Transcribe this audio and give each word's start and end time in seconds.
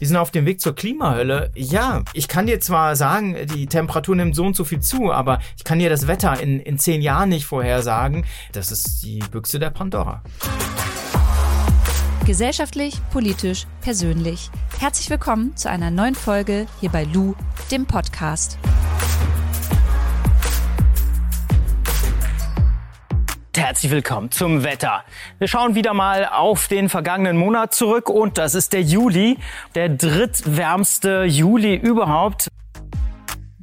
wir 0.00 0.08
sind 0.08 0.16
auf 0.16 0.30
dem 0.30 0.46
Weg 0.46 0.62
zur 0.62 0.74
Klimahölle. 0.74 1.50
Ja, 1.54 2.02
ich 2.14 2.26
kann 2.26 2.46
dir 2.46 2.58
zwar 2.58 2.96
sagen, 2.96 3.36
die 3.54 3.66
Temperatur 3.66 4.16
nimmt 4.16 4.34
so 4.34 4.46
und 4.46 4.56
so 4.56 4.64
viel 4.64 4.80
zu, 4.80 5.12
aber 5.12 5.40
ich 5.58 5.64
kann 5.64 5.78
dir 5.78 5.90
das 5.90 6.06
Wetter 6.06 6.40
in, 6.40 6.58
in 6.58 6.78
zehn 6.78 7.02
Jahren 7.02 7.28
nicht 7.28 7.44
vorhersagen. 7.44 8.24
Das 8.52 8.72
ist 8.72 9.02
die 9.02 9.18
Büchse 9.30 9.58
der 9.58 9.68
Pandora. 9.68 10.22
Gesellschaftlich, 12.24 12.98
politisch, 13.12 13.66
persönlich. 13.82 14.50
Herzlich 14.78 15.10
willkommen 15.10 15.54
zu 15.54 15.68
einer 15.68 15.90
neuen 15.90 16.14
Folge 16.14 16.66
hier 16.80 16.90
bei 16.90 17.04
Lou, 17.04 17.34
dem 17.70 17.84
Podcast. 17.84 18.56
Herzlich 23.56 23.90
willkommen 23.90 24.30
zum 24.30 24.62
Wetter. 24.62 25.02
Wir 25.38 25.48
schauen 25.48 25.74
wieder 25.74 25.92
mal 25.92 26.24
auf 26.24 26.68
den 26.68 26.88
vergangenen 26.88 27.36
Monat 27.36 27.74
zurück 27.74 28.08
und 28.08 28.38
das 28.38 28.54
ist 28.54 28.72
der 28.72 28.82
Juli, 28.82 29.38
der 29.74 29.88
drittwärmste 29.88 31.24
Juli 31.24 31.74
überhaupt. 31.74 32.46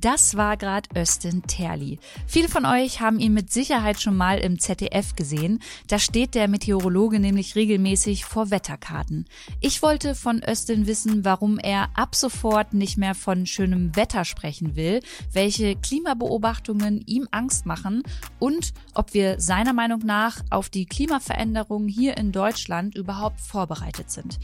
Das 0.10 0.38
war 0.38 0.56
gerade 0.56 0.88
Östin 0.96 1.44
Terli. 1.44 2.00
Viele 2.28 2.48
von 2.48 2.66
euch 2.66 3.02
haben 3.02 3.20
ihn 3.20 3.34
mit 3.34 3.52
Sicherheit 3.52 4.02
schon 4.02 4.16
mal 4.16 4.38
im 4.38 4.58
ZDF 4.58 5.18
gesehen. 5.18 5.60
Da 5.90 6.00
steht 6.00 6.34
der 6.34 6.48
Meteorologe 6.48 7.20
nämlich 7.20 7.58
regelmäßig 7.58 8.24
vor 8.24 8.50
Wetterkarten. 8.50 9.26
Ich 9.60 9.82
wollte 9.82 10.16
von 10.16 10.42
Östin 10.48 10.88
wissen, 10.88 11.26
warum 11.26 11.60
er 11.60 11.90
ab 11.94 12.16
sofort 12.16 12.74
nicht 12.74 12.98
mehr 12.98 13.16
von 13.16 13.46
schönem 13.46 13.98
Wetter 13.98 14.24
sprechen 14.24 14.78
will, 14.78 15.02
welche 15.34 15.76
Klimabeobachtungen 15.76 17.04
ihm 17.06 17.28
Angst 17.32 17.66
machen 17.66 18.02
und 18.40 18.74
ob 18.94 19.14
wir 19.14 19.42
seiner 19.42 19.74
Meinung 19.74 20.06
nach 20.06 20.40
auf 20.50 20.70
die 20.70 20.86
Klimaveränderung 20.86 21.90
hier 21.90 22.16
in 22.16 22.32
Deutschland 22.32 22.96
überhaupt 22.96 23.42
vorbereitet 23.42 24.10
sind. 24.10 24.40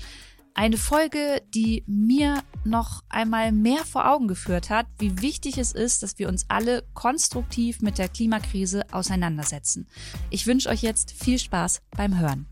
Eine 0.55 0.77
Folge, 0.77 1.41
die 1.55 1.83
mir 1.87 2.43
noch 2.63 3.01
einmal 3.09 3.51
mehr 3.51 3.83
vor 3.85 4.07
Augen 4.07 4.27
geführt 4.27 4.69
hat, 4.69 4.85
wie 4.99 5.19
wichtig 5.19 5.57
es 5.57 5.71
ist, 5.71 6.03
dass 6.03 6.19
wir 6.19 6.29
uns 6.29 6.45
alle 6.47 6.83
konstruktiv 6.93 7.81
mit 7.81 7.97
der 7.97 8.07
Klimakrise 8.07 8.83
auseinandersetzen. 8.91 9.87
Ich 10.29 10.45
wünsche 10.45 10.69
euch 10.69 10.83
jetzt 10.83 11.11
viel 11.11 11.39
Spaß 11.39 11.81
beim 11.97 12.19
Hören. 12.19 12.45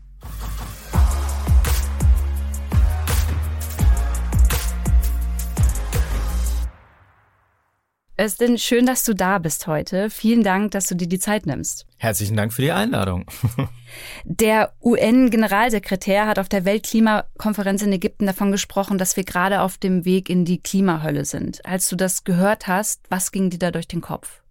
Östin, 8.18 8.58
schön, 8.58 8.84
dass 8.84 9.04
du 9.04 9.14
da 9.14 9.38
bist 9.38 9.66
heute. 9.66 10.10
Vielen 10.10 10.42
Dank, 10.42 10.72
dass 10.72 10.86
du 10.86 10.94
dir 10.94 11.08
die 11.08 11.18
Zeit 11.18 11.46
nimmst. 11.46 11.86
Herzlichen 11.96 12.36
Dank 12.36 12.52
für 12.52 12.60
die 12.60 12.70
Einladung. 12.70 13.24
Der 14.24 14.74
UN-Generalsekretär 14.82 16.26
hat 16.26 16.38
auf 16.38 16.48
der 16.48 16.66
Weltklimakonferenz 16.66 17.82
in 17.82 17.92
Ägypten 17.92 18.26
davon 18.26 18.52
gesprochen, 18.52 18.98
dass 18.98 19.16
wir 19.16 19.24
gerade 19.24 19.62
auf 19.62 19.78
dem 19.78 20.04
Weg 20.04 20.28
in 20.28 20.44
die 20.44 20.62
Klimahölle 20.62 21.24
sind. 21.24 21.64
Als 21.64 21.88
du 21.88 21.96
das 21.96 22.24
gehört 22.24 22.66
hast, 22.66 23.02
was 23.08 23.32
ging 23.32 23.48
dir 23.48 23.58
da 23.58 23.70
durch 23.70 23.88
den 23.88 24.02
Kopf? 24.02 24.42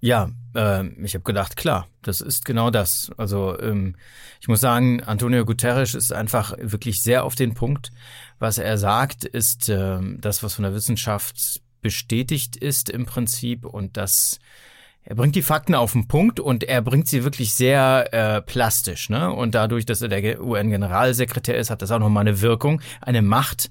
Ja, 0.00 0.30
äh, 0.54 0.86
ich 1.02 1.14
habe 1.14 1.22
gedacht, 1.22 1.56
klar, 1.56 1.86
das 2.02 2.20
ist 2.20 2.44
genau 2.44 2.70
das. 2.70 3.10
Also 3.16 3.58
ähm, 3.60 3.96
ich 4.40 4.48
muss 4.48 4.60
sagen, 4.60 5.02
Antonio 5.02 5.44
Guterres 5.44 5.94
ist 5.94 6.12
einfach 6.12 6.54
wirklich 6.60 7.02
sehr 7.02 7.24
auf 7.24 7.36
den 7.36 7.54
Punkt. 7.54 7.90
Was 8.38 8.58
er 8.58 8.76
sagt, 8.78 9.24
ist 9.24 9.68
äh, 9.68 9.98
das, 10.18 10.42
was 10.42 10.54
von 10.54 10.64
der 10.64 10.74
Wissenschaft 10.74 11.61
bestätigt 11.82 12.56
ist 12.56 12.88
im 12.88 13.04
Prinzip 13.04 13.64
und 13.64 13.96
das 13.96 14.40
er 15.04 15.16
bringt 15.16 15.34
die 15.34 15.42
Fakten 15.42 15.74
auf 15.74 15.92
den 15.92 16.06
Punkt 16.06 16.38
und 16.38 16.62
er 16.62 16.80
bringt 16.80 17.08
sie 17.08 17.24
wirklich 17.24 17.54
sehr 17.54 18.08
äh, 18.12 18.40
plastisch. 18.40 19.10
Ne? 19.10 19.32
Und 19.32 19.54
dadurch, 19.54 19.84
dass 19.84 20.00
er 20.00 20.08
der 20.08 20.40
UN-Generalsekretär 20.40 21.56
ist, 21.56 21.70
hat 21.70 21.82
das 21.82 21.90
auch 21.90 21.98
nochmal 21.98 22.20
eine 22.20 22.40
Wirkung, 22.40 22.80
eine 23.00 23.20
Macht, 23.20 23.68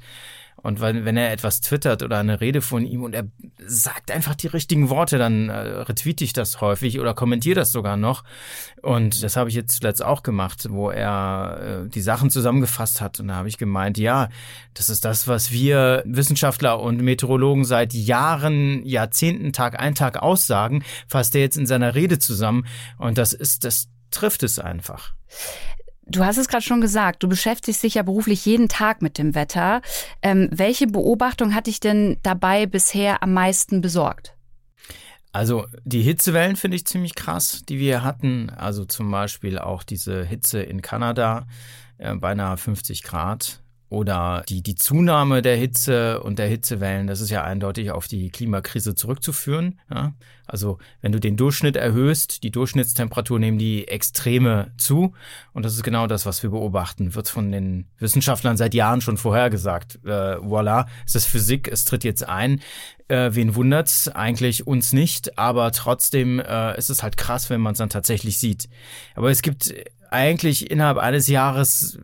und 0.57 0.79
wenn, 0.79 1.05
wenn 1.05 1.17
er 1.17 1.31
etwas 1.31 1.61
twittert 1.61 2.03
oder 2.03 2.19
eine 2.19 2.39
Rede 2.39 2.61
von 2.61 2.85
ihm 2.85 3.03
und 3.03 3.15
er 3.15 3.25
sagt 3.65 4.11
einfach 4.11 4.35
die 4.35 4.47
richtigen 4.47 4.89
Worte, 4.89 5.17
dann 5.17 5.49
äh, 5.49 5.53
retweete 5.53 6.23
ich 6.23 6.33
das 6.33 6.61
häufig 6.61 6.99
oder 6.99 7.13
kommentiere 7.13 7.55
das 7.55 7.71
sogar 7.71 7.97
noch. 7.97 8.23
Und 8.81 9.23
das 9.23 9.37
habe 9.37 9.49
ich 9.49 9.55
jetzt 9.55 9.77
zuletzt 9.77 10.03
auch 10.03 10.23
gemacht, 10.23 10.67
wo 10.69 10.91
er 10.91 11.85
äh, 11.85 11.89
die 11.89 12.01
Sachen 12.01 12.29
zusammengefasst 12.29 13.01
hat. 13.01 13.19
Und 13.19 13.29
da 13.29 13.35
habe 13.35 13.47
ich 13.47 13.57
gemeint, 13.57 13.97
ja, 13.97 14.29
das 14.73 14.89
ist 14.89 15.03
das, 15.03 15.27
was 15.27 15.51
wir 15.51 16.03
Wissenschaftler 16.05 16.79
und 16.79 17.01
Meteorologen 17.01 17.65
seit 17.65 17.93
Jahren, 17.93 18.85
Jahrzehnten, 18.85 19.53
Tag 19.53 19.79
ein, 19.79 19.95
Tag 19.95 20.21
aussagen, 20.21 20.83
fasst 21.07 21.33
er 21.33 21.41
jetzt 21.41 21.57
in 21.57 21.65
seiner 21.65 21.95
Rede 21.95 22.19
zusammen. 22.19 22.67
Und 22.97 23.17
das 23.17 23.33
ist, 23.33 23.63
das 23.63 23.89
trifft 24.11 24.43
es 24.43 24.59
einfach. 24.59 25.13
Du 26.11 26.25
hast 26.25 26.37
es 26.37 26.49
gerade 26.49 26.63
schon 26.63 26.81
gesagt, 26.81 27.23
du 27.23 27.29
beschäftigst 27.29 27.81
dich 27.83 27.93
ja 27.93 28.03
beruflich 28.03 28.45
jeden 28.45 28.67
Tag 28.67 29.01
mit 29.01 29.17
dem 29.17 29.33
Wetter. 29.33 29.81
Ähm, 30.21 30.49
welche 30.51 30.85
Beobachtung 30.87 31.55
hat 31.55 31.67
dich 31.67 31.79
denn 31.79 32.17
dabei 32.21 32.65
bisher 32.65 33.23
am 33.23 33.33
meisten 33.33 33.79
besorgt? 33.79 34.35
Also 35.31 35.67
die 35.85 36.01
Hitzewellen 36.01 36.57
finde 36.57 36.75
ich 36.75 36.85
ziemlich 36.85 37.15
krass, 37.15 37.63
die 37.69 37.79
wir 37.79 38.03
hatten. 38.03 38.49
Also 38.49 38.83
zum 38.83 39.09
Beispiel 39.09 39.57
auch 39.57 39.83
diese 39.83 40.25
Hitze 40.25 40.61
in 40.61 40.81
Kanada, 40.81 41.47
äh, 41.97 42.13
beinahe 42.13 42.57
50 42.57 43.03
Grad. 43.03 43.60
Oder 43.91 44.45
die, 44.47 44.63
die 44.63 44.75
Zunahme 44.75 45.41
der 45.41 45.57
Hitze 45.57 46.21
und 46.21 46.39
der 46.39 46.47
Hitzewellen, 46.47 47.07
das 47.07 47.19
ist 47.19 47.29
ja 47.29 47.43
eindeutig 47.43 47.91
auf 47.91 48.07
die 48.07 48.29
Klimakrise 48.29 48.95
zurückzuführen. 48.95 49.81
Ja? 49.93 50.13
Also 50.47 50.77
wenn 51.01 51.11
du 51.11 51.19
den 51.19 51.35
Durchschnitt 51.35 51.75
erhöhst, 51.75 52.43
die 52.43 52.51
Durchschnittstemperatur 52.51 53.37
nehmen 53.37 53.57
die 53.57 53.89
Extreme 53.89 54.71
zu. 54.77 55.11
Und 55.51 55.65
das 55.65 55.73
ist 55.73 55.83
genau 55.83 56.07
das, 56.07 56.25
was 56.25 56.41
wir 56.41 56.51
beobachten. 56.51 57.15
Wird 57.15 57.27
von 57.27 57.51
den 57.51 57.85
Wissenschaftlern 57.97 58.55
seit 58.55 58.73
Jahren 58.73 59.01
schon 59.01 59.17
vorhergesagt. 59.17 59.99
Äh, 60.05 60.37
voilà, 60.37 60.85
es 61.05 61.15
ist 61.15 61.25
Physik, 61.25 61.67
es 61.69 61.83
tritt 61.83 62.05
jetzt 62.05 62.25
ein. 62.25 62.61
Äh, 63.09 63.31
wen 63.33 63.55
wundert's? 63.55 64.07
Eigentlich 64.07 64.65
uns 64.65 64.93
nicht, 64.93 65.37
aber 65.37 65.73
trotzdem 65.73 66.39
äh, 66.39 66.77
ist 66.77 66.89
es 66.89 67.03
halt 67.03 67.17
krass, 67.17 67.49
wenn 67.49 67.59
man 67.59 67.73
es 67.73 67.79
dann 67.79 67.89
tatsächlich 67.89 68.37
sieht. 68.37 68.69
Aber 69.15 69.31
es 69.31 69.41
gibt 69.41 69.73
eigentlich 70.09 70.71
innerhalb 70.71 70.97
eines 70.97 71.27
Jahres 71.27 71.99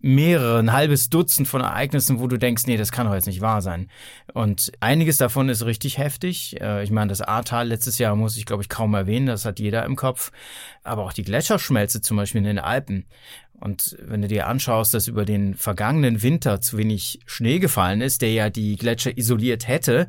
mehrere, 0.00 0.58
ein 0.58 0.72
halbes 0.72 1.10
Dutzend 1.10 1.46
von 1.46 1.60
Ereignissen, 1.60 2.20
wo 2.20 2.26
du 2.26 2.38
denkst, 2.38 2.66
nee, 2.66 2.76
das 2.76 2.92
kann 2.92 3.06
doch 3.06 3.14
jetzt 3.14 3.26
nicht 3.26 3.40
wahr 3.40 3.62
sein. 3.62 3.88
Und 4.32 4.72
einiges 4.80 5.18
davon 5.18 5.48
ist 5.48 5.64
richtig 5.64 5.98
heftig. 5.98 6.60
Äh, 6.60 6.82
ich 6.82 6.90
meine, 6.90 7.08
das 7.08 7.20
Ahrtal 7.20 7.68
letztes 7.68 7.98
Jahr 7.98 8.16
muss 8.16 8.36
ich, 8.36 8.46
glaube 8.46 8.62
ich, 8.62 8.68
kaum 8.68 8.94
erwähnen, 8.94 9.26
das 9.26 9.44
hat 9.44 9.60
jeder 9.60 9.84
im 9.84 9.96
Kopf. 9.96 10.32
Aber 10.84 11.04
auch 11.04 11.12
die 11.12 11.24
Gletscherschmelze 11.24 12.00
zum 12.00 12.16
Beispiel 12.16 12.40
in 12.40 12.46
den 12.46 12.58
Alpen. 12.58 13.06
Und 13.60 13.98
wenn 14.00 14.22
du 14.22 14.28
dir 14.28 14.46
anschaust, 14.46 14.94
dass 14.94 15.06
über 15.06 15.26
den 15.26 15.54
vergangenen 15.54 16.22
Winter 16.22 16.62
zu 16.62 16.78
wenig 16.78 17.20
Schnee 17.26 17.58
gefallen 17.58 18.00
ist, 18.00 18.22
der 18.22 18.32
ja 18.32 18.48
die 18.48 18.76
Gletscher 18.76 19.16
isoliert 19.18 19.68
hätte, 19.68 20.08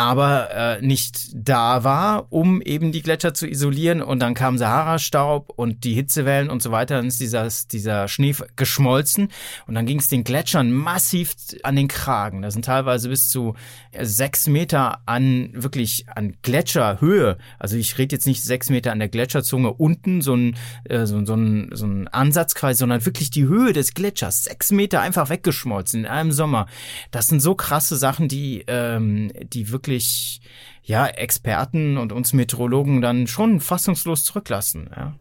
aber 0.00 0.50
äh, 0.50 0.80
nicht 0.80 1.28
da 1.34 1.84
war, 1.84 2.32
um 2.32 2.62
eben 2.62 2.90
die 2.90 3.02
Gletscher 3.02 3.34
zu 3.34 3.46
isolieren. 3.46 4.00
Und 4.00 4.20
dann 4.20 4.32
kam 4.32 4.56
Sahara-Staub 4.56 5.52
und 5.54 5.84
die 5.84 5.92
Hitzewellen 5.92 6.48
und 6.48 6.62
so 6.62 6.70
weiter. 6.70 6.96
Dann 6.96 7.08
ist 7.08 7.20
dieser, 7.20 7.46
dieser 7.70 8.08
Schnee 8.08 8.34
geschmolzen 8.56 9.28
und 9.66 9.74
dann 9.74 9.84
ging 9.84 9.98
es 9.98 10.08
den 10.08 10.24
Gletschern 10.24 10.72
massiv 10.72 11.34
an 11.64 11.76
den 11.76 11.86
Kragen. 11.86 12.40
Da 12.40 12.50
sind 12.50 12.64
teilweise 12.64 13.10
bis 13.10 13.28
zu 13.28 13.56
sechs 14.00 14.46
Meter 14.46 15.02
an 15.04 15.50
wirklich 15.52 16.06
an 16.08 16.34
Gletscherhöhe. 16.40 17.36
Also 17.58 17.76
ich 17.76 17.98
rede 17.98 18.16
jetzt 18.16 18.26
nicht 18.26 18.42
sechs 18.42 18.70
Meter 18.70 18.92
an 18.92 19.00
der 19.00 19.10
Gletscherzunge 19.10 19.70
unten, 19.70 20.22
so 20.22 20.34
ein, 20.34 20.56
äh, 20.84 21.04
so, 21.04 21.22
so, 21.26 21.34
ein, 21.34 21.68
so 21.74 21.84
ein 21.84 22.08
Ansatz 22.08 22.54
quasi, 22.54 22.78
sondern 22.78 23.04
wirklich 23.04 23.30
die 23.30 23.44
Höhe 23.44 23.74
des 23.74 23.92
Gletschers. 23.92 24.44
Sechs 24.44 24.72
Meter 24.72 25.02
einfach 25.02 25.28
weggeschmolzen 25.28 26.00
in 26.00 26.06
einem 26.06 26.32
Sommer. 26.32 26.68
Das 27.10 27.26
sind 27.26 27.40
so 27.40 27.54
krasse 27.54 27.96
Sachen, 27.96 28.28
die, 28.28 28.64
ähm, 28.66 29.30
die 29.52 29.70
wirklich 29.70 29.89
wirklich 29.90 30.40
ja 30.82 31.06
Experten 31.06 31.98
und 31.98 32.12
uns 32.12 32.32
Meteorologen 32.32 33.00
dann 33.00 33.26
schon 33.26 33.60
fassungslos 33.60 34.24
zurücklassen. 34.24 34.90
Ja. 34.96 35.14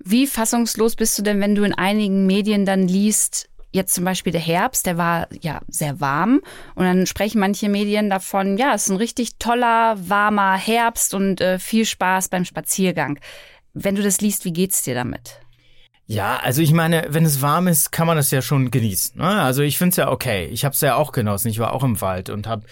Wie 0.00 0.26
fassungslos 0.26 0.96
bist 0.96 1.18
du 1.18 1.22
denn, 1.22 1.40
wenn 1.40 1.54
du 1.54 1.62
in 1.62 1.72
einigen 1.72 2.26
Medien 2.26 2.64
dann 2.64 2.88
liest, 2.88 3.48
jetzt 3.70 3.94
zum 3.94 4.04
Beispiel 4.04 4.32
der 4.32 4.40
Herbst, 4.40 4.86
der 4.86 4.96
war 4.96 5.28
ja 5.40 5.60
sehr 5.68 6.00
warm 6.00 6.40
und 6.74 6.84
dann 6.84 7.06
sprechen 7.06 7.40
manche 7.40 7.68
Medien 7.68 8.10
davon, 8.10 8.56
ja, 8.56 8.74
es 8.74 8.84
ist 8.84 8.90
ein 8.90 8.96
richtig 8.96 9.36
toller, 9.38 9.96
warmer 10.08 10.56
Herbst 10.56 11.14
und 11.14 11.40
äh, 11.40 11.58
viel 11.58 11.84
Spaß 11.84 12.28
beim 12.28 12.44
Spaziergang. 12.44 13.18
Wenn 13.74 13.94
du 13.94 14.02
das 14.02 14.20
liest, 14.20 14.44
wie 14.44 14.52
geht's 14.52 14.82
dir 14.82 14.94
damit? 14.94 15.40
Ja, 16.06 16.38
also 16.42 16.62
ich 16.62 16.72
meine, 16.72 17.06
wenn 17.10 17.26
es 17.26 17.42
warm 17.42 17.68
ist, 17.68 17.92
kann 17.92 18.06
man 18.06 18.16
das 18.16 18.30
ja 18.30 18.40
schon 18.40 18.70
genießen. 18.70 19.20
Ne? 19.20 19.42
Also 19.42 19.62
ich 19.62 19.76
finde 19.76 19.90
es 19.90 19.96
ja 19.96 20.10
okay. 20.10 20.46
Ich 20.46 20.64
habe 20.64 20.72
es 20.72 20.80
ja 20.80 20.94
auch 20.94 21.12
genossen. 21.12 21.48
Ich 21.48 21.58
war 21.58 21.74
auch 21.74 21.84
im 21.84 22.00
Wald 22.00 22.30
und 22.30 22.46
habe 22.46 22.64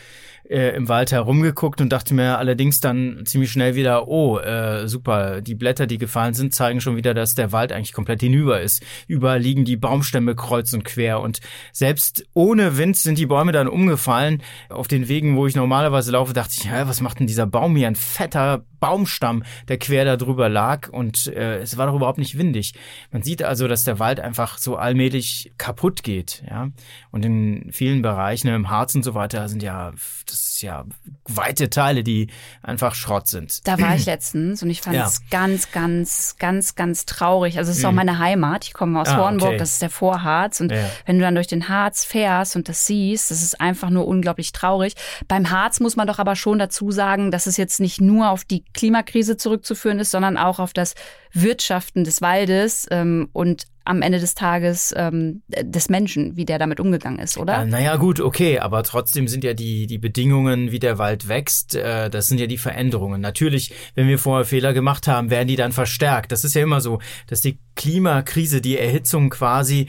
äh, 0.50 0.76
im 0.76 0.88
Wald 0.88 1.12
herumgeguckt 1.12 1.81
und 1.81 1.90
dachte 1.90 2.14
mir 2.14 2.38
allerdings 2.38 2.81
dann 2.81 3.22
ziemlich 3.25 3.50
schnell 3.50 3.75
wieder, 3.75 4.08
oh, 4.08 4.38
äh, 4.38 4.88
super, 4.88 5.40
die 5.40 5.54
Blätter, 5.54 5.87
die 5.87 5.98
gefallen 5.98 6.34
sind, 6.34 6.54
zeigen 6.54 6.81
schon 6.81 6.96
wieder, 6.96 7.14
dass 7.14 7.34
der 7.34 7.52
Wald 7.52 7.72
eigentlich 7.72 7.93
komplett 7.93 8.20
hinüber 8.20 8.60
ist. 8.60 8.82
Überall 9.06 9.40
liegen 9.40 9.64
die 9.64 9.76
Baumstämme 9.76 10.34
kreuz 10.34 10.72
und 10.72 10.84
quer 10.84 11.20
und 11.20 11.40
selbst 11.72 12.25
ohne 12.34 12.78
Wind 12.78 12.96
sind 12.96 13.19
die 13.19 13.26
Bäume 13.26 13.52
dann 13.52 13.69
umgefallen. 13.69 14.43
Auf 14.69 14.88
den 14.88 15.08
Wegen, 15.08 15.37
wo 15.37 15.46
ich 15.46 15.56
normalerweise 15.56 16.12
laufe, 16.12 16.32
dachte 16.32 16.54
ich, 16.56 16.64
ja, 16.64 16.88
was 16.88 17.00
macht 17.00 17.20
denn 17.20 17.26
dieser 17.26 17.46
Baum 17.46 17.76
hier? 17.76 17.87
Ein 17.87 17.96
fetter 17.96 18.64
Baumstamm, 18.81 19.42
der 19.69 19.78
quer 19.78 20.04
da 20.04 20.16
drüber 20.16 20.49
lag 20.49 20.88
und 20.90 21.26
äh, 21.28 21.58
es 21.58 21.76
war 21.76 21.87
doch 21.87 21.94
überhaupt 21.94 22.19
nicht 22.19 22.38
windig. 22.38 22.75
Man 23.10 23.22
sieht 23.22 23.42
also, 23.42 23.69
dass 23.69 23.84
der 23.84 23.99
Wald 23.99 24.20
einfach 24.20 24.58
so 24.58 24.76
allmählich 24.76 25.52
kaputt 25.58 26.02
geht, 26.02 26.42
ja. 26.49 26.70
Und 27.10 27.25
in 27.25 27.70
vielen 27.72 28.02
Bereichen 28.02 28.49
im 28.49 28.70
Harz 28.70 28.94
und 28.94 29.02
so 29.02 29.14
weiter 29.14 29.49
sind 29.49 29.62
ja, 29.62 29.92
das 30.26 30.36
ja 30.62 30.85
weite 31.25 31.70
Teile, 31.70 32.03
die 32.03 32.29
einfach 32.62 32.94
Schrott 32.94 33.29
sind. 33.29 33.67
Da 33.67 33.81
war 33.81 33.94
ich 33.94 34.06
letztens 34.06 34.62
und 34.62 34.70
ich 34.70 34.81
fand 34.81 34.97
ja. 34.97 35.06
es 35.06 35.29
ganz, 35.31 35.73
ganz, 35.73 36.37
ganz, 36.38 36.75
ganz 36.75 37.06
traurig. 37.06 37.58
Also 37.58 37.70
es 37.70 37.79
ist 37.79 37.82
mhm. 37.82 37.88
auch 37.91 37.94
meine 37.94 38.19
Heimat. 38.19 38.64
Ich 38.64 38.75
komme 38.75 39.00
aus 39.00 39.08
ah, 39.08 39.19
Hornburg, 39.19 39.50
okay. 39.50 39.58
das 39.58 39.73
ist 39.73 39.82
der 39.82 39.91
Vorharz. 39.91 40.61
Und 40.61 40.73
ja. 40.73 40.88
wenn 41.05 41.19
du 41.19 41.23
dann 41.23 41.35
durch 41.35 41.47
den 41.47 41.69
Harz 41.69 42.05
fährst 42.05 42.56
und 42.56 42.69
das 42.69 42.87
siehst, 42.87 43.31
das 43.31 43.43
ist 43.43 43.61
einfach 43.61 43.91
nur 43.91 44.06
unglaublich 44.06 44.53
traurig. 44.53 44.94
Beim 45.29 45.50
Harz 45.50 45.81
muss 45.81 45.97
man 45.97 46.06
doch 46.06 46.19
aber 46.19 46.37
schon 46.37 46.59
dazu 46.59 46.91
sagen, 46.91 47.31
dass 47.31 47.47
es 47.47 47.56
jetzt 47.56 47.81
nicht 47.81 48.00
nur 48.00 48.31
auf 48.31 48.44
die 48.44 48.64
Klimakrise 48.73 49.37
zurückzuführen 49.37 49.99
ist, 49.99 50.11
sondern 50.11 50.37
auch 50.37 50.59
auf 50.59 50.73
das 50.73 50.94
Wirtschaften 51.32 52.05
des 52.05 52.23
Waldes 52.23 52.87
ähm, 52.91 53.29
und 53.32 53.67
am 53.87 54.03
Ende 54.03 54.21
des 54.21 54.35
Tages 54.35 54.93
ähm, 54.97 55.43
des 55.49 55.88
Menschen, 55.88 56.37
wie 56.37 56.44
der 56.44 56.59
damit 56.59 56.81
umgegangen 56.81 57.19
ist, 57.19 57.38
oder? 57.38 57.62
Äh, 57.62 57.67
naja, 57.67 57.97
gut, 57.97 58.21
okay, 58.21 58.59
aber 58.59 58.83
trotzdem 58.83 59.29
sind 59.29 59.44
ja 59.44 59.55
die, 59.55 59.87
die 59.87 59.99
Bedingungen, 59.99 60.73
wie 60.73 60.79
der 60.79 60.99
Wald 60.99 61.29
wächst, 61.29 61.75
äh, 61.75 62.11
das 62.11 62.27
sind 62.27 62.38
ja 62.38 62.47
die 62.47 62.59
Veränderungen. 62.59 63.21
Natürlich, 63.21 63.73
wenn 63.94 64.09
wir 64.09 64.19
vorher 64.19 64.44
Fehler 64.44 64.73
gemacht 64.73 65.06
haben, 65.06 65.31
werden 65.31 65.49
die 65.49 65.56
dann 65.56 65.73
verstärkt. 65.73 66.33
Das 66.33 66.44
ist 66.44 66.55
ja 66.55 66.62
immer 66.62 66.81
so, 66.81 66.99
dass 67.29 67.41
die 67.41 67.59
Klimakrise, 67.77 68.61
die 68.61 68.79
Erhitzung 68.79 69.31
quasi 69.31 69.87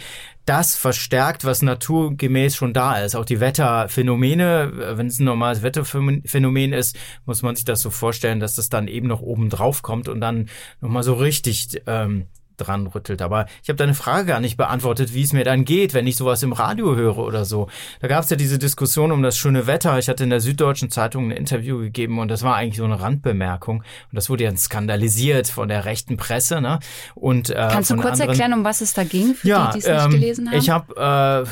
das 0.48 0.78
verstärkt, 0.78 1.44
was 1.44 1.62
naturgemäß 1.62 2.56
schon 2.56 2.74
da 2.74 3.04
ist. 3.04 3.16
Auch 3.16 3.26
die 3.26 3.42
Wetterphänomene, 3.42 4.72
wenn 4.96 5.08
es 5.08 5.20
ein 5.20 5.26
normales 5.26 5.62
Wetterphänomen 5.62 6.72
ist, 6.72 6.98
muss 7.26 7.42
man 7.42 7.56
sich 7.56 7.66
das 7.66 7.82
so 7.82 7.90
vorstellen, 7.90 8.40
dass 8.40 8.56
das 8.56 8.70
dann 8.70 8.88
eben 8.88 9.08
noch 9.08 9.22
oben 9.22 9.50
drauf 9.50 9.82
kommt 9.82 10.08
und 10.08 10.22
dann 10.22 10.48
nochmal 10.80 11.04
so 11.04 11.16
richtig 11.16 11.82
ähm, 11.86 12.28
dran 12.58 12.88
rüttelt. 12.88 13.22
Aber 13.22 13.46
ich 13.64 13.70
habe 13.70 13.78
deine 13.78 13.94
Frage 13.94 14.26
gar 14.28 14.40
nicht 14.40 14.58
beantwortet, 14.58 15.14
wie 15.14 15.22
es 15.22 15.34
mir 15.34 15.44
dann 15.44 15.66
geht, 15.66 15.94
wenn 15.94 16.08
ich 16.08 16.16
sowas 16.16 16.44
im 16.44 16.54
Radio 16.54 16.96
höre 16.96 17.20
oder 17.20 17.46
so. 17.46 17.68
Da 18.02 18.08
gab 18.08 18.24
es 18.24 18.30
ja 18.30 18.36
diese 18.36 18.60
Diskussion 18.60 19.12
um 19.12 19.24
das 19.24 19.38
schöne 19.38 19.68
Wetter. 19.68 19.98
Ich 20.00 20.10
hatte 20.10 20.24
in 20.24 20.30
der 20.30 20.42
Süddeutschen 20.42 20.90
Zeitung 20.90 21.28
ein 21.28 21.32
Interview 21.32 21.80
gegeben 21.80 22.20
und 22.20 22.30
das 22.30 22.44
war 22.44 22.56
eigentlich 22.56 22.78
so 22.78 22.86
eine 22.86 23.00
Randbemerkung. 23.00 23.78
Und 23.78 24.16
das 24.16 24.30
wurde 24.30 24.44
ja 24.44 24.56
skandalisiert 24.56 25.48
von 25.48 25.68
der 25.68 25.86
rechten 25.86 26.18
Presse. 26.18 26.62
Ne? 26.62 26.80
Und, 27.16 27.50
äh, 27.50 27.70
Kannst 27.72 27.92
du 27.92 27.96
kurz 27.96 28.14
anderen... 28.14 28.30
erklären, 28.30 28.54
um 28.54 28.64
was 28.64 28.82
es 28.82 28.94
da 28.94 29.04
ging, 29.04 29.36
für 29.36 29.48
ja, 29.48 29.68
die, 29.68 29.80
die 29.80 29.86
es 29.86 29.94
nicht 29.94 30.06
ähm, 30.06 30.12
gelesen 30.12 30.50
haben? 30.50 30.58
Ich 30.58 30.70
habe 30.70 31.46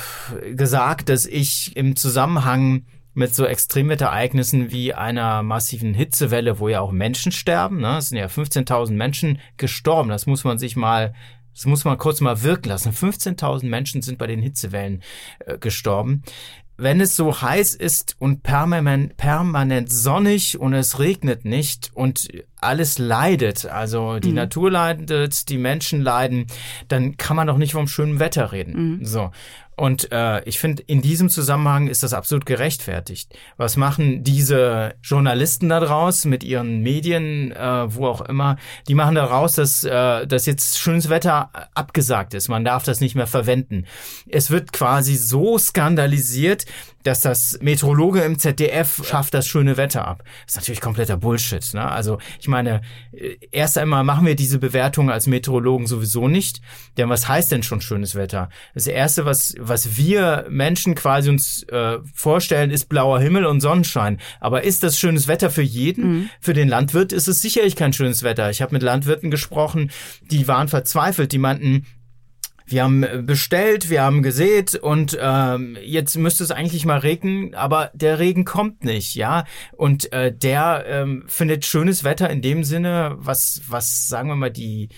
äh, 0.43 0.53
gesagt, 0.55 1.09
dass 1.09 1.25
ich 1.25 1.75
im 1.75 1.95
Zusammenhang 1.95 2.83
mit 3.15 3.33
so 3.33 3.45
Extremwetterereignissen 3.45 4.71
wie 4.71 4.93
einer 4.93 5.41
massiven 5.41 5.93
Hitzewelle, 5.93 6.59
wo 6.59 6.69
ja 6.69 6.81
auch 6.81 6.91
Menschen 6.91 7.31
sterben. 7.31 7.79
Ne? 7.79 7.97
Es 7.97 8.09
sind 8.09 8.17
ja 8.17 8.27
15.000 8.27 8.91
Menschen 8.91 9.39
gestorben. 9.57 10.09
Das 10.09 10.27
muss 10.27 10.43
man 10.43 10.59
sich 10.59 10.75
mal 10.75 11.13
das 11.55 11.65
muss 11.65 11.85
man 11.85 11.97
kurz 11.97 12.19
mal 12.19 12.43
wirken 12.43 12.67
lassen. 12.67 12.91
15.000 12.91 13.67
Menschen 13.67 14.01
sind 14.01 14.17
bei 14.17 14.27
den 14.27 14.41
Hitzewellen 14.41 15.01
äh, 15.39 15.57
gestorben. 15.57 16.23
Wenn 16.77 16.99
es 16.99 17.15
so 17.15 17.41
heiß 17.41 17.73
ist 17.73 18.17
und 18.19 18.43
permanent, 18.43 19.15
permanent 19.15 19.89
sonnig 19.89 20.59
und 20.59 20.73
es 20.73 20.99
regnet 20.99 21.45
nicht 21.45 21.91
und 21.93 22.27
alles 22.59 22.97
leidet, 22.99 23.65
also 23.65 24.19
die 24.19 24.29
mhm. 24.29 24.35
Natur 24.35 24.71
leidet, 24.71 25.47
die 25.47 25.57
Menschen 25.57 26.01
leiden, 26.01 26.47
dann 26.89 27.15
kann 27.15 27.37
man 27.37 27.47
doch 27.47 27.57
nicht 27.57 27.71
vom 27.71 27.87
schönen 27.87 28.19
Wetter 28.19 28.51
reden. 28.51 28.97
Mhm. 28.97 29.05
So. 29.05 29.31
Und 29.75 30.11
äh, 30.11 30.43
ich 30.45 30.59
finde, 30.59 30.83
in 30.83 31.01
diesem 31.01 31.29
Zusammenhang 31.29 31.87
ist 31.87 32.03
das 32.03 32.13
absolut 32.13 32.45
gerechtfertigt. 32.45 33.33
Was 33.57 33.75
machen 33.75 34.23
diese 34.23 34.95
Journalisten 35.03 35.69
da 35.69 35.79
draus 35.79 36.25
mit 36.25 36.43
ihren 36.43 36.81
Medien, 36.81 37.51
äh, 37.51 37.93
wo 37.93 38.07
auch 38.07 38.21
immer? 38.21 38.57
Die 38.87 38.95
machen 38.95 39.15
daraus, 39.15 39.55
dass, 39.55 39.83
äh, 39.83 40.25
dass 40.25 40.45
jetzt 40.45 40.79
schönes 40.79 41.09
Wetter 41.09 41.49
abgesagt 41.73 42.33
ist. 42.33 42.47
Man 42.47 42.63
darf 42.63 42.83
das 42.83 43.01
nicht 43.01 43.15
mehr 43.15 43.27
verwenden. 43.27 43.85
Es 44.29 44.49
wird 44.49 44.71
quasi 44.71 45.15
so 45.15 45.57
skandalisiert, 45.57 46.65
dass 47.05 47.21
das 47.21 47.59
Meteorologe 47.61 48.21
im 48.21 48.39
ZDF 48.39 49.05
schafft 49.05 49.33
das 49.33 49.47
schöne 49.47 49.77
Wetter 49.77 50.07
ab. 50.07 50.23
Das 50.45 50.53
ist 50.53 50.57
natürlich 50.57 50.81
kompletter 50.81 51.17
Bullshit. 51.17 51.63
Ne? 51.73 51.89
Also 51.89 52.17
ich 52.39 52.47
meine, 52.47 52.81
äh, 53.11 53.35
erst 53.51 53.77
einmal 53.77 54.03
machen 54.03 54.25
wir 54.25 54.35
diese 54.35 54.57
Bewertung 54.57 55.11
als 55.11 55.27
Meteorologen 55.27 55.85
sowieso 55.85 56.27
nicht. 56.27 56.61
Denn 56.97 57.07
was 57.09 57.27
heißt 57.27 57.51
denn 57.51 57.61
schon 57.61 57.79
schönes 57.81 58.15
Wetter? 58.15 58.49
Das 58.73 58.87
Erste, 58.87 59.25
was, 59.25 59.53
was 59.59 59.97
wir 59.97 60.45
Menschen 60.49 60.95
quasi 60.95 61.29
uns 61.29 61.63
äh, 61.63 61.99
vorstellen, 62.13 62.71
ist 62.71 62.89
blauer 62.89 63.19
Himmel 63.19 63.45
und 63.45 63.61
Sonnenschein. 63.61 64.19
Aber 64.39 64.63
ist 64.63 64.81
das 64.81 64.99
schönes 64.99 65.27
Wetter 65.27 65.51
für 65.51 65.61
jeden? 65.61 66.07
Mhm. 66.07 66.29
Für 66.39 66.53
den 66.53 66.67
Landwirt 66.67 67.13
ist 67.13 67.27
es 67.27 67.41
sicherlich 67.41 67.75
kein 67.75 67.93
schönes 67.93 68.23
Wetter. 68.23 68.49
Ich 68.49 68.63
habe 68.63 68.73
mit 68.73 68.81
Landwirten 68.81 69.29
gesprochen, 69.29 69.91
die 70.31 70.47
waren 70.47 70.67
verzweifelt, 70.67 71.31
die 71.31 71.37
meinten, 71.37 71.85
wir 72.65 72.83
haben 72.83 73.03
äh, 73.03 73.21
bestellt, 73.23 73.89
wir 73.89 74.01
haben 74.01 74.23
gesät 74.23 74.75
und 74.75 75.17
ähm, 75.19 75.77
jetzt 75.83 76.17
müsste 76.17 76.43
es 76.43 76.51
eigentlich 76.51 76.85
mal 76.85 76.99
regnen, 76.99 77.53
aber 77.53 77.91
der 77.93 78.19
Regen 78.19 78.45
kommt 78.45 78.83
nicht, 78.83 79.15
ja. 79.15 79.45
Und 79.73 80.11
äh, 80.11 80.33
der 80.33 80.85
ähm, 80.87 81.23
findet 81.27 81.65
schönes 81.65 82.03
Wetter 82.03 82.29
in 82.29 82.41
dem 82.41 82.63
Sinne, 82.63 83.15
was, 83.17 83.61
was 83.67 84.07
sagen 84.07 84.29
wir 84.29 84.35
mal 84.35 84.51
die 84.51 84.89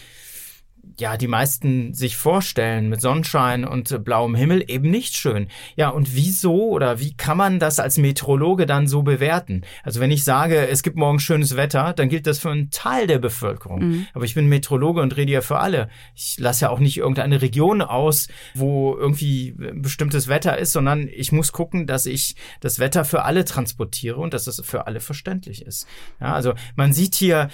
ja, 1.00 1.16
die 1.18 1.28
meisten 1.28 1.94
sich 1.94 2.18
vorstellen 2.18 2.90
mit 2.90 3.02
Sonnenschein 3.02 3.66
und 3.66 4.04
blauem 4.04 4.36
Himmel 4.36 4.64
eben 4.68 4.90
nicht 4.90 5.16
schön. 5.16 5.48
Ja, 5.76 5.90
und 5.90 6.16
wieso 6.16 6.70
oder 6.70 7.00
wie 7.00 7.14
kann 7.14 7.38
man 7.38 7.60
das 7.60 7.80
als 7.80 7.98
Meteorologe 7.98 8.66
dann 8.66 8.88
so 8.88 9.04
bewerten? 9.04 9.62
Also 9.84 10.00
wenn 10.00 10.12
ich 10.12 10.24
sage, 10.24 10.68
es 10.68 10.82
gibt 10.82 10.98
morgen 10.98 11.20
schönes 11.20 11.56
Wetter, 11.56 11.94
dann 11.94 12.10
gilt 12.10 12.26
das 12.26 12.40
für 12.40 12.50
einen 12.50 12.72
Teil 12.72 13.06
der 13.06 13.20
Bevölkerung. 13.20 13.80
Mhm. 13.80 14.08
Aber 14.14 14.26
ich 14.26 14.34
bin 14.34 14.48
Meteorologe 14.48 15.02
und 15.02 15.16
rede 15.18 15.32
ja 15.32 15.42
für 15.42 15.60
alle. 15.60 15.90
Ich 16.16 16.38
lasse 16.40 16.66
ja 16.66 16.70
auch 16.70 16.80
nicht 16.80 16.98
irgendeine 16.98 17.42
Region 17.42 17.82
aus, 17.82 18.28
wo 18.56 18.96
irgendwie 18.96 19.54
bestimmtes 19.74 20.28
Wetter 20.28 20.58
ist, 20.58 20.72
sondern 20.72 21.08
ich 21.08 21.32
muss 21.32 21.52
gucken, 21.52 21.86
dass 21.86 22.06
ich 22.08 22.36
das 22.60 22.80
Wetter 22.80 23.06
für 23.06 23.24
alle 23.24 23.46
transportiere 23.46 24.18
und 24.18 24.34
dass 24.34 24.48
es 24.48 24.62
für 24.66 24.88
alle 24.88 25.00
verständlich 25.00 25.62
ist. 25.62 25.88
Ja, 26.20 26.34
also 26.34 26.54
man 26.76 26.92
sieht 26.92 27.16
hier 27.16 27.50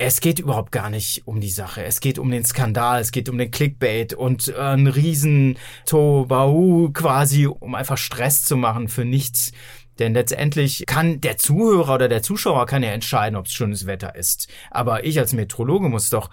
es 0.00 0.20
geht 0.20 0.38
überhaupt 0.38 0.72
gar 0.72 0.88
nicht 0.88 1.26
um 1.26 1.40
die 1.40 1.50
Sache. 1.50 1.84
Es 1.84 2.00
geht 2.00 2.18
um 2.18 2.30
den 2.30 2.42
Skandal, 2.42 3.02
es 3.02 3.12
geht 3.12 3.28
um 3.28 3.36
den 3.36 3.50
Clickbait 3.50 4.14
und 4.14 4.48
äh, 4.48 4.58
ein 4.58 4.86
riesen 4.86 5.58
Tobahu 5.84 6.90
quasi, 6.94 7.46
um 7.46 7.74
einfach 7.74 7.98
Stress 7.98 8.42
zu 8.42 8.56
machen 8.56 8.88
für 8.88 9.04
nichts. 9.04 9.52
Denn 9.98 10.14
letztendlich 10.14 10.84
kann 10.86 11.20
der 11.20 11.36
Zuhörer 11.36 11.96
oder 11.96 12.08
der 12.08 12.22
Zuschauer 12.22 12.64
kann 12.64 12.82
ja 12.82 12.92
entscheiden, 12.92 13.36
ob 13.36 13.44
es 13.44 13.52
schönes 13.52 13.84
Wetter 13.84 14.14
ist. 14.14 14.48
Aber 14.70 15.04
ich 15.04 15.18
als 15.18 15.34
Metrologe 15.34 15.90
muss 15.90 16.08
doch 16.08 16.30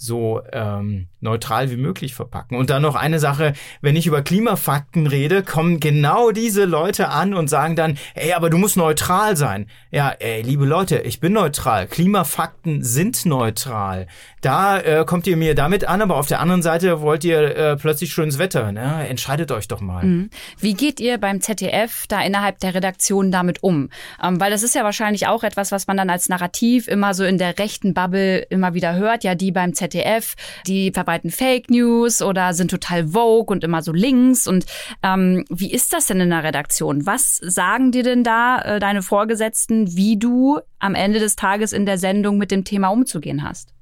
so 0.00 0.40
ähm, 0.54 1.08
neutral 1.20 1.70
wie 1.70 1.76
möglich 1.76 2.14
verpacken. 2.14 2.56
Und 2.56 2.70
dann 2.70 2.80
noch 2.80 2.94
eine 2.94 3.18
Sache, 3.18 3.52
wenn 3.82 3.96
ich 3.96 4.06
über 4.06 4.22
Klimafakten 4.22 5.06
rede, 5.06 5.42
kommen 5.42 5.78
genau 5.78 6.30
diese 6.30 6.64
Leute 6.64 7.10
an 7.10 7.34
und 7.34 7.48
sagen 7.48 7.76
dann, 7.76 7.98
ey, 8.14 8.32
aber 8.32 8.48
du 8.48 8.56
musst 8.56 8.78
neutral 8.78 9.36
sein. 9.36 9.66
Ja, 9.90 10.08
ey, 10.18 10.40
liebe 10.40 10.64
Leute, 10.64 11.00
ich 11.00 11.20
bin 11.20 11.34
neutral. 11.34 11.86
Klimafakten 11.86 12.82
sind 12.82 13.26
neutral. 13.26 14.06
Da 14.40 14.80
äh, 14.80 15.04
kommt 15.04 15.26
ihr 15.26 15.36
mir 15.36 15.54
damit 15.54 15.84
an, 15.84 16.00
aber 16.00 16.16
auf 16.16 16.28
der 16.28 16.40
anderen 16.40 16.62
Seite 16.62 17.02
wollt 17.02 17.22
ihr 17.24 17.54
äh, 17.54 17.76
plötzlich 17.76 18.10
schönes 18.10 18.38
Wetter. 18.38 18.72
Ne? 18.72 19.06
Entscheidet 19.06 19.52
euch 19.52 19.68
doch 19.68 19.82
mal. 19.82 20.02
Mhm. 20.02 20.30
Wie 20.58 20.72
geht 20.72 20.98
ihr 20.98 21.18
beim 21.18 21.42
ZDF 21.42 22.06
da 22.08 22.22
innerhalb 22.22 22.58
der 22.60 22.74
Redaktion 22.74 23.30
damit 23.30 23.62
um? 23.62 23.90
Ähm, 24.22 24.40
weil 24.40 24.50
das 24.50 24.62
ist 24.62 24.74
ja 24.74 24.82
wahrscheinlich 24.82 25.26
auch 25.26 25.44
etwas, 25.44 25.72
was 25.72 25.86
man 25.86 25.98
dann 25.98 26.08
als 26.08 26.30
Narrativ 26.30 26.88
immer 26.88 27.12
so 27.12 27.24
in 27.24 27.36
der 27.36 27.58
rechten 27.58 27.92
Bubble 27.92 28.38
immer 28.48 28.72
wieder 28.72 28.94
hört. 28.94 29.24
Ja, 29.24 29.34
die 29.34 29.52
beim 29.52 29.74
ZDF 29.74 29.89
ZDF, 29.90 30.34
die 30.66 30.92
verbreiten 30.92 31.30
Fake 31.30 31.70
News 31.70 32.22
oder 32.22 32.54
sind 32.54 32.70
total 32.70 33.08
vogue 33.08 33.52
und 33.52 33.64
immer 33.64 33.82
so 33.82 33.92
links. 33.92 34.46
Und 34.46 34.64
ähm, 35.02 35.44
wie 35.50 35.72
ist 35.72 35.92
das 35.92 36.06
denn 36.06 36.20
in 36.20 36.30
der 36.30 36.44
Redaktion? 36.44 37.06
Was 37.06 37.36
sagen 37.36 37.92
dir 37.92 38.02
denn 38.02 38.24
da 38.24 38.60
äh, 38.60 38.80
deine 38.80 39.02
Vorgesetzten, 39.02 39.96
wie 39.96 40.18
du 40.18 40.60
am 40.78 40.94
Ende 40.94 41.18
des 41.18 41.36
Tages 41.36 41.72
in 41.72 41.86
der 41.86 41.98
Sendung 41.98 42.38
mit 42.38 42.50
dem 42.50 42.64
Thema 42.64 42.88
umzugehen 42.88 43.42
hast? 43.42 43.74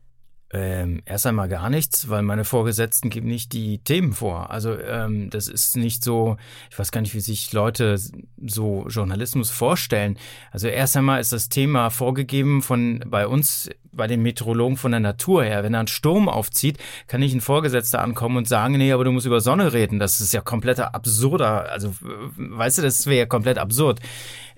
Ähm, 0.50 1.02
erst 1.04 1.26
einmal 1.26 1.48
gar 1.48 1.68
nichts, 1.68 2.08
weil 2.08 2.22
meine 2.22 2.44
Vorgesetzten 2.44 3.10
geben 3.10 3.28
nicht 3.28 3.52
die 3.52 3.80
Themen 3.80 4.14
vor. 4.14 4.50
Also 4.50 4.78
ähm, 4.78 5.28
das 5.28 5.46
ist 5.46 5.76
nicht 5.76 6.02
so, 6.02 6.38
ich 6.70 6.78
weiß 6.78 6.90
gar 6.90 7.02
nicht, 7.02 7.14
wie 7.14 7.20
sich 7.20 7.52
Leute 7.52 7.98
so 8.46 8.86
Journalismus 8.88 9.50
vorstellen. 9.50 10.18
Also 10.50 10.68
erst 10.68 10.96
einmal 10.96 11.20
ist 11.20 11.32
das 11.32 11.50
Thema 11.50 11.90
vorgegeben 11.90 12.62
von 12.62 13.04
bei 13.06 13.26
uns 13.26 13.68
bei 13.92 14.06
den 14.06 14.22
Meteorologen 14.22 14.78
von 14.78 14.92
der 14.92 15.00
Natur 15.00 15.44
her. 15.44 15.62
Wenn 15.62 15.74
da 15.74 15.80
ein 15.80 15.86
Sturm 15.86 16.30
aufzieht, 16.30 16.78
kann 17.08 17.20
nicht 17.20 17.34
ein 17.34 17.42
Vorgesetzter 17.42 18.00
ankommen 18.00 18.38
und 18.38 18.48
sagen, 18.48 18.78
nee, 18.78 18.92
aber 18.92 19.04
du 19.04 19.12
musst 19.12 19.26
über 19.26 19.40
Sonne 19.40 19.74
reden. 19.74 19.98
Das 19.98 20.20
ist 20.20 20.32
ja 20.32 20.40
kompletter 20.40 20.94
absurder. 20.94 21.70
Also, 21.70 21.94
weißt 22.36 22.78
du, 22.78 22.82
das 22.82 23.06
wäre 23.06 23.18
ja 23.18 23.26
komplett 23.26 23.58
absurd. 23.58 24.00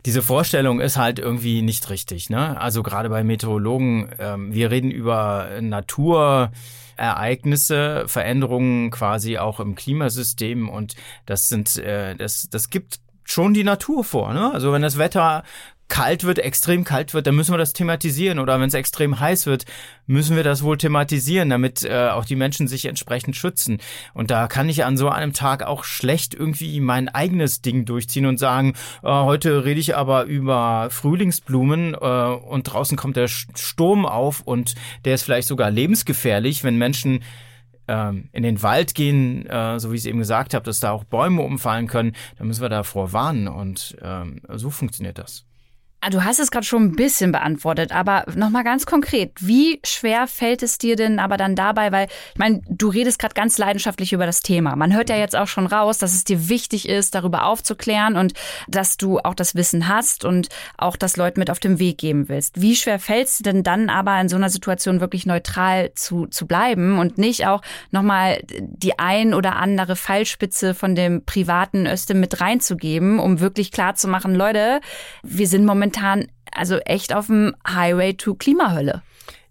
Diese 0.07 0.23
Vorstellung 0.23 0.81
ist 0.81 0.97
halt 0.97 1.19
irgendwie 1.19 1.63
nicht 1.63 1.91
richtig. 1.91 2.31
Ne? 2.31 2.61
Also 2.61 2.83
gerade 2.83 3.09
bei 3.09 3.23
Meteorologen, 3.23 4.11
ähm, 4.19 4.53
wir 4.53 4.71
reden 4.71 4.91
über 4.91 5.61
Natur. 5.61 6.51
Ereignisse, 6.97 8.05
Veränderungen 8.09 8.91
quasi 8.91 9.39
auch 9.39 9.59
im 9.59 9.75
Klimasystem 9.75 10.69
und 10.69 10.97
das 11.25 11.49
sind, 11.49 11.79
äh, 11.79 12.15
das, 12.15 12.51
das 12.51 12.69
gibt 12.69 13.01
schon 13.25 13.55
die 13.55 13.65
Natur 13.65 14.05
vor. 14.05 14.35
Ne? 14.35 14.53
Also 14.53 14.71
wenn 14.71 14.83
das 14.83 14.99
Wetter 14.99 15.43
kalt 15.91 16.25
wird, 16.25 16.39
extrem 16.39 16.85
kalt 16.85 17.13
wird, 17.13 17.27
dann 17.27 17.35
müssen 17.35 17.53
wir 17.53 17.59
das 17.59 17.75
thematisieren. 17.75 18.39
Oder 18.39 18.59
wenn 18.59 18.69
es 18.69 18.75
extrem 18.75 19.21
heiß 19.21 19.45
wird, 19.45 19.67
müssen 20.07 20.37
wir 20.37 20.45
das 20.45 20.63
wohl 20.63 20.79
thematisieren, 20.79 21.51
damit 21.51 21.85
äh, 21.85 22.09
auch 22.09 22.25
die 22.25 22.37
Menschen 22.37 22.67
sich 22.67 22.87
entsprechend 22.87 23.37
schützen. 23.37 23.79
Und 24.15 24.31
da 24.31 24.47
kann 24.47 24.71
ich 24.71 24.85
an 24.85 24.97
so 24.97 25.11
einem 25.11 25.35
Tag 25.35 25.63
auch 25.63 25.85
schlecht 25.85 26.33
irgendwie 26.33 26.81
mein 26.81 27.11
eigenes 27.11 27.61
Ding 27.61 27.85
durchziehen 27.85 28.25
und 28.25 28.39
sagen, 28.39 28.75
äh, 29.03 29.09
heute 29.09 29.67
rede 29.67 29.81
ich 29.81 29.97
aber 29.97 30.25
über 30.25 30.89
Frühlingsblumen 30.91 31.95
äh, 31.95 31.97
und 31.97 32.63
draußen 32.65 32.97
kommt 32.97 33.17
der 33.17 33.29
Sturm 33.29 34.07
auf 34.07 34.41
und 34.41 34.75
der 35.05 35.15
ist 35.17 35.25
vielleicht 35.25 35.49
sogar 35.49 35.71
lebensgefährlich, 35.71 36.65
wenn 36.65 36.79
Menschen 36.79 37.21
ähm, 37.89 38.29
in 38.33 38.45
den 38.45 38.63
Wald 38.63 38.95
gehen, 38.95 39.47
äh, 39.47 39.81
so 39.81 39.91
wie 39.91 39.97
ich 39.97 40.03
es 40.03 40.07
eben 40.07 40.21
gesagt 40.21 40.55
habe, 40.55 40.65
dass 40.65 40.79
da 40.79 40.93
auch 40.93 41.03
Bäume 41.05 41.43
umfallen 41.43 41.89
können, 41.89 42.13
dann 42.39 42.47
müssen 42.47 42.63
wir 42.63 42.69
davor 42.69 43.13
warnen 43.13 43.49
und 43.49 43.97
ähm, 44.01 44.41
so 44.55 44.71
funktioniert 44.71 45.19
das. 45.19 45.50
Ah, 46.03 46.09
du 46.09 46.25
hast 46.25 46.39
es 46.39 46.51
gerade 46.51 46.65
schon 46.65 46.85
ein 46.85 46.97
bisschen 46.97 47.31
beantwortet, 47.31 47.93
aber 47.93 48.25
nochmal 48.35 48.65
ganz 48.65 48.87
konkret, 48.87 49.33
wie 49.41 49.81
schwer 49.85 50.27
fällt 50.27 50.63
es 50.63 50.79
dir 50.79 50.97
denn 50.97 51.19
aber 51.19 51.37
dann 51.37 51.55
dabei, 51.55 51.93
weil 51.93 52.09
ich 52.33 52.39
meine, 52.39 52.63
du 52.71 52.89
redest 52.89 53.19
gerade 53.19 53.35
ganz 53.35 53.59
leidenschaftlich 53.59 54.15
über 54.15 54.25
das 54.25 54.41
Thema. 54.41 54.77
Man 54.77 54.95
hört 54.95 55.11
ja 55.11 55.17
jetzt 55.17 55.37
auch 55.37 55.47
schon 55.47 55.67
raus, 55.67 55.99
dass 55.99 56.15
es 56.15 56.25
dir 56.25 56.49
wichtig 56.49 56.89
ist, 56.89 57.15
darüber 57.15 57.45
aufzuklären 57.45 58.17
und 58.17 58.33
dass 58.67 58.97
du 58.97 59.19
auch 59.19 59.35
das 59.35 59.55
Wissen 59.55 59.89
hast 59.89 60.25
und 60.25 60.49
auch 60.79 60.97
das 60.97 61.19
Leuten 61.19 61.39
mit 61.39 61.51
auf 61.51 61.59
den 61.59 61.79
Weg 61.79 61.99
geben 61.99 62.31
willst. 62.31 62.63
Wie 62.63 62.77
schwer 62.77 62.99
fällt 62.99 63.29
es 63.29 63.39
denn 63.41 63.63
dann 63.63 63.91
aber 63.91 64.19
in 64.23 64.31
so 64.31 64.37
einer 64.37 64.49
Situation 64.49 65.03
wirklich 65.03 65.27
neutral 65.27 65.93
zu, 65.93 66.27
zu 66.29 66.47
bleiben 66.47 66.99
und 66.99 67.19
nicht 67.19 67.47
auch 67.47 67.61
nochmal 67.91 68.43
die 68.49 68.99
ein 68.99 69.35
oder 69.35 69.57
andere 69.57 69.97
Fallspitze 69.97 70.73
von 70.73 70.95
dem 70.95 71.27
privaten 71.27 71.85
Östem 71.87 72.21
mit 72.21 72.41
reinzugeben, 72.41 73.19
um 73.19 73.41
wirklich 73.41 73.71
klar 73.71 73.97
zu 73.97 74.09
machen, 74.09 74.35
Leute, 74.35 74.81
wir 75.23 75.47
sind 75.47 75.67
momentan 75.67 75.90
momentan 75.91 76.29
also 76.53 76.79
echt 76.79 77.15
auf 77.15 77.27
dem 77.27 77.55
Highway 77.67 78.15
to 78.15 78.35
Klimahölle. 78.35 79.03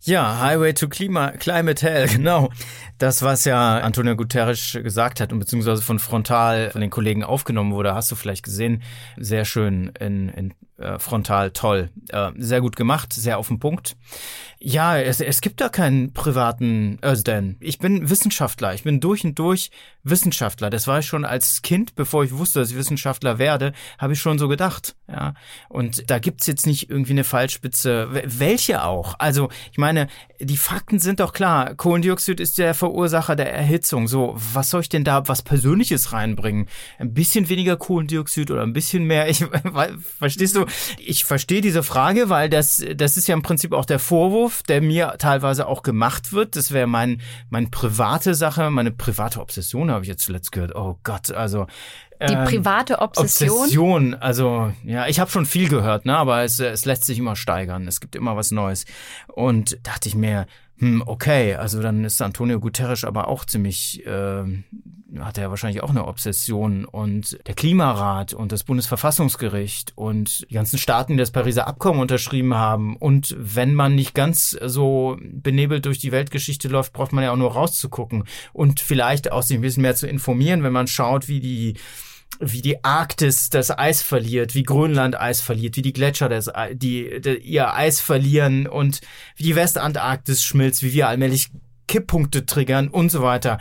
Ja, 0.03 0.39
Highway 0.39 0.74
to 0.74 0.88
Klima, 0.88 1.32
Climate 1.32 1.86
Hell, 1.86 2.08
genau. 2.15 2.50
Das, 2.98 3.22
was 3.22 3.46
ja 3.46 3.79
Antonio 3.79 4.15
Guterres 4.15 4.77
gesagt 4.82 5.20
hat 5.20 5.32
und 5.34 5.39
beziehungsweise 5.39 5.82
von 5.82 6.00
Frontal 6.00 6.72
von 6.72 6.82
den 6.82 6.89
Kollegen 6.89 7.24
aufgenommen 7.24 7.74
wurde, 7.74 7.94
hast 7.96 8.12
du 8.12 8.15
vielleicht 8.15 8.44
gesehen. 8.44 8.82
Sehr 9.18 9.46
schön 9.46 9.91
in, 10.00 10.29
in 10.29 10.53
äh, 10.79 11.00
Frontal, 11.00 11.51
toll. 11.51 11.89
Äh, 12.10 12.32
sehr 12.38 12.62
gut 12.62 12.75
gemacht, 12.75 13.13
sehr 13.13 13.38
auf 13.38 13.48
den 13.48 13.60
Punkt. 13.60 13.98
Ja, 14.60 14.98
es, 14.98 15.22
es 15.22 15.41
gibt 15.41 15.62
da 15.62 15.70
keinen 15.70 16.13
privaten 16.13 17.00
Özden. 17.03 17.58
Ich 17.60 17.79
bin 17.79 18.10
Wissenschaftler. 18.10 18.74
Ich 18.74 18.84
bin 18.84 19.00
durch 19.00 19.24
und 19.24 19.39
durch 19.39 19.72
Wissenschaftler. 20.03 20.70
Das 20.70 20.88
war 20.88 21.00
ich 21.00 21.06
schon 21.06 21.25
als 21.25 21.62
Kind, 21.62 21.96
bevor 21.96 22.24
ich 22.24 22.38
wusste, 22.38 22.60
dass 22.60 22.72
ich 22.72 22.77
Wissenschaftler 22.77 23.39
werde, 23.39 23.74
habe 23.98 24.13
ich 24.13 24.20
schon 24.20 24.39
so 24.39 24.48
gedacht. 24.48 24.96
Ja, 25.08 25.34
und 25.70 26.10
da 26.10 26.20
gibt's 26.20 26.48
jetzt 26.48 26.68
nicht 26.68 26.89
irgendwie 26.89 27.12
eine 27.12 27.24
Fallspitze. 27.24 28.10
Welche 28.25 28.84
auch? 28.84 29.15
Also, 29.20 29.50
ich 29.72 29.77
meine, 29.77 29.88
die 30.39 30.58
Fakten 30.58 31.00
sind 31.00 31.19
doch 31.19 31.34
klar. 31.34 31.75
Kohlendioxid 31.75 32.39
ist 32.39 32.58
der 32.58 32.74
Verursacher 32.74 33.36
der 33.36 33.53
Erhitzung. 33.53 34.08
So, 34.08 34.36
was 34.36 34.69
soll 34.69 34.81
ich 34.81 34.89
denn 34.89 35.03
da 35.03 35.27
was 35.27 35.41
Persönliches 35.41 36.13
reinbringen? 36.13 36.67
Ein 36.98 37.13
bisschen 37.13 37.50
weniger 37.50 37.77
Kohlendioxid 37.77 38.51
oder 38.51 38.63
ein 38.63 38.74
bisschen 38.74 39.03
mehr? 39.03 39.29
Ich, 39.29 39.46
verstehst 40.19 40.55
du? 40.55 40.65
Ich 40.98 41.25
verstehe 41.25 41.62
diese 41.62 41.84
Frage, 41.84 42.29
weil 42.29 42.50
das, 42.50 42.84
das 42.96 43.17
ist 43.17 43.27
ja 43.27 43.36
im 43.36 43.41
Prinzip 43.41 43.74
auch 43.74 43.86
der 43.86 44.00
Vorwurf 44.00 44.29
Vorwurf, 44.29 44.63
der 44.63 44.81
mir 44.81 45.15
teilweise 45.17 45.67
auch 45.67 45.81
gemacht 45.81 46.34
wird. 46.34 46.55
Das 46.55 46.72
wäre 46.72 46.88
mein, 46.88 47.22
meine 47.50 47.67
private 47.67 48.36
Sache, 48.36 48.69
meine 48.69 48.91
private 48.91 49.39
Obsession, 49.39 49.91
habe 49.91 50.03
ich 50.03 50.10
jetzt 50.10 50.24
zuletzt 50.24 50.51
gehört. 50.51 50.75
Oh 50.75 51.00
Gott, 51.03 51.31
also 51.31 51.67
die 52.22 52.34
ähm, 52.34 52.46
private 52.46 53.00
Obsession? 53.00 53.60
Obsession, 53.60 54.14
also 54.16 54.74
ja, 54.84 55.08
ich 55.08 55.20
habe 55.20 55.32
schon 55.32 55.46
viel 55.46 55.70
gehört, 55.70 56.06
ne, 56.06 56.18
aber 56.18 56.44
es, 56.44 56.60
es 56.60 56.86
lässt 56.86 57.06
sich 57.06 57.20
immer 57.20 57.36
steigern. 57.36 57.88
Es 57.88 58.02
gibt 58.02 58.16
immer 58.16 58.36
was 58.36 58.52
Neues. 58.52 58.86
Und 59.28 59.78
dachte 59.84 60.10
ich 60.10 60.16
mir, 60.16 60.46
hm, 60.80 61.04
okay, 61.06 61.56
also 61.56 61.82
dann 61.82 62.06
ist 62.06 62.22
Antonio 62.22 62.60
Guterres 62.60 63.04
aber 63.04 63.28
auch 63.28 63.44
ziemlich, 63.44 64.06
äh, 64.06 64.44
hat 65.20 65.38
er 65.38 65.50
wahrscheinlich 65.50 65.84
auch 65.84 65.90
eine 65.90 66.08
Obsession 66.08 66.86
und 66.86 67.38
der 67.48 67.56
Klimarat 67.56 68.34
und 68.34 68.54
das 68.54 68.64
Bundesverfassungsgericht 68.64 69.92
und 69.98 70.50
die 70.50 70.54
ganzen 70.54 70.78
Staaten, 70.78 71.14
die 71.14 71.18
das 71.18 71.32
Pariser 71.32 71.68
Abkommen 71.68 72.00
unterschrieben 72.00 72.54
haben 72.54 72.96
und 72.96 73.36
wenn 73.38 73.76
man 73.76 73.94
nicht 73.96 74.14
ganz 74.14 74.52
so 74.52 75.18
benebelt 75.22 75.86
durch 75.86 76.00
die 76.00 76.14
Weltgeschichte 76.14 76.70
läuft, 76.70 76.94
braucht 76.94 77.12
man 77.12 77.26
ja 77.26 77.34
auch 77.34 77.38
nur 77.38 77.52
rauszugucken 77.52 78.24
und 78.54 78.80
vielleicht 78.80 79.34
auch 79.34 79.44
sich 79.44 79.58
ein 79.58 79.62
bisschen 79.62 79.82
mehr 79.82 79.96
zu 79.96 80.08
informieren, 80.08 80.64
wenn 80.64 80.74
man 80.74 80.88
schaut, 80.88 81.28
wie 81.28 81.42
die 81.42 81.76
wie 82.40 82.62
die 82.62 82.84
Arktis 82.84 83.50
das 83.50 83.78
Eis 83.78 84.02
verliert, 84.02 84.56
wie 84.56 84.64
Grönland 84.64 85.20
Eis 85.20 85.42
verliert, 85.42 85.76
wie 85.76 85.82
die 85.82 85.94
Gletscher 85.94 86.30
das, 86.30 86.50
die, 86.74 87.20
die, 87.22 87.38
ihr 87.38 87.74
Eis 87.74 88.00
verlieren 88.00 88.68
und 88.68 89.02
wie 89.36 89.44
die 89.44 89.56
Westantarktis 89.56 90.44
schmilzt, 90.44 90.84
wie 90.84 90.94
wir 90.94 91.08
allmählich 91.08 91.50
Kipppunkte 91.88 92.46
triggern 92.46 92.88
und 92.88 93.10
so 93.10 93.22
weiter. 93.22 93.58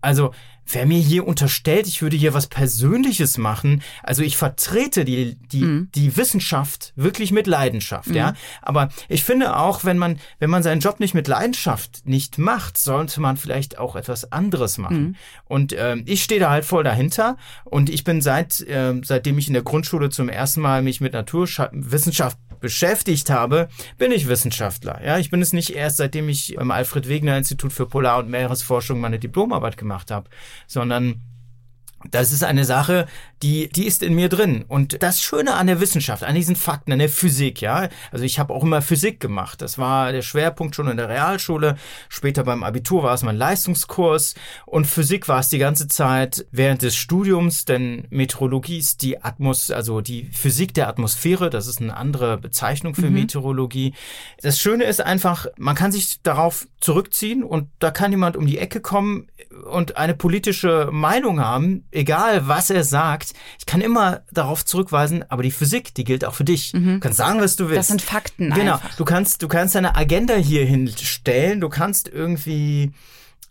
Also 0.00 0.32
wer 0.72 0.86
mir 0.86 0.98
hier 0.98 1.26
unterstellt, 1.26 1.86
ich 1.86 2.02
würde 2.02 2.16
hier 2.16 2.34
was 2.34 2.46
Persönliches 2.46 3.38
machen, 3.38 3.82
also 4.02 4.22
ich 4.22 4.36
vertrete 4.36 5.04
die, 5.04 5.36
die, 5.36 5.62
mhm. 5.62 5.88
die 5.94 6.16
Wissenschaft 6.16 6.92
wirklich 6.96 7.32
mit 7.32 7.46
Leidenschaft, 7.46 8.08
mhm. 8.08 8.16
ja. 8.16 8.34
Aber 8.62 8.88
ich 9.08 9.24
finde 9.24 9.56
auch, 9.56 9.84
wenn 9.84 9.98
man, 9.98 10.18
wenn 10.38 10.50
man 10.50 10.62
seinen 10.62 10.80
Job 10.80 11.00
nicht 11.00 11.14
mit 11.14 11.28
Leidenschaft 11.28 12.02
nicht 12.06 12.38
macht, 12.38 12.78
sollte 12.78 13.20
man 13.20 13.36
vielleicht 13.36 13.78
auch 13.78 13.96
etwas 13.96 14.32
anderes 14.32 14.78
machen. 14.78 15.00
Mhm. 15.00 15.16
Und 15.44 15.72
äh, 15.72 15.96
ich 16.06 16.22
stehe 16.22 16.40
da 16.40 16.50
halt 16.50 16.64
voll 16.64 16.84
dahinter 16.84 17.36
und 17.64 17.90
ich 17.90 18.04
bin 18.04 18.20
seit, 18.20 18.60
äh, 18.60 18.94
seitdem 19.02 19.38
ich 19.38 19.48
in 19.48 19.54
der 19.54 19.62
Grundschule 19.62 20.10
zum 20.10 20.28
ersten 20.28 20.60
Mal 20.60 20.82
mich 20.82 21.00
mit 21.00 21.12
Naturwissenschaft 21.12 22.38
beschäftigt 22.60 23.30
habe, 23.30 23.68
bin 23.98 24.12
ich 24.12 24.28
Wissenschaftler. 24.28 25.00
Ja, 25.04 25.18
ich 25.18 25.30
bin 25.30 25.42
es 25.42 25.52
nicht 25.52 25.70
erst, 25.70 25.96
seitdem 25.96 26.28
ich 26.28 26.54
beim 26.56 26.70
Alfred 26.70 27.08
Wegener 27.08 27.36
Institut 27.36 27.72
für 27.72 27.86
Polar- 27.86 28.18
und 28.18 28.30
Meeresforschung 28.30 29.00
meine 29.00 29.18
Diplomarbeit 29.18 29.76
gemacht 29.76 30.10
habe, 30.10 30.30
sondern 30.66 31.22
das 32.10 32.32
ist 32.32 32.44
eine 32.44 32.64
Sache, 32.64 33.06
die, 33.42 33.68
die 33.68 33.86
ist 33.86 34.02
in 34.02 34.14
mir 34.14 34.28
drin. 34.28 34.64
Und 34.68 35.02
das 35.02 35.22
Schöne 35.22 35.54
an 35.54 35.66
der 35.66 35.80
Wissenschaft, 35.80 36.24
an 36.24 36.34
diesen 36.34 36.56
Fakten, 36.56 36.92
an 36.92 36.98
der 36.98 37.08
Physik, 37.08 37.60
ja. 37.60 37.88
Also 38.12 38.24
ich 38.24 38.38
habe 38.38 38.52
auch 38.52 38.62
immer 38.62 38.82
Physik 38.82 39.18
gemacht. 39.20 39.62
Das 39.62 39.78
war 39.78 40.12
der 40.12 40.22
Schwerpunkt 40.22 40.74
schon 40.74 40.88
in 40.88 40.98
der 40.98 41.08
Realschule. 41.08 41.76
Später 42.08 42.44
beim 42.44 42.62
Abitur 42.62 43.02
war 43.02 43.14
es 43.14 43.22
mein 43.22 43.36
Leistungskurs. 43.36 44.34
Und 44.66 44.86
Physik 44.86 45.28
war 45.28 45.40
es 45.40 45.48
die 45.48 45.58
ganze 45.58 45.88
Zeit 45.88 46.46
während 46.50 46.82
des 46.82 46.96
Studiums, 46.96 47.64
denn 47.64 48.06
Meteorologie 48.10 48.78
ist 48.78 49.02
die 49.02 49.22
Atmos, 49.22 49.70
also 49.70 50.02
die 50.02 50.28
Physik 50.32 50.74
der 50.74 50.88
Atmosphäre. 50.88 51.48
Das 51.48 51.66
ist 51.66 51.80
eine 51.80 51.96
andere 51.96 52.36
Bezeichnung 52.36 52.94
für 52.94 53.06
mhm. 53.06 53.14
Meteorologie. 53.14 53.94
Das 54.42 54.58
Schöne 54.58 54.84
ist 54.84 55.00
einfach, 55.00 55.46
man 55.56 55.74
kann 55.74 55.92
sich 55.92 56.22
darauf 56.22 56.68
zurückziehen 56.80 57.42
und 57.42 57.68
da 57.78 57.90
kann 57.90 58.10
jemand 58.10 58.36
um 58.36 58.46
die 58.46 58.58
Ecke 58.58 58.80
kommen 58.80 59.28
und 59.70 59.96
eine 59.96 60.14
politische 60.14 60.88
Meinung 60.92 61.40
haben, 61.40 61.84
egal 61.90 62.48
was 62.48 62.70
er 62.70 62.84
sagt, 62.84 63.29
ich 63.58 63.66
kann 63.66 63.80
immer 63.80 64.22
darauf 64.30 64.64
zurückweisen, 64.64 65.24
aber 65.28 65.42
die 65.42 65.50
Physik, 65.50 65.94
die 65.94 66.04
gilt 66.04 66.24
auch 66.24 66.34
für 66.34 66.44
dich. 66.44 66.72
Mhm. 66.72 66.94
Du 66.94 67.00
kannst 67.00 67.18
sagen, 67.18 67.40
was 67.40 67.56
du 67.56 67.68
willst. 67.68 67.78
Das 67.78 67.88
sind 67.88 68.02
Fakten. 68.02 68.50
Genau. 68.50 68.74
Einfach. 68.74 68.96
Du 68.96 69.04
kannst, 69.04 69.42
du 69.42 69.48
kannst 69.48 69.74
deine 69.74 69.96
Agenda 69.96 70.34
hier 70.34 70.64
hinstellen, 70.64 71.60
du 71.60 71.68
kannst 71.68 72.08
irgendwie 72.08 72.92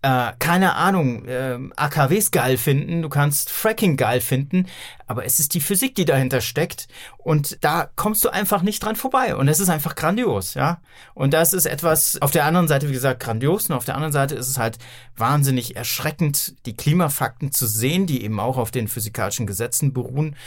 äh, 0.01 0.31
keine 0.39 0.75
Ahnung, 0.75 1.25
äh, 1.25 1.57
AKWs 1.75 2.31
geil 2.31 2.57
finden, 2.57 3.01
du 3.01 3.09
kannst 3.09 3.49
Fracking 3.49 3.97
geil 3.97 4.21
finden, 4.21 4.67
aber 5.07 5.25
es 5.25 5.39
ist 5.39 5.53
die 5.53 5.59
Physik, 5.59 5.95
die 5.95 6.05
dahinter 6.05 6.39
steckt 6.39 6.87
und 7.17 7.57
da 7.61 7.89
kommst 7.97 8.23
du 8.23 8.29
einfach 8.29 8.61
nicht 8.61 8.81
dran 8.81 8.95
vorbei 8.95 9.35
und 9.35 9.49
es 9.49 9.59
ist 9.59 9.69
einfach 9.69 9.95
grandios, 9.95 10.53
ja. 10.53 10.79
Und 11.15 11.33
das 11.33 11.51
ist 11.51 11.65
etwas 11.65 12.21
auf 12.21 12.31
der 12.31 12.45
anderen 12.45 12.69
Seite, 12.69 12.87
wie 12.87 12.93
gesagt, 12.93 13.19
grandios 13.19 13.69
und 13.69 13.75
auf 13.75 13.83
der 13.83 13.95
anderen 13.95 14.13
Seite 14.13 14.35
ist 14.35 14.47
es 14.47 14.57
halt 14.57 14.77
wahnsinnig 15.17 15.75
erschreckend, 15.75 16.55
die 16.65 16.77
Klimafakten 16.77 17.51
zu 17.51 17.67
sehen, 17.67 18.05
die 18.05 18.23
eben 18.23 18.39
auch 18.39 18.57
auf 18.57 18.71
den 18.71 18.87
physikalischen 18.87 19.47
Gesetzen 19.47 19.91
beruhen 19.91 20.37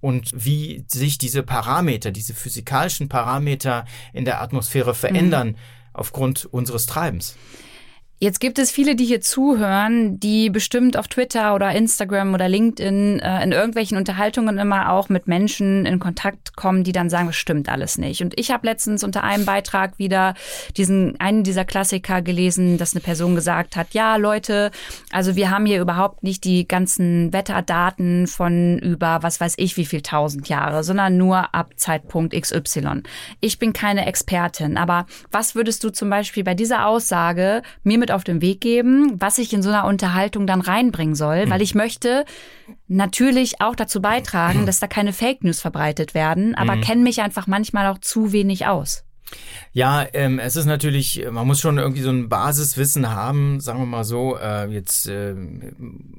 und 0.00 0.30
wie 0.34 0.84
sich 0.88 1.18
diese 1.18 1.42
Parameter, 1.42 2.12
diese 2.12 2.32
physikalischen 2.32 3.10
Parameter 3.10 3.84
in 4.14 4.24
der 4.24 4.40
Atmosphäre 4.40 4.94
verändern 4.94 5.48
mhm. 5.48 5.56
aufgrund 5.92 6.46
unseres 6.46 6.86
Treibens. 6.86 7.36
Jetzt 8.22 8.38
gibt 8.38 8.60
es 8.60 8.70
viele, 8.70 8.94
die 8.94 9.04
hier 9.04 9.20
zuhören, 9.20 10.20
die 10.20 10.48
bestimmt 10.48 10.96
auf 10.96 11.08
Twitter 11.08 11.56
oder 11.56 11.72
Instagram 11.72 12.34
oder 12.34 12.48
LinkedIn 12.48 13.18
äh, 13.18 13.42
in 13.42 13.50
irgendwelchen 13.50 13.98
Unterhaltungen 13.98 14.58
immer 14.58 14.92
auch 14.92 15.08
mit 15.08 15.26
Menschen 15.26 15.84
in 15.86 15.98
Kontakt 15.98 16.54
kommen, 16.54 16.84
die 16.84 16.92
dann 16.92 17.10
sagen, 17.10 17.26
das 17.26 17.34
stimmt 17.34 17.68
alles 17.68 17.98
nicht. 17.98 18.22
Und 18.22 18.38
ich 18.38 18.52
habe 18.52 18.64
letztens 18.64 19.02
unter 19.02 19.24
einem 19.24 19.44
Beitrag 19.44 19.98
wieder 19.98 20.34
diesen 20.76 21.18
einen 21.18 21.42
dieser 21.42 21.64
Klassiker 21.64 22.22
gelesen, 22.22 22.78
dass 22.78 22.94
eine 22.94 23.00
Person 23.00 23.34
gesagt 23.34 23.74
hat, 23.74 23.88
ja 23.90 24.14
Leute, 24.14 24.70
also 25.10 25.34
wir 25.34 25.50
haben 25.50 25.66
hier 25.66 25.80
überhaupt 25.80 26.22
nicht 26.22 26.44
die 26.44 26.68
ganzen 26.68 27.32
Wetterdaten 27.32 28.28
von 28.28 28.78
über 28.78 29.24
was 29.24 29.40
weiß 29.40 29.54
ich 29.56 29.76
wie 29.76 29.84
viel 29.84 30.00
tausend 30.00 30.48
Jahre, 30.48 30.84
sondern 30.84 31.16
nur 31.16 31.52
ab 31.56 31.72
Zeitpunkt 31.74 32.40
XY. 32.40 33.02
Ich 33.40 33.58
bin 33.58 33.72
keine 33.72 34.06
Expertin, 34.06 34.76
aber 34.76 35.06
was 35.32 35.56
würdest 35.56 35.82
du 35.82 35.90
zum 35.90 36.08
Beispiel 36.08 36.44
bei 36.44 36.54
dieser 36.54 36.86
Aussage 36.86 37.62
mir 37.82 37.98
mit 37.98 38.11
auf 38.12 38.24
den 38.24 38.40
Weg 38.40 38.60
geben, 38.60 39.16
was 39.18 39.38
ich 39.38 39.52
in 39.52 39.62
so 39.62 39.70
einer 39.70 39.84
Unterhaltung 39.84 40.46
dann 40.46 40.60
reinbringen 40.60 41.14
soll, 41.14 41.48
weil 41.50 41.62
ich 41.62 41.74
möchte 41.74 42.24
natürlich 42.88 43.60
auch 43.60 43.74
dazu 43.74 44.00
beitragen, 44.00 44.66
dass 44.66 44.80
da 44.80 44.86
keine 44.86 45.12
Fake 45.12 45.44
News 45.44 45.60
verbreitet 45.60 46.14
werden, 46.14 46.54
aber 46.54 46.76
mhm. 46.76 46.82
kenne 46.82 47.02
mich 47.02 47.20
einfach 47.22 47.46
manchmal 47.46 47.86
auch 47.86 47.98
zu 47.98 48.32
wenig 48.32 48.66
aus. 48.66 49.04
Ja, 49.72 50.06
ähm, 50.12 50.38
es 50.38 50.56
ist 50.56 50.66
natürlich, 50.66 51.24
man 51.30 51.46
muss 51.46 51.60
schon 51.60 51.78
irgendwie 51.78 52.02
so 52.02 52.10
ein 52.10 52.28
Basiswissen 52.28 53.08
haben, 53.08 53.60
sagen 53.60 53.78
wir 53.78 53.86
mal 53.86 54.04
so, 54.04 54.36
äh, 54.36 54.66
jetzt 54.66 55.06
äh, 55.08 55.34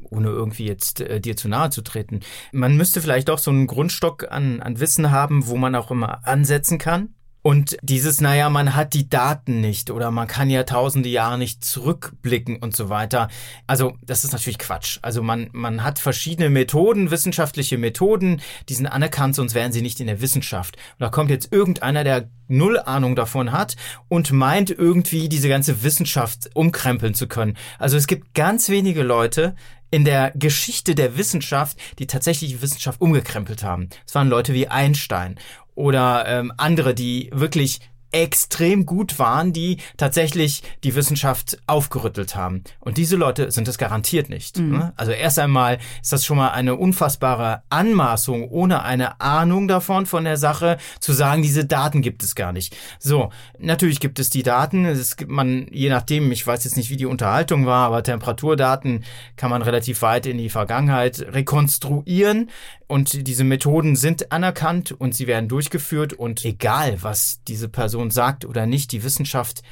ohne 0.10 0.30
irgendwie 0.30 0.66
jetzt 0.66 1.02
äh, 1.02 1.20
dir 1.20 1.38
zu 1.38 1.48
nahe 1.48 1.70
zu 1.70 1.82
treten. 1.82 2.22
Man 2.52 2.76
müsste 2.76 3.02
vielleicht 3.02 3.30
doch 3.30 3.38
so 3.38 3.52
einen 3.52 3.68
Grundstock 3.68 4.32
an, 4.32 4.60
an 4.62 4.80
Wissen 4.80 5.12
haben, 5.12 5.48
wo 5.48 5.56
man 5.56 5.76
auch 5.76 5.92
immer 5.92 6.26
ansetzen 6.28 6.80
kann. 6.80 7.14
Und 7.44 7.78
dieses, 7.82 8.22
naja, 8.22 8.50
man 8.50 8.74
hat 8.74 8.94
die 8.94 9.10
Daten 9.10 9.60
nicht 9.60 9.92
oder 9.92 10.12
man 10.12 10.28
kann 10.28 10.50
ja 10.50 10.64
tausende 10.64 11.10
Jahre 11.10 11.38
nicht 11.38 11.64
zurückblicken 11.64 12.56
und 12.56 12.74
so 12.74 12.88
weiter. 12.88 13.28
Also, 13.68 13.98
das 14.02 14.24
ist 14.24 14.32
natürlich 14.32 14.58
Quatsch. 14.58 15.00
Also, 15.02 15.22
man, 15.22 15.50
man 15.52 15.84
hat 15.84 16.00
verschiedene 16.00 16.50
Methoden, 16.50 17.12
wissenschaftliche 17.12 17.78
Methoden, 17.78 18.42
die 18.70 18.76
sind 18.76 18.88
anerkannt, 18.88 19.36
sonst 19.36 19.56
wären 19.56 19.74
sie 19.74 19.82
nicht 19.82 20.00
in 20.00 20.08
der 20.08 20.22
Wissenschaft. 20.22 20.78
Und 20.78 21.02
da 21.02 21.10
kommt 21.10 21.30
jetzt 21.30 21.52
irgendeiner, 21.52 22.06
der 22.06 22.30
null 22.48 22.80
Ahnung 22.80 23.14
davon 23.16 23.52
hat 23.52 23.76
und 24.08 24.32
meint 24.32 24.70
irgendwie 24.70 25.28
diese 25.28 25.50
ganze 25.50 25.84
Wissenschaft 25.84 26.50
umkrempeln 26.54 27.14
zu 27.14 27.28
können. 27.28 27.58
Also, 27.78 27.98
es 27.98 28.08
gibt 28.08 28.34
ganz 28.34 28.70
wenige 28.70 29.04
Leute, 29.04 29.54
in 29.94 30.06
der 30.06 30.32
Geschichte 30.32 30.96
der 30.96 31.18
Wissenschaft, 31.20 31.78
die 32.00 32.08
tatsächlich 32.08 32.64
Wissenschaft 32.64 33.00
umgekrempelt 33.00 33.62
haben. 33.62 33.90
Es 34.08 34.16
waren 34.16 34.28
Leute 34.28 34.56
wie 34.56 34.68
Einstein 34.68 35.36
oder 35.76 36.26
ähm, 36.28 36.54
andere, 36.58 36.94
die 36.94 37.30
wirklich 37.34 37.80
extrem 38.14 38.86
gut 38.86 39.20
waren, 39.20 39.52
die 39.54 39.78
tatsächlich 39.98 40.62
die 40.84 40.96
Wissenschaft 40.96 41.58
aufgerüttelt 41.68 42.36
haben. 42.36 42.64
Und 42.80 42.98
diese 42.98 43.16
Leute 43.16 43.52
sind 43.52 43.68
es 43.68 43.78
garantiert 43.78 44.30
nicht. 44.30 44.60
Mhm. 44.60 44.78
Ne? 44.78 44.94
Also 44.96 45.12
erst 45.12 45.40
einmal 45.40 45.80
ist 46.02 46.14
das 46.14 46.24
schon 46.24 46.38
mal 46.38 46.50
eine 46.50 46.76
unfassbare 46.76 47.64
Anmaßung, 47.70 48.48
ohne 48.50 48.84
eine 48.84 49.20
Ahnung 49.20 49.68
davon 49.68 50.06
von 50.06 50.24
der 50.24 50.38
Sache, 50.38 50.78
zu 51.00 51.12
sagen, 51.12 51.42
diese 51.42 51.66
Daten 51.66 52.02
gibt 52.02 52.24
es 52.24 52.36
gar 52.36 52.54
nicht. 52.54 52.78
So, 53.00 53.32
natürlich 53.58 54.00
gibt 54.00 54.20
es 54.20 54.30
die 54.30 54.44
Daten. 54.44 54.86
Es 54.86 55.18
gibt 55.18 55.32
man, 55.32 55.68
je 55.72 55.90
nachdem, 55.90 56.32
ich 56.32 56.46
weiß 56.46 56.64
jetzt 56.66 56.78
nicht, 56.78 56.92
wie 56.92 56.98
die 56.98 57.08
Unterhaltung 57.08 57.66
war, 57.66 57.88
aber 57.88 58.04
Temperaturdaten 58.04 59.04
kann 59.38 59.50
man 59.50 59.64
relativ 59.64 60.04
weit 60.04 60.28
in 60.28 60.38
die 60.38 60.50
Vergangenheit 60.50 61.20
rekonstruieren. 61.20 62.52
Und 62.94 63.26
diese 63.28 63.44
Methoden 63.44 63.96
sind 63.96 64.32
anerkannt 64.32 64.92
und 64.92 65.16
sie 65.16 65.26
werden 65.26 65.50
durchgeführt. 65.50 66.14
Und 66.14 66.46
egal, 66.46 67.02
was 67.02 67.40
diese 67.48 67.68
Person 67.68 68.12
sagt 68.12 68.46
oder 68.46 68.68
nicht, 68.68 68.92
die 68.92 69.04
Wissenschaft 69.04 69.64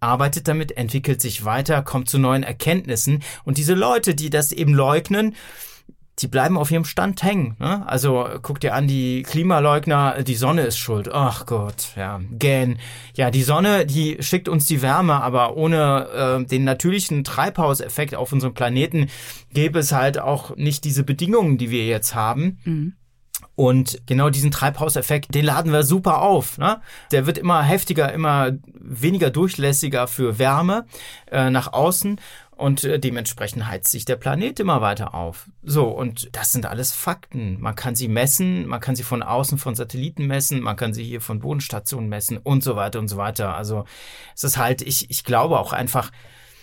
arbeitet 0.00 0.48
damit, 0.48 0.78
entwickelt 0.78 1.20
sich 1.20 1.44
weiter, 1.44 1.82
kommt 1.82 2.08
zu 2.08 2.18
neuen 2.18 2.42
Erkenntnissen. 2.42 3.22
Und 3.44 3.58
diese 3.58 3.74
Leute, 3.74 4.14
die 4.14 4.30
das 4.30 4.50
eben 4.50 4.72
leugnen, 4.72 5.34
die 6.22 6.28
bleiben 6.28 6.58
auf 6.58 6.70
ihrem 6.70 6.84
Stand 6.84 7.22
hängen. 7.22 7.56
Ne? 7.58 7.86
Also 7.86 8.28
guck 8.42 8.60
dir 8.60 8.74
an, 8.74 8.86
die 8.86 9.22
Klimaleugner, 9.22 10.22
die 10.22 10.34
Sonne 10.34 10.62
ist 10.62 10.78
schuld. 10.78 11.10
Ach 11.12 11.46
Gott, 11.46 11.92
ja, 11.96 12.20
gähn. 12.32 12.78
Ja, 13.14 13.30
die 13.30 13.42
Sonne, 13.42 13.86
die 13.86 14.18
schickt 14.20 14.48
uns 14.48 14.66
die 14.66 14.82
Wärme, 14.82 15.22
aber 15.22 15.56
ohne 15.56 16.40
äh, 16.42 16.44
den 16.44 16.64
natürlichen 16.64 17.24
Treibhauseffekt 17.24 18.14
auf 18.14 18.32
unserem 18.32 18.54
Planeten 18.54 19.08
gäbe 19.52 19.78
es 19.78 19.92
halt 19.92 20.18
auch 20.18 20.56
nicht 20.56 20.84
diese 20.84 21.04
Bedingungen, 21.04 21.58
die 21.58 21.70
wir 21.70 21.86
jetzt 21.86 22.14
haben. 22.14 22.58
Mhm. 22.64 22.92
Und 23.54 24.00
genau 24.06 24.30
diesen 24.30 24.50
Treibhauseffekt, 24.50 25.34
den 25.34 25.44
laden 25.44 25.72
wir 25.72 25.82
super 25.82 26.22
auf. 26.22 26.56
Ne? 26.56 26.80
Der 27.12 27.26
wird 27.26 27.36
immer 27.36 27.62
heftiger, 27.62 28.12
immer 28.12 28.52
weniger 28.72 29.30
durchlässiger 29.30 30.06
für 30.06 30.38
Wärme 30.38 30.86
äh, 31.30 31.50
nach 31.50 31.72
außen 31.72 32.20
und 32.60 32.84
äh, 32.84 32.98
dementsprechend 32.98 33.66
heizt 33.66 33.90
sich 33.90 34.04
der 34.04 34.16
Planet 34.16 34.60
immer 34.60 34.80
weiter 34.80 35.14
auf. 35.14 35.48
So, 35.62 35.88
und 35.88 36.28
das 36.36 36.52
sind 36.52 36.66
alles 36.66 36.92
Fakten. 36.92 37.58
Man 37.60 37.74
kann 37.74 37.94
sie 37.94 38.08
messen, 38.08 38.66
man 38.66 38.80
kann 38.80 38.96
sie 38.96 39.02
von 39.02 39.22
außen 39.22 39.56
von 39.56 39.74
Satelliten 39.74 40.26
messen, 40.26 40.60
man 40.60 40.76
kann 40.76 40.92
sie 40.92 41.04
hier 41.04 41.20
von 41.20 41.40
Bodenstationen 41.40 42.08
messen 42.08 42.36
und 42.36 42.62
so 42.62 42.76
weiter 42.76 42.98
und 42.98 43.08
so 43.08 43.16
weiter. 43.16 43.56
Also 43.56 43.84
es 44.34 44.44
ist 44.44 44.58
halt, 44.58 44.82
ich, 44.82 45.10
ich 45.10 45.24
glaube 45.24 45.58
auch 45.58 45.72
einfach, 45.72 46.10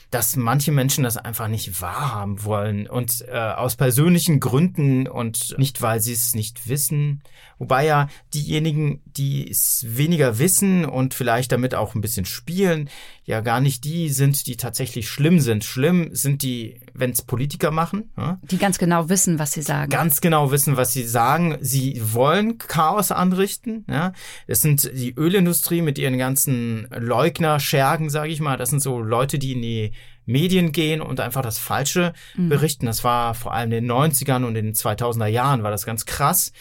dass 0.09 0.35
manche 0.35 0.71
Menschen 0.71 1.03
das 1.03 1.17
einfach 1.17 1.47
nicht 1.47 1.81
wahrhaben 1.81 2.43
wollen 2.43 2.87
und 2.87 3.25
äh, 3.27 3.37
aus 3.37 3.75
persönlichen 3.75 4.39
Gründen 4.39 5.07
und 5.07 5.55
nicht, 5.57 5.81
weil 5.81 5.99
sie 5.99 6.13
es 6.13 6.33
nicht 6.33 6.69
wissen. 6.69 7.21
Wobei 7.57 7.85
ja 7.85 8.07
diejenigen, 8.33 9.01
die 9.05 9.49
es 9.49 9.85
weniger 9.87 10.39
wissen 10.39 10.85
und 10.85 11.13
vielleicht 11.13 11.51
damit 11.51 11.75
auch 11.75 11.93
ein 11.93 12.01
bisschen 12.01 12.25
spielen, 12.25 12.89
ja 13.25 13.41
gar 13.41 13.59
nicht 13.59 13.83
die 13.83 14.09
sind, 14.09 14.47
die 14.47 14.55
tatsächlich 14.55 15.09
schlimm 15.09 15.39
sind. 15.39 15.65
Schlimm 15.65 16.09
sind 16.13 16.41
die, 16.41 16.79
wenn 16.97 17.11
es 17.11 17.21
Politiker 17.21 17.71
machen. 17.71 18.11
Ja? 18.17 18.39
Die 18.43 18.57
ganz 18.57 18.77
genau 18.77 19.07
wissen, 19.09 19.39
was 19.39 19.53
sie 19.53 19.61
sagen. 19.61 19.89
Ganz 19.89 20.19
genau 20.19 20.51
wissen, 20.51 20.77
was 20.77 20.93
sie 20.93 21.05
sagen. 21.05 21.57
Sie 21.61 22.01
wollen 22.01 22.57
Chaos 22.57 23.11
anrichten. 23.11 23.85
Ja? 23.89 24.13
Das 24.47 24.61
sind 24.61 24.91
die 24.93 25.13
Ölindustrie 25.15 25.81
mit 25.81 25.97
ihren 25.97 26.17
ganzen 26.17 26.87
Leugner-Schergen, 26.91 28.09
sage 28.09 28.31
ich 28.31 28.41
mal. 28.41 28.57
Das 28.57 28.69
sind 28.69 28.81
so 28.81 28.99
Leute, 28.99 29.39
die 29.39 29.53
in 29.53 29.61
die 29.61 29.91
Medien 30.25 30.71
gehen 30.71 31.01
und 31.01 31.19
einfach 31.19 31.41
das 31.41 31.57
Falsche 31.57 32.13
mhm. 32.35 32.49
berichten. 32.49 32.85
Das 32.85 33.03
war 33.03 33.33
vor 33.33 33.53
allem 33.53 33.71
in 33.71 33.85
den 33.85 33.91
90ern 33.91 34.43
und 34.43 34.55
in 34.55 34.65
den 34.65 34.73
2000er 34.73 35.27
Jahren 35.27 35.63
war 35.63 35.71
das 35.71 35.85
ganz 35.85 36.05
krass. 36.05 36.51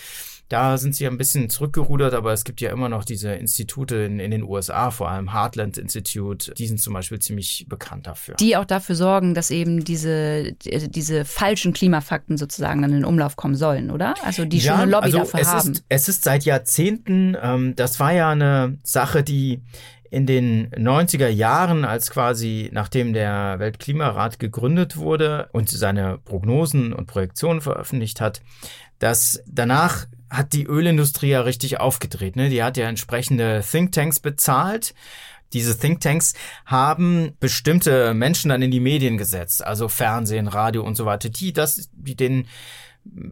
Da 0.49 0.79
sind 0.79 0.95
sie 0.95 1.07
ein 1.07 1.19
bisschen 1.19 1.51
zurückgerudert, 1.51 2.15
aber 2.15 2.33
es 2.33 2.45
gibt 2.45 2.61
ja 2.61 2.71
immer 2.71 2.89
noch 2.89 3.05
diese 3.05 3.33
Institute 3.33 3.97
in, 3.97 4.21
in 4.21 4.31
den 4.31 4.45
USA, 4.45 4.93
vor 4.93 5.11
allem 5.11 5.33
Heartland 5.33 5.77
Institute, 5.77 6.55
die 6.55 6.69
sind 6.69 6.81
zum 6.81 6.95
Beispiel 6.95 7.19
ziemlich 7.19 7.67
bekannt 7.69 8.07
dafür. 8.07 8.37
Die 8.37 8.57
auch 8.57 8.65
dafür 8.65 8.95
sorgen, 8.95 9.35
dass 9.35 9.51
eben 9.51 9.85
diese, 9.85 10.53
diese 10.53 11.25
falschen 11.25 11.73
Klimafakten 11.73 12.39
sozusagen 12.39 12.83
dann 12.83 12.93
in 12.93 12.99
den 12.99 13.05
Umlauf 13.05 13.35
kommen 13.35 13.57
sollen, 13.57 13.91
oder? 13.91 14.15
Also 14.25 14.45
die 14.45 14.59
ja, 14.59 14.73
schon 14.73 14.83
eine 14.83 14.91
Lobby 14.93 15.05
also 15.07 15.19
dafür 15.19 15.41
es 15.41 15.49
haben. 15.49 15.73
Ist, 15.73 15.85
es 15.89 16.09
ist 16.09 16.23
seit 16.23 16.45
Jahrzehnten, 16.45 17.37
ähm, 17.43 17.75
das 17.75 17.99
war 17.99 18.13
ja 18.13 18.31
eine 18.31 18.79
Sache, 18.85 19.25
die 19.25 19.63
in 20.11 20.27
den 20.27 20.71
90er 20.71 21.29
Jahren, 21.29 21.85
als 21.85 22.11
quasi 22.11 22.71
nachdem 22.73 23.13
der 23.13 23.59
Weltklimarat 23.59 24.39
gegründet 24.39 24.97
wurde 24.97 25.49
und 25.53 25.69
seine 25.69 26.19
Prognosen 26.25 26.93
und 26.93 27.07
Projektionen 27.07 27.61
veröffentlicht 27.61 28.21
hat, 28.21 28.41
dass 28.99 29.43
danach 29.47 30.07
hat 30.31 30.53
die 30.53 30.65
Ölindustrie 30.65 31.31
ja 31.31 31.41
richtig 31.41 31.81
aufgedreht. 31.81 32.37
Ne? 32.37 32.49
Die 32.49 32.62
hat 32.62 32.77
ja 32.77 32.89
entsprechende 32.89 33.65
Thinktanks 33.69 34.21
bezahlt. 34.21 34.95
Diese 35.53 35.79
Thinktanks 35.79 36.35
haben 36.65 37.37
bestimmte 37.39 38.15
Menschen 38.15 38.49
dann 38.49 38.62
in 38.62 38.71
die 38.71 38.81
Medien 38.81 39.17
gesetzt, 39.17 39.65
also 39.65 39.89
Fernsehen, 39.89 40.49
Radio 40.49 40.83
und 40.83 40.97
so 40.97 41.07
weiter, 41.07 41.29
die 41.29 41.53
das, 41.53 41.89
die 41.93 42.17
den 42.17 42.49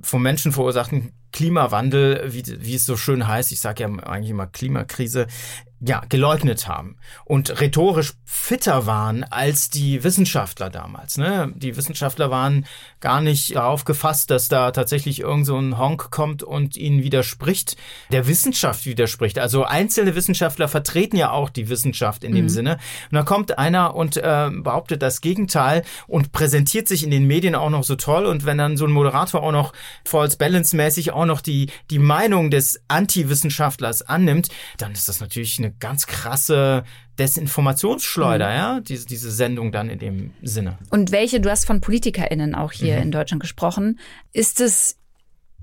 vom 0.02 0.22
Menschen 0.22 0.52
verursachten 0.52 1.12
Klimawandel, 1.34 2.32
wie, 2.32 2.44
wie 2.60 2.76
es 2.76 2.86
so 2.86 2.96
schön 2.96 3.26
heißt, 3.26 3.50
ich 3.50 3.60
sage 3.60 3.82
ja 3.82 3.88
eigentlich 4.04 4.30
immer 4.30 4.46
Klimakrise, 4.46 5.26
ja, 5.86 6.02
geleugnet 6.08 6.66
haben 6.66 6.96
und 7.24 7.60
rhetorisch 7.60 8.14
fitter 8.24 8.86
waren 8.86 9.22
als 9.24 9.68
die 9.68 10.02
Wissenschaftler 10.02 10.70
damals. 10.70 11.18
Ne? 11.18 11.52
Die 11.56 11.76
Wissenschaftler 11.76 12.30
waren 12.30 12.64
gar 13.00 13.20
nicht 13.20 13.54
darauf 13.54 13.84
gefasst, 13.84 14.30
dass 14.30 14.48
da 14.48 14.70
tatsächlich 14.70 15.20
irgend 15.20 15.46
so 15.46 15.58
ein 15.58 15.78
Honk 15.78 16.10
kommt 16.10 16.42
und 16.42 16.76
ihnen 16.76 17.02
widerspricht, 17.02 17.76
der 18.10 18.26
Wissenschaft 18.26 18.86
widerspricht. 18.86 19.38
Also 19.38 19.64
einzelne 19.64 20.14
Wissenschaftler 20.14 20.68
vertreten 20.68 21.16
ja 21.16 21.30
auch 21.30 21.50
die 21.50 21.68
Wissenschaft 21.68 22.24
in 22.24 22.32
mhm. 22.32 22.36
dem 22.36 22.48
Sinne. 22.48 22.78
Und 23.10 23.16
da 23.16 23.22
kommt 23.22 23.58
einer 23.58 23.94
und 23.94 24.16
äh, 24.16 24.50
behauptet 24.52 25.02
das 25.02 25.20
Gegenteil 25.20 25.82
und 26.06 26.32
präsentiert 26.32 26.88
sich 26.88 27.04
in 27.04 27.10
den 27.10 27.26
Medien 27.26 27.54
auch 27.54 27.70
noch 27.70 27.84
so 27.84 27.96
toll. 27.96 28.24
Und 28.24 28.46
wenn 28.46 28.58
dann 28.58 28.76
so 28.76 28.86
ein 28.86 28.92
Moderator 28.92 29.42
auch 29.42 29.52
noch 29.52 29.72
false 30.04 30.38
balance 30.38 30.74
mäßig 30.74 31.12
auch 31.12 31.23
noch 31.26 31.40
die, 31.40 31.70
die 31.90 31.98
Meinung 31.98 32.50
des 32.50 32.82
Anti-Wissenschaftlers 32.88 34.02
annimmt, 34.02 34.48
dann 34.78 34.92
ist 34.92 35.08
das 35.08 35.20
natürlich 35.20 35.58
eine 35.58 35.72
ganz 35.72 36.06
krasse 36.06 36.84
Desinformationsschleuder, 37.18 38.48
mhm. 38.48 38.56
ja, 38.56 38.80
diese, 38.80 39.06
diese 39.06 39.30
Sendung 39.30 39.72
dann 39.72 39.88
in 39.88 39.98
dem 39.98 40.34
Sinne. 40.42 40.78
Und 40.90 41.12
welche, 41.12 41.40
du 41.40 41.50
hast 41.50 41.64
von 41.64 41.80
PolitikerInnen 41.80 42.54
auch 42.54 42.72
hier 42.72 42.96
mhm. 42.96 43.02
in 43.02 43.10
Deutschland 43.12 43.40
gesprochen, 43.40 44.00
ist 44.32 44.60
es 44.60 44.98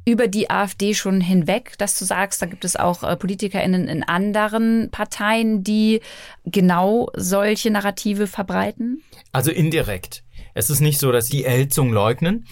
über 0.05 0.27
die 0.27 0.49
AfD 0.49 0.93
schon 0.93 1.21
hinweg, 1.21 1.77
dass 1.77 1.97
du 1.99 2.05
sagst, 2.05 2.41
da 2.41 2.47
gibt 2.47 2.65
es 2.65 2.75
auch 2.75 3.03
äh, 3.03 3.15
PolitikerInnen 3.15 3.87
in 3.87 4.03
anderen 4.03 4.89
Parteien, 4.89 5.63
die 5.63 6.01
genau 6.45 7.09
solche 7.15 7.69
Narrative 7.69 8.27
verbreiten? 8.27 9.03
Also 9.31 9.51
indirekt. 9.51 10.23
Es 10.53 10.69
ist 10.69 10.79
nicht 10.79 10.99
so, 10.99 11.11
dass 11.11 11.27
die 11.27 11.45
Erhitzung 11.45 11.93
leugnen. 11.93 12.45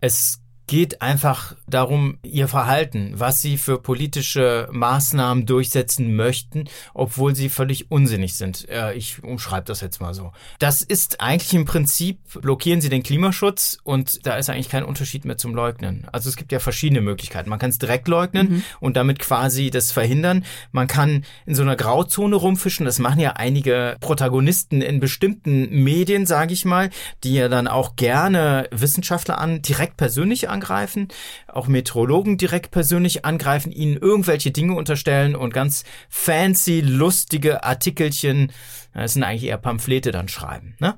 Es 0.00 0.41
geht 0.66 1.02
einfach 1.02 1.54
darum, 1.66 2.18
ihr 2.22 2.48
Verhalten, 2.48 3.12
was 3.16 3.42
sie 3.42 3.58
für 3.58 3.78
politische 3.78 4.68
Maßnahmen 4.70 5.44
durchsetzen 5.44 6.14
möchten, 6.14 6.64
obwohl 6.94 7.34
sie 7.34 7.48
völlig 7.48 7.90
unsinnig 7.90 8.34
sind. 8.34 8.68
Äh, 8.68 8.94
ich 8.94 9.22
umschreibe 9.22 9.66
das 9.66 9.80
jetzt 9.80 10.00
mal 10.00 10.14
so. 10.14 10.32
Das 10.58 10.82
ist 10.82 11.20
eigentlich 11.20 11.52
im 11.54 11.64
Prinzip, 11.64 12.18
blockieren 12.40 12.80
sie 12.80 12.88
den 12.88 13.02
Klimaschutz 13.02 13.78
und 13.82 14.26
da 14.26 14.36
ist 14.36 14.48
eigentlich 14.48 14.68
kein 14.68 14.84
Unterschied 14.84 15.24
mehr 15.24 15.36
zum 15.36 15.54
Leugnen. 15.54 16.06
Also 16.12 16.28
es 16.28 16.36
gibt 16.36 16.52
ja 16.52 16.58
verschiedene 16.58 17.00
Möglichkeiten. 17.00 17.50
Man 17.50 17.58
kann 17.58 17.70
es 17.70 17.78
direkt 17.78 18.08
leugnen 18.08 18.48
mhm. 18.48 18.64
und 18.80 18.96
damit 18.96 19.18
quasi 19.18 19.70
das 19.70 19.92
verhindern. 19.92 20.44
Man 20.70 20.86
kann 20.86 21.24
in 21.44 21.54
so 21.54 21.62
einer 21.62 21.76
Grauzone 21.76 22.36
rumfischen. 22.36 22.86
Das 22.86 22.98
machen 22.98 23.20
ja 23.20 23.32
einige 23.32 23.96
Protagonisten 24.00 24.80
in 24.80 25.00
bestimmten 25.00 25.68
Medien, 25.82 26.24
sage 26.24 26.54
ich 26.54 26.64
mal, 26.64 26.90
die 27.24 27.34
ja 27.34 27.48
dann 27.48 27.68
auch 27.68 27.96
gerne 27.96 28.68
Wissenschaftler 28.70 29.38
an, 29.38 29.60
direkt 29.60 29.96
persönlich 29.96 30.48
an 30.48 30.61
angreifen, 30.62 31.08
auch 31.48 31.66
Meteorologen 31.66 32.38
direkt 32.38 32.70
persönlich 32.70 33.24
angreifen, 33.24 33.72
ihnen 33.72 33.96
irgendwelche 33.96 34.52
Dinge 34.52 34.74
unterstellen 34.74 35.34
und 35.34 35.52
ganz 35.52 35.84
fancy, 36.08 36.80
lustige 36.80 37.64
Artikelchen, 37.64 38.52
das 38.94 39.14
sind 39.14 39.24
eigentlich 39.24 39.44
eher 39.44 39.56
Pamphlete 39.56 40.12
dann 40.12 40.28
schreiben. 40.28 40.76
Ne? 40.78 40.94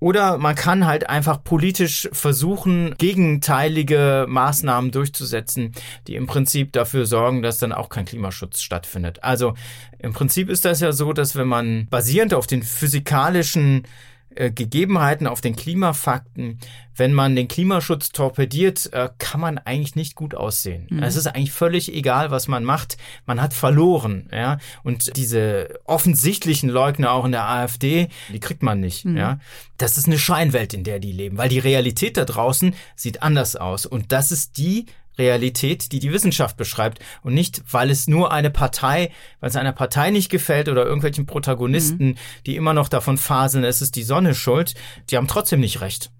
Oder 0.00 0.38
man 0.38 0.54
kann 0.54 0.86
halt 0.86 1.08
einfach 1.08 1.44
politisch 1.44 2.08
versuchen, 2.12 2.94
gegenteilige 2.98 4.26
Maßnahmen 4.28 4.90
durchzusetzen, 4.90 5.72
die 6.08 6.16
im 6.16 6.26
Prinzip 6.26 6.72
dafür 6.72 7.06
sorgen, 7.06 7.42
dass 7.42 7.58
dann 7.58 7.72
auch 7.72 7.88
kein 7.88 8.06
Klimaschutz 8.06 8.62
stattfindet. 8.62 9.22
Also 9.22 9.54
im 9.98 10.12
Prinzip 10.12 10.48
ist 10.48 10.64
das 10.64 10.80
ja 10.80 10.92
so, 10.92 11.12
dass 11.12 11.36
wenn 11.36 11.48
man 11.48 11.86
basierend 11.88 12.34
auf 12.34 12.46
den 12.46 12.62
physikalischen 12.62 13.84
äh, 13.84 13.88
Gegebenheiten, 14.34 15.26
auf 15.26 15.40
den 15.40 15.56
Klimafakten, 15.56 16.58
wenn 16.96 17.12
man 17.12 17.34
den 17.36 17.48
Klimaschutz 17.48 18.10
torpediert, 18.10 18.92
äh, 18.92 19.08
kann 19.18 19.40
man 19.40 19.58
eigentlich 19.58 19.96
nicht 19.96 20.14
gut 20.14 20.34
aussehen. 20.34 20.86
Mhm. 20.90 21.02
Es 21.02 21.16
ist 21.16 21.26
eigentlich 21.26 21.52
völlig 21.52 21.92
egal, 21.92 22.30
was 22.30 22.48
man 22.48 22.64
macht. 22.64 22.96
Man 23.26 23.40
hat 23.40 23.54
verloren, 23.54 24.28
ja. 24.32 24.58
Und 24.82 25.16
diese 25.16 25.80
offensichtlichen 25.84 26.68
Leugner 26.68 27.12
auch 27.12 27.24
in 27.24 27.32
der 27.32 27.48
AfD, 27.48 28.08
die 28.32 28.40
kriegt 28.40 28.62
man 28.62 28.80
nicht, 28.80 29.04
mhm. 29.04 29.16
ja. 29.16 29.38
Das 29.76 29.98
ist 29.98 30.06
eine 30.06 30.18
Scheinwelt, 30.18 30.74
in 30.74 30.84
der 30.84 31.00
die 31.00 31.12
leben, 31.12 31.36
weil 31.36 31.48
die 31.48 31.58
Realität 31.58 32.16
da 32.16 32.24
draußen 32.24 32.74
sieht 32.94 33.22
anders 33.22 33.56
aus. 33.56 33.86
Und 33.86 34.12
das 34.12 34.30
ist 34.30 34.56
die 34.58 34.86
Realität, 35.18 35.92
die 35.92 36.00
die 36.00 36.12
Wissenschaft 36.12 36.56
beschreibt 36.56 36.98
und 37.22 37.34
nicht, 37.34 37.62
weil 37.70 37.90
es 37.90 38.08
nur 38.08 38.32
eine 38.32 38.50
Partei, 38.50 39.10
weil 39.40 39.50
es 39.50 39.56
einer 39.56 39.72
Partei 39.72 40.10
nicht 40.10 40.30
gefällt 40.30 40.68
oder 40.68 40.84
irgendwelchen 40.84 41.26
Protagonisten, 41.26 42.08
mhm. 42.08 42.14
die 42.46 42.56
immer 42.56 42.72
noch 42.72 42.88
davon 42.88 43.18
faseln, 43.18 43.64
es 43.64 43.82
ist 43.82 43.96
die 43.96 44.02
Sonne 44.02 44.34
schuld, 44.34 44.74
die 45.10 45.16
haben 45.16 45.28
trotzdem 45.28 45.60
nicht 45.60 45.80
recht. 45.80 46.10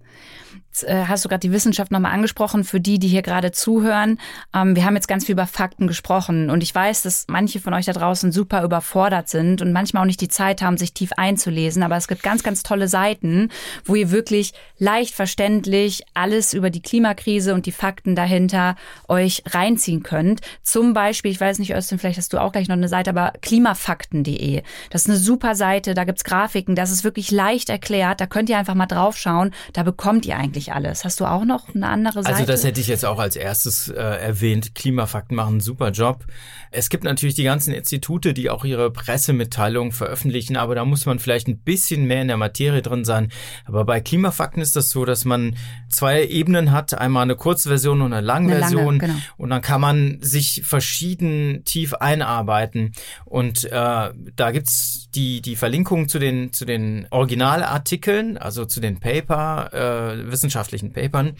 Jetzt 0.75 0.89
äh, 0.89 1.05
hast 1.07 1.23
du 1.23 1.29
gerade 1.29 1.39
die 1.39 1.53
Wissenschaft 1.53 1.89
nochmal 1.93 2.11
angesprochen, 2.11 2.65
für 2.65 2.81
die, 2.81 2.99
die 2.99 3.07
hier 3.07 3.21
gerade 3.21 3.53
zuhören. 3.53 4.19
Ähm, 4.53 4.75
wir 4.75 4.83
haben 4.83 4.95
jetzt 4.95 5.07
ganz 5.07 5.25
viel 5.25 5.31
über 5.31 5.47
Fakten 5.47 5.87
gesprochen 5.87 6.49
und 6.49 6.61
ich 6.63 6.75
weiß, 6.75 7.03
dass 7.03 7.27
manche 7.29 7.61
von 7.61 7.73
euch 7.73 7.85
da 7.85 7.93
draußen 7.93 8.33
super 8.33 8.61
überfordert 8.61 9.29
sind 9.29 9.61
und 9.61 9.71
manchmal 9.71 10.01
auch 10.01 10.05
nicht 10.05 10.19
die 10.19 10.27
Zeit 10.27 10.61
haben, 10.61 10.75
sich 10.75 10.93
tief 10.93 11.13
einzulesen. 11.13 11.81
Aber 11.81 11.95
es 11.95 12.09
gibt 12.09 12.23
ganz, 12.23 12.43
ganz 12.43 12.61
tolle 12.61 12.89
Seiten, 12.89 13.51
wo 13.85 13.95
ihr 13.95 14.11
wirklich 14.11 14.51
leicht 14.77 15.15
verständlich 15.15 16.03
alles 16.13 16.53
über 16.53 16.69
die 16.69 16.81
Klimakrise 16.81 17.53
und 17.53 17.67
die 17.67 17.71
Fakten 17.71 18.13
dahinter 18.13 18.75
euch 19.07 19.43
reinziehen 19.47 20.03
könnt. 20.03 20.41
Zum 20.61 20.91
Beispiel, 20.91 21.31
ich 21.31 21.39
weiß 21.39 21.59
nicht, 21.59 21.71
Östin, 21.73 21.99
vielleicht 21.99 22.17
hast 22.17 22.33
du 22.33 22.41
auch 22.41 22.51
gleich 22.51 22.67
noch 22.67 22.75
eine 22.75 22.89
Seite, 22.89 23.11
aber 23.11 23.31
klimafakten.de. 23.41 24.61
Das 24.89 25.03
ist 25.03 25.09
eine 25.09 25.19
super 25.19 25.55
Seite, 25.55 25.93
da 25.93 26.03
gibt's 26.03 26.25
Grafiken, 26.25 26.75
das 26.75 26.91
ist 26.91 27.05
wirklich 27.05 27.31
leicht 27.31 27.69
erklärt. 27.69 28.19
Da 28.19 28.25
könnt 28.25 28.49
ihr 28.49 28.57
einfach 28.57 28.75
mal 28.75 28.87
draufschauen. 28.87 29.51
Da 29.71 29.83
bekommt 29.83 30.25
ihr 30.25 30.35
eigentlich 30.35 30.64
eigentlich 30.65 30.73
alles? 30.73 31.05
Hast 31.05 31.19
du 31.19 31.25
auch 31.25 31.45
noch 31.45 31.73
eine 31.73 31.87
andere 31.87 32.23
Seite? 32.23 32.35
Also 32.35 32.45
das 32.45 32.63
hätte 32.63 32.81
ich 32.81 32.87
jetzt 32.87 33.05
auch 33.05 33.19
als 33.19 33.35
erstes 33.35 33.89
äh, 33.89 33.95
erwähnt. 33.95 34.75
Klimafakten 34.75 35.35
machen 35.35 35.55
einen 35.55 35.59
super 35.59 35.91
Job. 35.91 36.25
Es 36.71 36.89
gibt 36.89 37.03
natürlich 37.03 37.35
die 37.35 37.43
ganzen 37.43 37.73
Institute, 37.73 38.33
die 38.33 38.49
auch 38.49 38.65
ihre 38.65 38.91
Pressemitteilungen 38.91 39.91
veröffentlichen, 39.91 40.57
aber 40.57 40.75
da 40.75 40.85
muss 40.85 41.05
man 41.05 41.19
vielleicht 41.19 41.47
ein 41.47 41.59
bisschen 41.59 42.05
mehr 42.05 42.21
in 42.21 42.27
der 42.27 42.37
Materie 42.37 42.81
drin 42.81 43.05
sein. 43.05 43.31
Aber 43.65 43.85
bei 43.85 44.01
Klimafakten 44.01 44.61
ist 44.61 44.75
das 44.75 44.89
so, 44.89 45.05
dass 45.05 45.25
man 45.25 45.55
zwei 45.89 46.25
Ebenen 46.25 46.71
hat, 46.71 46.93
einmal 46.97 47.23
eine 47.23 47.35
Kurzversion 47.35 48.01
und 48.01 48.13
eine 48.13 48.25
Langversion. 48.25 48.79
Eine 48.79 48.85
lange, 48.85 48.99
genau. 48.99 49.15
Und 49.37 49.49
dann 49.49 49.61
kann 49.61 49.81
man 49.81 50.17
sich 50.21 50.63
verschieden 50.65 51.63
tief 51.65 51.93
einarbeiten. 51.93 52.93
Und 53.25 53.65
äh, 53.65 53.69
da 53.71 54.51
gibt's 54.51 55.09
die, 55.15 55.41
die 55.41 55.55
Verlinkung 55.55 56.09
zu 56.09 56.19
den, 56.19 56.51
zu 56.51 56.65
den 56.65 57.07
Originalartikeln, 57.09 58.37
also 58.37 58.65
zu 58.65 58.81
den 58.81 58.99
Paper, 58.99 59.69
äh, 59.73 60.31
wissenschaftlichen 60.55 60.93
Papern. 60.93 61.33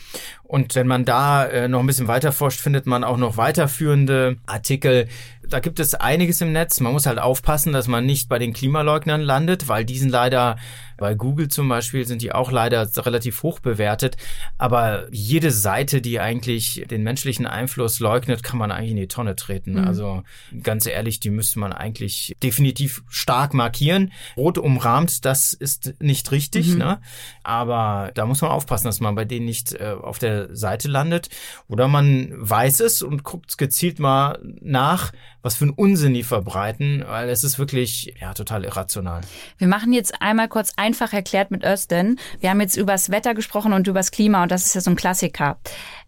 Und 0.43 0.75
wenn 0.75 0.87
man 0.87 1.05
da 1.05 1.45
äh, 1.45 1.67
noch 1.67 1.79
ein 1.79 1.87
bisschen 1.87 2.07
weiter 2.07 2.31
forscht, 2.31 2.59
findet 2.59 2.85
man 2.85 3.03
auch 3.03 3.17
noch 3.17 3.37
weiterführende 3.37 4.37
Artikel, 4.45 5.07
da 5.49 5.59
gibt 5.59 5.79
es 5.79 5.95
einiges 5.95 6.41
im 6.41 6.51
Netz. 6.51 6.79
Man 6.79 6.93
muss 6.93 7.05
halt 7.05 7.19
aufpassen, 7.19 7.73
dass 7.73 7.87
man 7.87 8.05
nicht 8.05 8.29
bei 8.29 8.39
den 8.39 8.53
Klimaleugnern 8.53 9.21
landet, 9.21 9.67
weil 9.67 9.85
die 9.85 9.97
sind 9.97 10.09
leider, 10.09 10.57
bei 10.97 11.13
Google 11.13 11.47
zum 11.47 11.67
Beispiel 11.67 12.05
sind 12.05 12.21
die 12.21 12.31
auch 12.31 12.51
leider 12.51 12.87
relativ 12.97 13.43
hoch 13.43 13.59
bewertet. 13.59 14.17
Aber 14.57 15.07
jede 15.11 15.51
Seite, 15.51 16.01
die 16.01 16.19
eigentlich 16.19 16.85
den 16.89 17.03
menschlichen 17.03 17.45
Einfluss 17.45 17.99
leugnet, 17.99 18.43
kann 18.43 18.57
man 18.57 18.71
eigentlich 18.71 18.91
in 18.91 18.97
die 18.97 19.07
Tonne 19.07 19.35
treten. 19.35 19.73
Mhm. 19.73 19.87
Also 19.87 20.23
ganz 20.63 20.85
ehrlich, 20.85 21.19
die 21.19 21.29
müsste 21.29 21.59
man 21.59 21.73
eigentlich 21.73 22.35
definitiv 22.41 23.03
stark 23.07 23.53
markieren. 23.53 24.11
Rot 24.37 24.57
umrahmt, 24.57 25.25
das 25.25 25.53
ist 25.53 25.95
nicht 25.99 26.31
richtig, 26.31 26.67
mhm. 26.69 26.77
ne? 26.77 27.01
Aber 27.43 28.11
da 28.13 28.25
muss 28.25 28.41
man 28.41 28.51
aufpassen, 28.51 28.85
dass 28.85 28.99
man 28.99 29.15
bei 29.15 29.25
denen 29.25 29.45
nicht 29.45 29.73
äh, 29.73 29.95
auf 30.01 30.19
der 30.19 30.55
Seite 30.55 30.87
landet. 30.87 31.29
Oder 31.67 31.87
man 31.87 32.33
weiß 32.35 32.79
es 32.79 33.01
und 33.01 33.23
guckt 33.23 33.57
gezielt 33.57 33.99
mal 33.99 34.39
nach, 34.61 35.11
was 35.45 35.55
für 35.55 35.65
einen 35.65 35.73
Unsinn 35.73 36.15
die 36.15 36.23
verbreiten, 36.23 37.05
weil 37.07 37.29
es 37.29 37.43
ist 37.43 37.59
wirklich 37.59 38.15
ja 38.19 38.33
total 38.33 38.65
irrational. 38.65 39.21
Wir 39.59 39.67
machen 39.67 39.93
jetzt 39.93 40.19
einmal 40.19 40.47
kurz 40.47 40.73
einfach 40.75 41.13
erklärt 41.13 41.51
mit 41.51 41.63
Östen. 41.63 42.19
Wir 42.39 42.49
haben 42.49 42.61
jetzt 42.61 42.75
übers 42.75 43.11
Wetter 43.11 43.35
gesprochen 43.35 43.71
und 43.71 43.87
übers 43.87 44.09
Klima 44.09 44.41
und 44.41 44.51
das 44.51 44.65
ist 44.65 44.73
ja 44.73 44.81
so 44.81 44.89
ein 44.89 44.95
Klassiker. 44.95 45.59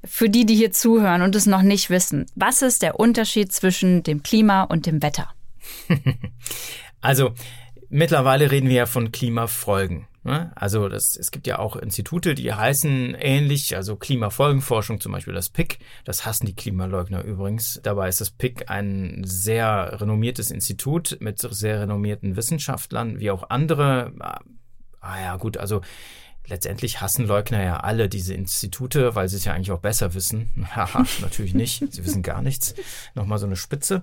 Für 0.04 0.28
die, 0.28 0.47
die 0.47 0.56
hier 0.56 0.71
zuhören 0.71 1.21
und 1.21 1.36
es 1.36 1.45
noch 1.45 1.62
nicht 1.62 1.91
wissen, 1.91 2.26
was 2.34 2.63
ist 2.63 2.82
der 2.82 3.00
Unterschied 3.00 3.52
zwischen 3.52 4.02
dem 4.02 4.23
Klima 4.23 4.63
und 4.63 4.88
dem 4.88 5.04
Wetter? 5.04 5.30
also 7.02 7.34
mittlerweile 7.89 8.50
reden 8.50 8.69
wir 8.69 8.76
ja 8.76 8.86
von 8.88 9.12
Klimafolgen. 9.12 10.08
Ne? 10.27 10.51
Also 10.55 10.89
das, 10.89 11.15
es 11.15 11.31
gibt 11.31 11.47
ja 11.47 11.57
auch 11.57 11.77
Institute, 11.77 12.35
die 12.35 12.53
heißen 12.53 13.15
ähnlich, 13.15 13.75
also 13.77 13.95
Klimafolgenforschung, 13.95 14.99
zum 14.99 15.13
Beispiel 15.13 15.33
das 15.33 15.49
PIC. 15.49 15.79
Das 16.03 16.25
hassen 16.25 16.45
die 16.45 16.55
Klimaleugner 16.55 17.23
übrigens. 17.23 17.79
Dabei 17.81 18.09
ist 18.09 18.19
das 18.19 18.31
PIC 18.31 18.69
ein 18.69 19.23
sehr 19.23 20.01
renommiertes 20.01 20.51
Institut 20.51 21.17
mit 21.21 21.39
sehr 21.39 21.79
renommierten 21.79 22.35
Wissenschaftlern, 22.35 23.19
wie 23.19 23.31
auch 23.31 23.49
andere. 23.49 24.13
Ah 24.99 25.21
ja, 25.21 25.37
gut, 25.37 25.57
also 25.57 25.81
letztendlich 26.47 27.01
hassen 27.01 27.27
Leugner 27.27 27.63
ja 27.63 27.77
alle 27.77 28.10
diese 28.10 28.33
Institute, 28.33 29.15
weil 29.15 29.27
sie 29.27 29.38
es 29.38 29.45
ja 29.45 29.53
eigentlich 29.53 29.71
auch 29.71 29.79
besser 29.79 30.13
wissen. 30.13 30.67
Haha, 30.75 31.05
natürlich 31.21 31.53
nicht. 31.53 31.93
Sie 31.93 32.05
wissen 32.05 32.23
gar 32.23 32.41
nichts. 32.41 32.73
Nochmal 33.15 33.38
so 33.38 33.45
eine 33.45 33.55
Spitze. 33.55 34.01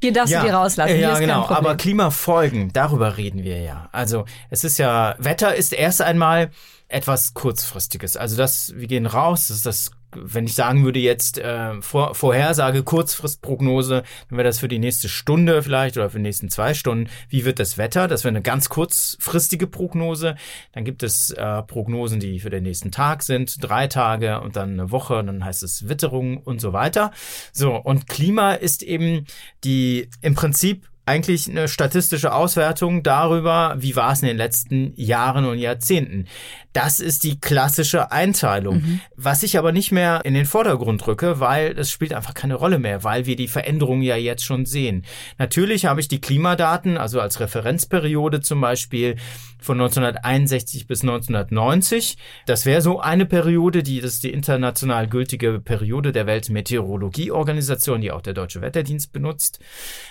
Hier 0.00 0.12
darfst 0.12 0.32
ja, 0.32 0.40
du 0.40 0.46
die 0.46 0.52
rauslassen. 0.52 0.98
Ja, 0.98 1.18
genau. 1.18 1.48
Aber 1.48 1.76
Klimafolgen, 1.76 2.72
darüber 2.72 3.16
reden 3.16 3.42
wir 3.42 3.60
ja. 3.60 3.88
Also 3.92 4.24
es 4.50 4.64
ist 4.64 4.78
ja, 4.78 5.16
Wetter 5.18 5.54
ist 5.54 5.72
erst 5.72 6.02
einmal 6.02 6.50
etwas 6.88 7.34
kurzfristiges. 7.34 8.16
Also 8.16 8.36
das, 8.36 8.72
wir 8.76 8.86
gehen 8.86 9.06
raus, 9.06 9.48
das 9.48 9.58
ist 9.58 9.66
das 9.66 9.90
wenn 10.16 10.44
ich 10.44 10.54
sagen 10.54 10.84
würde 10.84 11.00
jetzt 11.00 11.38
äh, 11.38 11.80
Vor 11.80 12.14
Vorhersage, 12.14 12.82
Kurzfristprognose, 12.82 14.02
dann 14.28 14.38
wäre 14.38 14.48
das 14.48 14.58
für 14.58 14.68
die 14.68 14.78
nächste 14.78 15.08
Stunde 15.08 15.62
vielleicht 15.62 15.96
oder 15.96 16.10
für 16.10 16.18
die 16.18 16.22
nächsten 16.22 16.50
zwei 16.50 16.74
Stunden. 16.74 17.08
Wie 17.28 17.44
wird 17.44 17.58
das 17.58 17.78
Wetter? 17.78 18.08
Das 18.08 18.24
wäre 18.24 18.32
eine 18.32 18.42
ganz 18.42 18.68
kurzfristige 18.68 19.66
Prognose. 19.66 20.36
Dann 20.72 20.84
gibt 20.84 21.02
es 21.02 21.30
äh, 21.30 21.62
Prognosen, 21.62 22.20
die 22.20 22.40
für 22.40 22.50
den 22.50 22.62
nächsten 22.62 22.90
Tag 22.90 23.22
sind, 23.22 23.56
drei 23.60 23.86
Tage 23.86 24.40
und 24.40 24.56
dann 24.56 24.72
eine 24.72 24.90
Woche, 24.90 25.22
dann 25.24 25.44
heißt 25.44 25.62
es 25.62 25.88
Witterung 25.88 26.38
und 26.38 26.60
so 26.60 26.72
weiter. 26.72 27.12
So, 27.52 27.76
und 27.76 28.08
Klima 28.08 28.52
ist 28.52 28.82
eben 28.82 29.26
die 29.64 30.08
im 30.20 30.34
Prinzip 30.34 30.91
eigentlich 31.04 31.48
eine 31.48 31.66
statistische 31.66 32.32
Auswertung 32.32 33.02
darüber, 33.02 33.74
wie 33.78 33.96
war 33.96 34.12
es 34.12 34.22
in 34.22 34.28
den 34.28 34.36
letzten 34.36 34.92
Jahren 34.96 35.44
und 35.46 35.58
Jahrzehnten. 35.58 36.26
Das 36.72 37.00
ist 37.00 37.24
die 37.24 37.40
klassische 37.40 38.12
Einteilung. 38.12 38.76
Mhm. 38.76 39.00
Was 39.16 39.42
ich 39.42 39.58
aber 39.58 39.72
nicht 39.72 39.90
mehr 39.90 40.20
in 40.24 40.34
den 40.34 40.46
Vordergrund 40.46 41.06
rücke, 41.06 41.40
weil 41.40 41.76
es 41.78 41.90
spielt 41.90 42.14
einfach 42.14 42.34
keine 42.34 42.54
Rolle 42.54 42.78
mehr, 42.78 43.02
weil 43.02 43.26
wir 43.26 43.36
die 43.36 43.48
Veränderungen 43.48 44.02
ja 44.02 44.16
jetzt 44.16 44.44
schon 44.44 44.64
sehen. 44.64 45.04
Natürlich 45.38 45.86
habe 45.86 46.00
ich 46.00 46.08
die 46.08 46.20
Klimadaten, 46.20 46.96
also 46.96 47.20
als 47.20 47.40
Referenzperiode 47.40 48.40
zum 48.40 48.60
Beispiel 48.60 49.16
von 49.62 49.80
1961 49.80 50.86
bis 50.86 51.02
1990. 51.02 52.16
Das 52.46 52.66
wäre 52.66 52.82
so 52.82 53.00
eine 53.00 53.26
Periode, 53.26 53.82
die 53.82 54.00
das 54.00 54.14
ist 54.14 54.24
die 54.24 54.32
international 54.32 55.08
gültige 55.08 55.60
Periode 55.60 56.12
der 56.12 56.26
Weltmeteorologieorganisation, 56.26 58.00
die 58.00 58.10
auch 58.10 58.22
der 58.22 58.34
Deutsche 58.34 58.60
Wetterdienst 58.60 59.12
benutzt. 59.12 59.60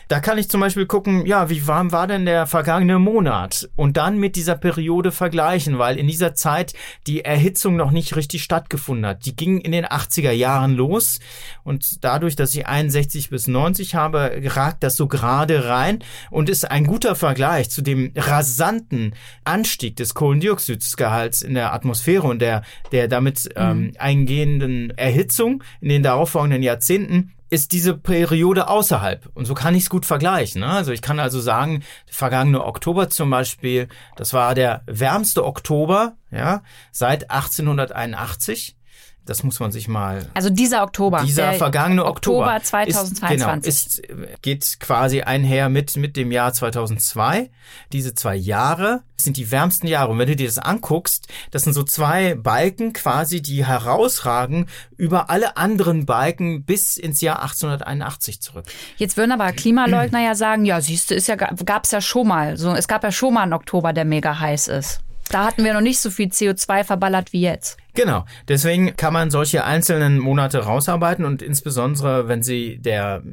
Da 0.08 0.20
kann 0.20 0.38
ich 0.38 0.50
zum 0.50 0.62
Beispiel 0.62 0.81
gucken, 0.86 1.26
ja, 1.26 1.50
wie 1.50 1.68
warm 1.68 1.92
war 1.92 2.08
denn 2.08 2.26
der 2.26 2.48
vergangene 2.48 3.00
Monat? 3.00 3.70
Und 3.76 3.98
dann 3.98 4.18
mit 4.18 4.36
dieser 4.36 4.56
Periode 4.56 5.12
vergleichen, 5.12 5.80
weil 5.80 5.98
in 5.98 6.08
dieser 6.08 6.34
Zeit 6.34 6.74
die 7.08 7.26
Erhitzung 7.26 7.76
noch 7.76 7.92
nicht 7.92 8.16
richtig 8.16 8.44
stattgefunden 8.44 9.06
hat. 9.06 9.26
Die 9.26 9.36
ging 9.36 9.60
in 9.60 9.72
den 9.72 9.86
80er 9.86 10.32
Jahren 10.32 10.76
los 10.76 11.20
und 11.64 12.04
dadurch, 12.04 12.36
dass 12.36 12.56
ich 12.56 12.68
61 12.68 13.30
bis 13.30 13.48
90 13.48 13.96
habe, 13.96 14.42
ragt 14.46 14.84
das 14.84 14.96
so 14.96 15.08
gerade 15.08 15.68
rein 15.68 16.00
und 16.30 16.50
ist 16.50 16.70
ein 16.70 16.86
guter 16.86 17.16
Vergleich 17.16 17.70
zu 17.70 17.82
dem 17.82 18.12
rasanten 18.16 19.14
Anstieg 19.44 19.96
des 19.96 20.14
Kohlendioxidgehalts 20.14 21.42
in 21.42 21.54
der 21.54 21.74
Atmosphäre 21.74 22.28
und 22.28 22.42
der, 22.42 22.64
der 22.92 23.08
damit 23.08 23.50
ähm, 23.56 23.82
mhm. 23.82 23.94
eingehenden 23.98 24.92
Erhitzung 24.92 25.64
in 25.82 25.90
den 25.90 26.04
darauffolgenden 26.04 26.64
Jahrzehnten 26.64 27.34
ist 27.52 27.74
diese 27.74 27.96
Periode 27.96 28.70
außerhalb. 28.70 29.30
Und 29.34 29.46
so 29.46 29.54
kann 29.54 29.76
ich 29.76 29.84
es 29.84 29.90
gut 29.90 30.06
vergleichen. 30.06 30.62
Ne? 30.62 30.68
Also 30.68 30.94
ich 30.94 31.02
kann 31.02 31.20
also 31.20 31.42
sagen, 31.42 31.84
der 32.08 32.16
vergangene 32.16 32.64
Oktober 32.64 33.10
zum 33.10 33.30
Beispiel, 33.30 33.90
das 34.16 34.34
war 34.34 34.56
der 34.56 34.84
wärmste 34.88 35.46
Oktober 35.46 36.14
ja, 36.32 36.64
seit 36.92 37.30
1881. 37.30 38.78
Das 39.26 39.44
muss 39.44 39.60
man 39.60 39.72
sich 39.72 39.88
mal. 39.88 40.26
Also 40.34 40.50
dieser 40.50 40.82
Oktober. 40.82 41.24
Dieser 41.24 41.54
vergangene 41.54 42.06
Oktober. 42.06 42.48
Oktober 42.48 42.64
2022. 42.64 43.68
Ist, 43.68 44.02
genau, 44.08 44.24
ist, 44.24 44.42
geht 44.42 44.80
quasi 44.80 45.22
einher 45.22 45.70
mit, 45.70 45.96
mit 45.96 46.18
dem 46.18 46.32
Jahr 46.32 46.54
2002. 46.54 47.52
Diese 47.92 48.16
zwei 48.16 48.36
Jahre 48.36 49.04
sind 49.18 49.38
die 49.38 49.52
wärmsten 49.52 49.86
Jahre. 49.86 50.12
Und 50.12 50.18
wenn 50.18 50.28
du 50.28 50.36
dir 50.36 50.48
das 50.48 50.58
anguckst, 50.58 51.28
das 51.52 51.64
sind 51.64 51.74
so 51.74 51.84
zwei 51.84 52.34
Balken 52.34 52.94
quasi, 52.94 53.44
die 53.44 53.64
herausragen 53.66 54.66
über 54.98 55.30
alle 55.30 55.56
anderen 55.56 56.08
Balken 56.08 56.64
bis 56.64 56.98
ins 56.98 57.22
Jahr 57.22 57.44
1881 57.44 58.42
zurück. 58.42 58.66
Jetzt 58.98 59.18
würden 59.18 59.32
aber 59.32 59.52
Klimaleugner 59.52 60.24
ja 60.24 60.34
sagen, 60.34 60.66
ja, 60.66 60.82
siehst 60.82 61.12
du, 61.12 61.16
ist 61.16 61.28
ja, 61.28 61.36
gab's 61.36 61.92
ja 61.92 62.02
schon 62.02 62.28
mal. 62.28 62.58
So, 62.58 62.72
es 62.74 62.88
gab 62.88 63.04
ja 63.04 63.12
schon 63.12 63.36
mal 63.36 63.44
einen 63.44 63.54
Oktober, 63.54 63.94
der 63.94 64.06
mega 64.06 64.40
heiß 64.40 64.68
ist. 64.68 65.02
Da 65.32 65.46
hatten 65.46 65.64
wir 65.64 65.74
noch 65.74 65.82
nicht 65.82 66.00
so 66.00 66.10
viel 66.10 66.28
CO2 66.28 66.84
verballert 66.84 67.32
wie 67.32 67.42
jetzt. 67.42 67.78
Genau. 67.94 68.26
Deswegen 68.48 68.96
kann 68.96 69.14
man 69.14 69.32
solche 69.32 69.64
einzelnen 69.64 70.20
Monate 70.20 70.60
rausarbeiten 70.60 71.26
und 71.26 71.42
insbesondere, 71.42 72.28
wenn 72.28 72.44
sie 72.44 72.78
der 72.80 73.24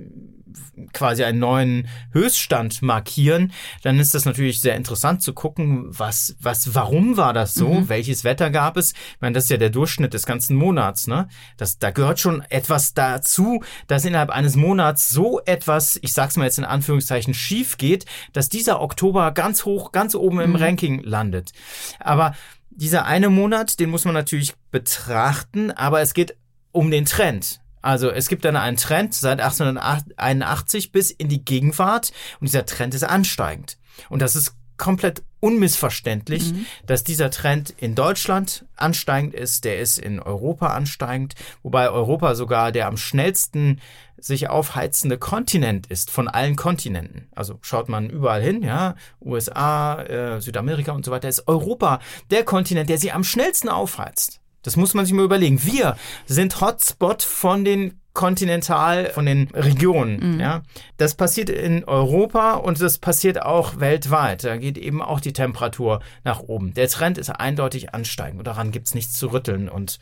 quasi 0.93 1.25
einen 1.25 1.39
neuen 1.39 1.89
Höchststand 2.13 2.83
markieren, 2.83 3.53
dann 3.83 3.99
ist 3.99 4.15
das 4.15 4.25
natürlich 4.25 4.61
sehr 4.61 4.77
interessant 4.77 5.23
zu 5.23 5.33
gucken, 5.33 5.87
was, 5.89 6.37
was, 6.41 6.75
warum 6.75 7.17
war 7.17 7.33
das 7.33 7.55
so? 7.55 7.69
Mhm. 7.69 7.89
Welches 7.89 8.25
Wetter 8.25 8.51
gab 8.51 8.77
es? 8.77 8.93
Ich 8.93 9.21
meine, 9.21 9.35
das 9.35 9.45
ist 9.45 9.51
ja 9.51 9.57
der 9.57 9.71
Durchschnitt 9.71 10.15
des 10.15 10.27
ganzen 10.27 10.57
Monats, 10.57 11.07
ne? 11.07 11.29
Das, 11.57 11.79
da 11.79 11.91
gehört 11.91 12.21
schon 12.21 12.43
etwas 12.49 12.95
dazu, 12.95 13.63
dass 13.87 14.05
innerhalb 14.05 14.31
eines 14.31 14.57
Monats 14.57 15.11
so 15.11 15.41
etwas, 15.45 15.99
ich 16.03 16.13
sag's 16.13 16.37
mal 16.37 16.45
jetzt 16.45 16.59
in 16.59 16.65
Anführungszeichen, 16.65 17.35
schief 17.35 17.79
geht, 17.79 18.05
dass 18.33 18.49
dieser 18.49 18.81
Oktober 18.81 19.33
ganz 19.33 19.65
hoch, 19.65 19.93
ganz 19.93 20.15
oben 20.15 20.41
im 20.41 20.51
mhm. 20.51 20.57
Ranking 20.57 21.03
landet. 21.03 21.53
Aber 22.01 22.35
dieser 22.71 23.07
eine 23.07 23.29
Monat, 23.29 23.81
den 23.81 23.91
muss 23.91 24.05
man 24.05 24.15
natürlich 24.15 24.55
betrachten, 24.71 25.71
aber 25.73 26.01
es 26.01 26.15
geht 26.15 26.37
um 26.71 26.91
den 26.91 27.05
Trend. 27.07 27.61
Also 27.89 28.11
es 28.11 28.29
gibt 28.29 28.45
dann 28.45 28.55
einen 28.55 28.77
Trend 28.77 29.15
seit 29.15 29.41
1881 29.41 30.93
bis 30.93 31.11
in 31.11 31.31
die 31.31 31.43
Gegenwart 31.43 32.13
und 32.39 32.47
dieser 32.47 32.67
Trend 32.67 32.93
ist 32.93 33.03
ansteigend. 33.03 33.79
Und 34.11 34.21
das 34.21 34.37
ist 34.37 34.57
komplett 34.77 35.23
unmissverständlich, 35.41 36.53
mhm. 36.53 36.67
dass 36.85 37.03
dieser 37.03 37.31
Trend 37.31 37.71
in 37.79 37.95
Deutschland 37.95 38.67
ansteigend 38.77 39.33
ist, 39.33 39.65
der 39.65 39.81
ist 39.81 39.97
in 39.97 40.21
Europa 40.21 40.67
ansteigend, 40.67 41.35
wobei 41.63 41.89
Europa 41.89 42.35
sogar 42.35 42.73
der 42.73 42.89
am 42.89 42.99
schnellsten 42.99 43.81
sich 44.19 44.51
aufheizende 44.51 45.17
Kontinent 45.17 45.87
ist 45.87 46.11
von 46.11 46.29
allen 46.29 46.57
Kontinenten. 46.57 47.29
Also 47.35 47.59
schaut 47.63 47.89
man 47.89 48.11
überall 48.11 48.43
hin, 48.43 48.63
ja, 48.63 48.97
USA, 49.23 50.03
äh, 50.03 50.41
Südamerika 50.43 50.93
und 50.93 51.07
so 51.07 51.11
weiter, 51.11 51.31
ist 51.31 51.49
Europa 51.49 52.01
der 52.31 52.45
Kontinent, 52.45 52.91
der 52.91 52.99
sich 52.99 53.15
am 53.15 53.25
schnellsten 53.25 53.71
aufheizt. 53.71 54.43
Das 54.63 54.77
muss 54.77 54.95
man 54.95 55.05
sich 55.05 55.15
mal 55.15 55.25
überlegen. 55.25 55.65
Wir 55.65 55.97
sind 56.27 56.61
Hotspot 56.61 57.23
von 57.23 57.65
den 57.65 58.01
kontinental 58.19 59.11
von 59.11 59.27
den 59.27 59.49
Regionen. 59.55 60.35
Mhm. 60.35 60.41
Ja, 60.41 60.63
das 60.97 61.15
passiert 61.15 61.51
in 61.51 61.85
Europa 61.85 62.55
und 62.55 62.81
das 62.81 62.99
passiert 62.99 63.41
auch 63.41 63.79
weltweit. 63.79 64.43
Da 64.43 64.57
geht 64.57 64.77
eben 64.77 65.01
auch 65.01 65.21
die 65.21 65.33
Temperatur 65.33 66.01
nach 66.25 66.41
oben. 66.41 66.75
Der 66.75 66.89
Trend 66.89 67.17
ist 67.17 67.31
eindeutig 67.31 67.95
ansteigend 67.95 68.41
und 68.41 68.47
daran 68.49 68.73
gibt's 68.73 68.93
nichts 68.93 69.13
zu 69.13 69.29
rütteln. 69.29 69.69
Und 69.69 70.01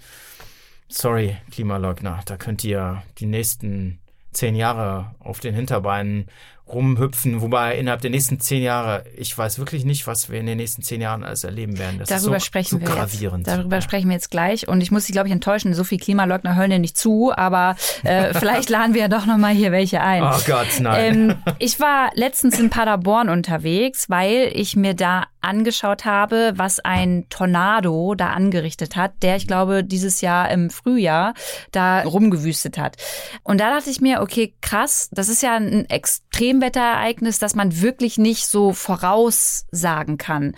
sorry, 0.89 1.37
Klimaleugner, 1.51 2.21
da 2.25 2.39
könnt 2.39 2.65
ihr 2.65 3.03
die 3.19 3.27
nächsten 3.27 3.99
zehn 4.33 4.55
Jahre 4.55 5.15
auf 5.19 5.41
den 5.41 5.55
Hinterbeinen 5.55 6.29
rumhüpfen, 6.69 7.41
wobei 7.43 7.79
innerhalb 7.79 8.01
der 8.01 8.11
nächsten 8.11 8.41
zehn 8.41 8.63
Jahre, 8.63 9.05
ich 9.17 9.37
weiß 9.37 9.59
wirklich 9.59 9.85
nicht, 9.85 10.07
was 10.07 10.31
wir 10.31 10.41
in 10.41 10.47
den 10.47 10.57
nächsten 10.57 10.83
zehn 10.83 11.01
Jahren 11.01 11.23
alles 11.23 11.45
erleben 11.45 11.79
werden. 11.79 11.99
Das 11.99 12.09
Darüber 12.09 12.37
ist 12.37 12.43
so, 12.43 12.47
sprechen 12.47 12.71
so 12.71 12.81
wir 12.81 12.89
gravierend. 12.89 13.47
Jetzt. 13.47 13.57
Darüber 13.57 13.77
ja. 13.77 13.83
sprechen 13.83 14.09
wir 14.09 14.15
jetzt 14.15 14.31
gleich 14.31 14.67
und 14.67 14.81
ich 14.81 14.91
muss 14.91 15.07
Sie, 15.07 15.13
glaube 15.13 15.29
ich, 15.29 15.33
enttäuschen, 15.33 15.75
so 15.75 15.85
viel 15.85 15.99
Klimaleugner 15.99 16.57
hören 16.57 16.71
dir 16.71 16.79
nicht 16.79 16.99
zu, 16.99 17.33
aber 17.35 17.77
äh, 18.03 18.35
vielleicht 18.39 18.69
laden 18.69 18.95
wir 18.95 19.03
ja 19.03 19.09
doch 19.09 19.27
nochmal 19.27 19.55
hier 19.55 19.71
welche 19.71 20.01
ein. 20.01 20.23
Oh 20.23 20.41
Gott, 20.47 20.81
nein. 20.81 21.31
Ähm, 21.31 21.37
ich 21.59 21.79
war 21.79 22.11
letztens 22.15 22.59
in 22.59 22.69
Paderborn 22.69 23.29
unterwegs, 23.29 24.11
weil 24.11 24.51
ich 24.53 24.75
mir 24.75 24.95
da 24.95 25.25
angeschaut 25.47 26.05
habe, 26.05 26.53
was 26.57 26.81
ein 26.81 27.27
Tornado 27.31 28.15
da 28.15 28.31
angerichtet 28.31 28.97
hat, 28.97 29.23
der, 29.23 29.37
ich 29.37 29.47
glaube, 29.47 29.85
dieses 29.85 30.21
Jahr 30.21 30.51
im 30.51 30.71
Frühjahr 30.71 31.35
da 31.73 32.03
rumgewüstet 32.03 32.79
hat. 32.79 32.97
Und 33.43 33.61
da 33.61 33.71
dachte 33.71 33.91
ich 33.91 34.01
mir, 34.01 34.21
okay, 34.21 34.55
krass, 34.61 35.09
das 35.13 35.29
ist 35.29 35.43
ja 35.43 35.55
ein 35.55 35.89
Extremwetterereignis, 35.89 37.39
das 37.39 37.55
man 37.55 37.81
wirklich 37.81 38.19
nicht 38.19 38.47
so 38.47 38.73
voraussagen 38.73 40.19
kann. 40.19 40.55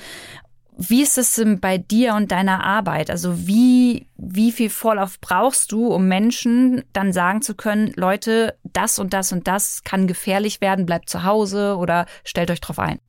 Wie 0.81 1.03
ist 1.03 1.18
es 1.18 1.35
denn 1.35 1.59
bei 1.59 1.77
dir 1.77 2.14
und 2.14 2.31
deiner 2.31 2.62
Arbeit? 2.62 3.11
Also 3.11 3.48
wie, 3.48 4.07
wie 4.16 4.53
viel 4.53 4.70
Vorlauf 4.70 5.20
brauchst 5.20 5.72
du, 5.72 5.88
um 5.88 6.07
Menschen 6.07 6.85
dann 6.92 7.12
sagen 7.12 7.42
zu 7.42 7.57
können, 7.57 7.92
Leute, 7.96 8.57
das 8.62 9.01
und 9.01 9.12
das 9.12 9.33
und 9.33 9.48
das 9.48 9.83
kann 9.83 10.07
gefährlich 10.07 10.61
werden, 10.61 10.87
bleibt 10.87 11.11
zu 11.11 11.24
Hause 11.24 11.77
oder 11.77 12.07
stellt 12.22 12.53
euch 12.53 12.61
drauf 12.61 12.79
ein? 12.79 13.01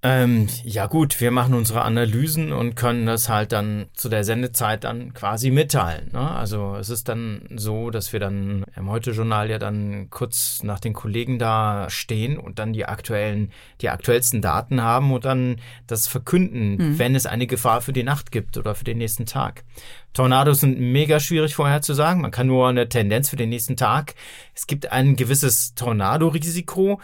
Ähm, 0.00 0.46
ja 0.62 0.86
gut, 0.86 1.20
wir 1.20 1.32
machen 1.32 1.54
unsere 1.54 1.82
Analysen 1.82 2.52
und 2.52 2.76
können 2.76 3.04
das 3.06 3.28
halt 3.28 3.50
dann 3.50 3.86
zu 3.94 4.08
der 4.08 4.22
Sendezeit 4.22 4.84
dann 4.84 5.12
quasi 5.12 5.50
mitteilen. 5.50 6.10
Ne? 6.12 6.30
Also 6.30 6.76
es 6.76 6.88
ist 6.88 7.08
dann 7.08 7.42
so, 7.56 7.90
dass 7.90 8.12
wir 8.12 8.20
dann 8.20 8.64
im 8.76 8.88
Heute-Journal 8.88 9.50
ja 9.50 9.58
dann 9.58 10.08
kurz 10.10 10.62
nach 10.62 10.78
den 10.78 10.92
Kollegen 10.92 11.40
da 11.40 11.90
stehen 11.90 12.38
und 12.38 12.60
dann 12.60 12.72
die 12.72 12.84
aktuellen, 12.84 13.50
die 13.80 13.88
aktuellsten 13.88 14.40
Daten 14.40 14.82
haben 14.82 15.12
und 15.12 15.24
dann 15.24 15.56
das 15.88 16.06
verkünden, 16.06 16.76
mhm. 16.76 16.98
wenn 17.00 17.16
es 17.16 17.26
eine 17.26 17.48
Gefahr 17.48 17.80
für 17.80 17.92
die 17.92 18.04
Nacht 18.04 18.30
gibt 18.30 18.56
oder 18.56 18.76
für 18.76 18.84
den 18.84 18.98
nächsten 18.98 19.26
Tag. 19.26 19.64
Tornados 20.12 20.60
sind 20.60 20.80
mega 20.80 21.20
schwierig 21.20 21.54
vorherzusagen. 21.54 22.22
Man 22.22 22.30
kann 22.30 22.46
nur 22.46 22.68
eine 22.68 22.88
Tendenz 22.88 23.28
für 23.28 23.36
den 23.36 23.50
nächsten 23.50 23.76
Tag. 23.76 24.14
Es 24.54 24.66
gibt 24.66 24.90
ein 24.90 25.16
gewisses 25.16 25.74
Tornado-Risiko. 25.74 27.00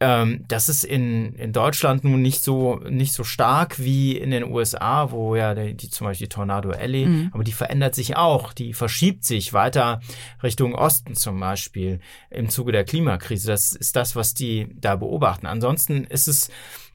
Ähm, 0.00 0.44
das 0.46 0.68
ist 0.68 0.84
in, 0.84 1.34
in 1.34 1.52
Deutschland 1.52 2.04
nun 2.04 2.22
nicht 2.22 2.44
so, 2.44 2.76
nicht 2.88 3.12
so 3.12 3.24
stark 3.24 3.78
wie 3.80 4.16
in 4.16 4.30
den 4.30 4.44
USA, 4.44 5.10
wo 5.10 5.34
ja 5.34 5.54
die, 5.54 5.74
die 5.74 5.90
zum 5.90 6.06
Beispiel 6.06 6.28
die 6.28 6.34
Tornado 6.34 6.70
Alley, 6.70 7.06
mhm. 7.06 7.30
aber 7.32 7.42
die 7.42 7.52
verändert 7.52 7.94
sich 7.94 8.16
auch. 8.16 8.52
Die 8.52 8.74
verschiebt 8.74 9.24
sich 9.24 9.52
weiter 9.52 10.00
Richtung 10.42 10.74
Osten 10.74 11.14
zum 11.14 11.40
Beispiel 11.40 11.98
im 12.30 12.48
Zuge 12.48 12.70
der 12.70 12.84
Klimakrise. 12.84 13.48
Das 13.48 13.72
ist 13.72 13.96
das, 13.96 14.14
was 14.14 14.34
die 14.34 14.68
da 14.80 14.94
beobachten. 14.94 15.46
Ansonsten 15.46 16.04
ist 16.04 16.28
es 16.28 16.50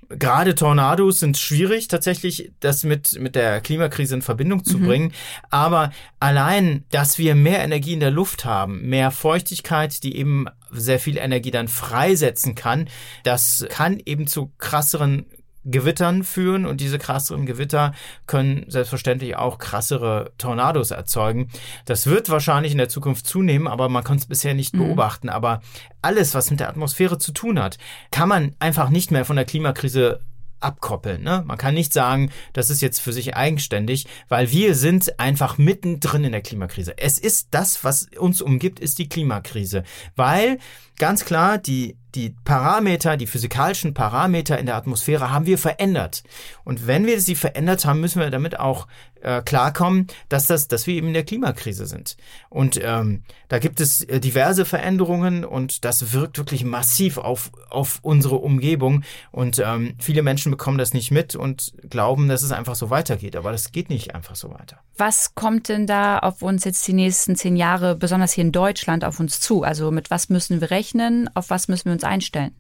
Gerade 0.09 0.55
Tornados 0.55 1.19
sind 1.19 1.37
schwierig, 1.37 1.87
tatsächlich 1.87 2.51
das 2.59 2.83
mit, 2.83 3.19
mit 3.19 3.35
der 3.35 3.61
Klimakrise 3.61 4.15
in 4.15 4.21
Verbindung 4.21 4.63
zu 4.63 4.77
mhm. 4.77 4.85
bringen. 4.85 5.13
Aber 5.49 5.91
allein, 6.19 6.83
dass 6.91 7.17
wir 7.17 7.35
mehr 7.35 7.63
Energie 7.63 7.93
in 7.93 7.99
der 7.99 8.11
Luft 8.11 8.45
haben, 8.45 8.87
mehr 8.87 9.11
Feuchtigkeit, 9.11 10.03
die 10.03 10.17
eben 10.17 10.47
sehr 10.73 10.99
viel 10.99 11.17
Energie 11.17 11.51
dann 11.51 11.67
freisetzen 11.67 12.55
kann, 12.55 12.89
das 13.23 13.65
kann 13.69 14.01
eben 14.05 14.27
zu 14.27 14.51
krasseren 14.57 15.25
Gewittern 15.65 16.23
führen 16.23 16.65
und 16.65 16.81
diese 16.81 16.99
krasseren 16.99 17.45
Gewitter 17.45 17.93
können 18.27 18.65
selbstverständlich 18.67 19.37
auch 19.37 19.59
krassere 19.59 20.33
Tornados 20.37 20.91
erzeugen. 20.91 21.49
Das 21.85 22.05
wird 22.05 22.29
wahrscheinlich 22.29 22.73
in 22.73 22.77
der 22.77 22.89
Zukunft 22.89 23.25
zunehmen, 23.25 23.67
aber 23.67 23.87
man 23.87 24.03
konnte 24.03 24.23
es 24.23 24.27
bisher 24.27 24.53
nicht 24.53 24.73
mhm. 24.73 24.79
beobachten. 24.79 25.29
Aber 25.29 25.61
alles, 26.01 26.33
was 26.33 26.51
mit 26.51 26.59
der 26.59 26.69
Atmosphäre 26.69 27.17
zu 27.17 27.31
tun 27.31 27.61
hat, 27.61 27.77
kann 28.11 28.27
man 28.27 28.55
einfach 28.59 28.89
nicht 28.89 29.11
mehr 29.11 29.23
von 29.23 29.37
der 29.37 29.45
Klimakrise 29.45 30.19
abkoppeln. 30.63 31.23
Ne? 31.23 31.43
Man 31.45 31.57
kann 31.57 31.73
nicht 31.73 31.93
sagen, 31.93 32.31
das 32.53 32.69
ist 32.69 32.81
jetzt 32.81 32.99
für 32.99 33.13
sich 33.13 33.35
eigenständig, 33.35 34.05
weil 34.29 34.51
wir 34.51 34.75
sind 34.75 35.19
einfach 35.19 35.57
mittendrin 35.57 36.23
in 36.23 36.31
der 36.31 36.41
Klimakrise. 36.41 36.93
Es 36.97 37.19
ist 37.19 37.49
das, 37.51 37.83
was 37.83 38.07
uns 38.17 38.41
umgibt, 38.41 38.79
ist 38.79 38.99
die 38.99 39.09
Klimakrise, 39.09 39.83
weil 40.15 40.59
ganz 40.97 41.25
klar 41.25 41.57
die 41.57 41.97
die 42.15 42.35
Parameter, 42.43 43.17
die 43.17 43.27
physikalischen 43.27 43.93
Parameter 43.93 44.59
in 44.59 44.67
der 44.67 44.75
Atmosphäre 44.75 45.31
haben 45.31 45.45
wir 45.45 45.57
verändert. 45.57 46.23
Und 46.63 46.85
wenn 46.85 47.05
wir 47.07 47.19
sie 47.19 47.35
verändert 47.35 47.85
haben, 47.85 47.99
müssen 48.01 48.19
wir 48.19 48.29
damit 48.29 48.59
auch 48.59 48.87
äh, 49.21 49.41
klarkommen, 49.41 50.07
dass 50.29 50.47
das, 50.47 50.67
dass 50.67 50.85
wir 50.85 50.95
eben 50.95 51.07
in 51.07 51.13
der 51.13 51.23
Klimakrise 51.23 51.87
sind. 51.87 52.17
Und 52.49 52.79
ähm, 52.83 53.23
da 53.47 53.59
gibt 53.59 53.79
es 53.79 54.03
äh, 54.03 54.19
diverse 54.19 54.65
Veränderungen 54.65 55.45
und 55.45 55.85
das 55.85 56.13
wirkt 56.13 56.37
wirklich 56.37 56.63
massiv 56.65 57.17
auf 57.17 57.51
auf 57.69 57.99
unsere 58.03 58.35
Umgebung. 58.35 59.03
Und 59.31 59.59
ähm, 59.59 59.95
viele 59.99 60.21
Menschen 60.21 60.51
bekommen 60.51 60.77
das 60.77 60.93
nicht 60.93 61.09
mit 61.09 61.35
und 61.35 61.73
glauben, 61.89 62.27
dass 62.27 62.43
es 62.43 62.51
einfach 62.51 62.75
so 62.75 62.89
weitergeht. 62.89 63.35
Aber 63.35 63.51
das 63.51 63.71
geht 63.71 63.89
nicht 63.89 64.13
einfach 64.13 64.35
so 64.35 64.51
weiter. 64.51 64.77
Was 64.97 65.33
kommt 65.33 65.69
denn 65.69 65.87
da 65.87 66.19
auf 66.19 66.43
uns 66.43 66.65
jetzt 66.65 66.87
die 66.87 66.93
nächsten 66.93 67.35
zehn 67.35 67.55
Jahre, 67.55 67.95
besonders 67.95 68.33
hier 68.33 68.43
in 68.43 68.51
Deutschland, 68.51 69.03
auf 69.03 69.19
uns 69.19 69.39
zu? 69.39 69.63
Also 69.63 69.89
mit 69.89 70.11
was 70.11 70.29
müssen 70.29 70.61
wir 70.61 70.69
rechnen? 70.83 71.29
Auf 71.33 71.49
was 71.49 71.67
müssen 71.67 71.85
wir 71.85 71.93
uns 71.93 72.03
einstellen? 72.03 72.51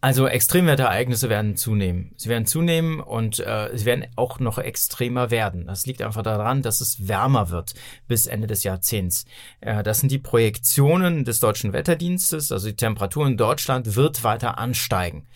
Also 0.00 0.26
Extremwetterereignisse 0.28 1.28
werden 1.28 1.56
zunehmen. 1.56 2.12
Sie 2.16 2.28
werden 2.28 2.46
zunehmen 2.46 3.00
und 3.00 3.40
äh, 3.40 3.70
sie 3.74 3.84
werden 3.84 4.06
auch 4.14 4.38
noch 4.38 4.58
extremer 4.58 5.30
werden. 5.30 5.66
Das 5.66 5.86
liegt 5.86 6.02
einfach 6.02 6.22
daran, 6.22 6.62
dass 6.62 6.80
es 6.80 7.08
wärmer 7.08 7.50
wird 7.50 7.74
bis 8.06 8.26
Ende 8.26 8.46
des 8.46 8.62
Jahrzehnts. 8.62 9.24
Äh, 9.60 9.82
das 9.82 10.00
sind 10.00 10.12
die 10.12 10.18
Projektionen 10.18 11.24
des 11.24 11.40
deutschen 11.40 11.72
Wetterdienstes. 11.72 12.52
Also 12.52 12.68
die 12.68 12.76
Temperatur 12.76 13.26
in 13.26 13.36
Deutschland 13.36 13.96
wird 13.96 14.22
weiter 14.22 14.58
ansteigen. 14.58 15.26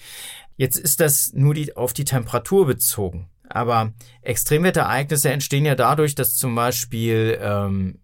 Jetzt 0.56 0.76
ist 0.76 1.00
das 1.00 1.32
nur 1.34 1.54
die, 1.54 1.76
auf 1.76 1.92
die 1.92 2.04
Temperatur 2.04 2.66
bezogen. 2.66 3.28
Aber 3.48 3.92
Extremwetterereignisse 4.22 5.30
entstehen 5.30 5.64
ja 5.66 5.74
dadurch, 5.74 6.14
dass 6.14 6.36
zum 6.36 6.54
Beispiel 6.54 7.38
ähm, 7.42 7.98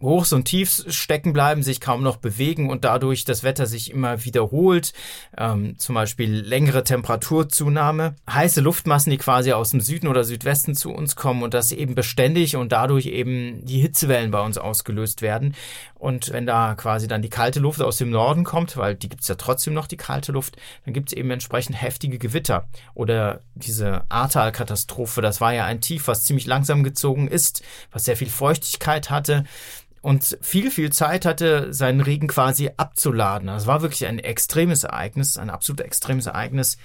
Hochs 0.00 0.32
und 0.32 0.44
Tiefs 0.44 0.84
stecken 0.94 1.32
bleiben, 1.32 1.62
sich 1.62 1.80
kaum 1.80 2.02
noch 2.02 2.18
bewegen 2.18 2.70
und 2.70 2.84
dadurch 2.84 3.24
das 3.24 3.42
Wetter 3.42 3.66
sich 3.66 3.90
immer 3.90 4.24
wiederholt. 4.24 4.92
Ähm, 5.36 5.76
zum 5.78 5.96
Beispiel 5.96 6.32
längere 6.32 6.84
Temperaturzunahme, 6.84 8.14
heiße 8.30 8.60
Luftmassen, 8.60 9.10
die 9.10 9.18
quasi 9.18 9.52
aus 9.52 9.70
dem 9.70 9.80
Süden 9.80 10.06
oder 10.06 10.22
Südwesten 10.22 10.76
zu 10.76 10.92
uns 10.92 11.16
kommen 11.16 11.42
und 11.42 11.52
das 11.52 11.72
eben 11.72 11.96
beständig 11.96 12.54
und 12.54 12.70
dadurch 12.70 13.06
eben 13.06 13.64
die 13.64 13.80
Hitzewellen 13.80 14.30
bei 14.30 14.40
uns 14.40 14.56
ausgelöst 14.56 15.20
werden. 15.20 15.54
Und 15.94 16.32
wenn 16.32 16.46
da 16.46 16.76
quasi 16.76 17.08
dann 17.08 17.22
die 17.22 17.28
kalte 17.28 17.58
Luft 17.58 17.82
aus 17.82 17.98
dem 17.98 18.10
Norden 18.10 18.44
kommt, 18.44 18.76
weil 18.76 18.94
die 18.94 19.08
gibt's 19.08 19.26
ja 19.26 19.34
trotzdem 19.34 19.74
noch, 19.74 19.88
die 19.88 19.96
kalte 19.96 20.30
Luft, 20.30 20.56
dann 20.84 20.94
gibt's 20.94 21.12
eben 21.12 21.30
entsprechend 21.32 21.80
heftige 21.80 22.18
Gewitter. 22.18 22.68
Oder 22.94 23.40
diese 23.56 24.02
Ahrtal-Katastrophe, 24.08 25.22
das 25.22 25.40
war 25.40 25.52
ja 25.52 25.64
ein 25.64 25.80
Tief, 25.80 26.06
was 26.06 26.24
ziemlich 26.24 26.46
langsam 26.46 26.84
gezogen 26.84 27.26
ist, 27.26 27.64
was 27.90 28.04
sehr 28.04 28.16
viel 28.16 28.30
Feuchtigkeit 28.30 29.10
hatte 29.10 29.44
und 30.08 30.38
viel, 30.40 30.70
viel 30.70 30.90
Zeit 30.90 31.26
hatte, 31.26 31.74
seinen 31.74 32.00
Regen 32.00 32.28
quasi 32.28 32.70
abzuladen. 32.78 33.48
Das 33.48 33.66
war 33.66 33.82
wirklich 33.82 34.06
ein 34.06 34.18
extremes 34.18 34.84
Ereignis, 34.84 35.36
ein 35.36 35.50
absolut 35.50 35.82
extremes 35.82 36.24
Ereignis, 36.24 36.78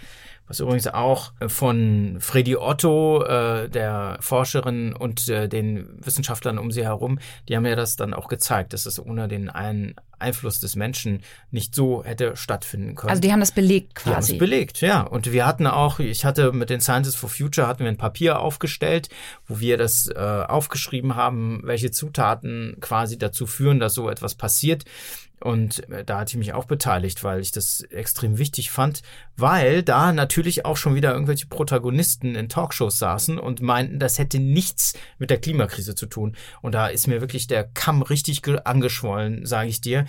was 0.54 0.60
übrigens 0.60 0.86
auch 0.86 1.34
von 1.48 2.18
Freddy 2.20 2.56
Otto, 2.56 3.24
äh, 3.24 3.70
der 3.70 4.18
Forscherin 4.20 4.94
und 4.94 5.28
äh, 5.28 5.50
den 5.50 5.89
Wissenschaftlern 6.00 6.60
um 6.60 6.70
sie 6.70 6.84
herum, 6.84 7.18
die 7.50 7.56
haben 7.56 7.66
ja 7.66 7.76
das 7.76 7.96
dann 7.96 8.13
auch 8.13 8.28
gezeigt, 8.28 8.74
dass 8.74 8.86
es 8.86 9.04
ohne 9.04 9.28
den 9.28 9.50
einen 9.50 9.96
Einfluss 10.20 10.60
des 10.60 10.76
Menschen 10.76 11.24
nicht 11.50 11.74
so 11.74 12.04
hätte 12.04 12.36
stattfinden 12.36 12.94
können. 12.94 13.10
Also 13.10 13.22
die 13.22 13.32
haben 13.32 13.39
das 13.39 13.52
belegt 13.52 13.96
quasi. 13.96 14.10
Die 14.10 14.16
haben 14.16 14.24
es 14.24 14.38
belegt, 14.38 14.82
ja. 14.82 15.02
Und 15.02 15.32
wir 15.32 15.48
hatten 15.48 15.66
auch, 15.66 15.98
ich 15.98 16.24
hatte 16.24 16.52
mit 16.52 16.70
den 16.70 16.82
Scientists 16.82 17.20
for 17.20 17.30
Future 17.30 17.66
hatten 17.66 17.80
wir 17.80 17.89
ein 17.89 17.98
Papier 17.98 18.39
aufgestellt, 18.39 19.10
wo 19.48 19.60
wir 19.60 19.78
das 19.80 20.08
äh, 20.08 20.20
aufgeschrieben 20.20 21.16
haben, 21.16 21.62
welche 21.63 21.89
Zutaten 21.89 22.78
quasi 22.80 23.18
dazu 23.18 23.48
führen, 23.48 23.80
dass 23.80 23.96
so 23.96 24.08
etwas 24.08 24.36
passiert. 24.36 24.86
Und 25.43 25.89
äh, 25.89 26.06
da 26.06 26.19
hatte 26.19 26.32
ich 26.32 26.38
mich 26.38 26.53
auch 26.53 26.65
beteiligt, 26.65 27.23
weil 27.23 27.41
ich 27.41 27.51
das 27.51 27.82
extrem 27.82 28.38
wichtig 28.38 28.71
fand, 28.71 29.01
weil 29.36 29.84
da 29.84 30.13
natürlich 30.13 30.65
auch 30.65 30.77
schon 30.77 30.95
wieder 30.95 31.12
irgendwelche 31.12 31.47
Protagonisten 31.47 32.36
in 32.36 32.47
Talkshows 32.47 32.97
saßen 32.97 33.38
und 33.38 33.62
meinten, 33.62 33.99
das 33.99 34.19
hätte 34.19 34.39
nichts 34.39 34.93
mit 35.19 35.29
der 35.29 35.39
Klimakrise 35.39 35.95
zu 35.95 36.06
tun. 36.06 36.38
Und 36.62 36.73
da 36.73 36.88
ist 36.88 37.08
mir 37.08 37.19
wirklich 37.19 37.47
der 37.47 37.65
Kamm 37.65 38.01
richtig 38.03 38.41
angeschwollen, 38.65 39.45
sage 39.45 39.69
ich 39.69 39.82
dir 39.82 40.06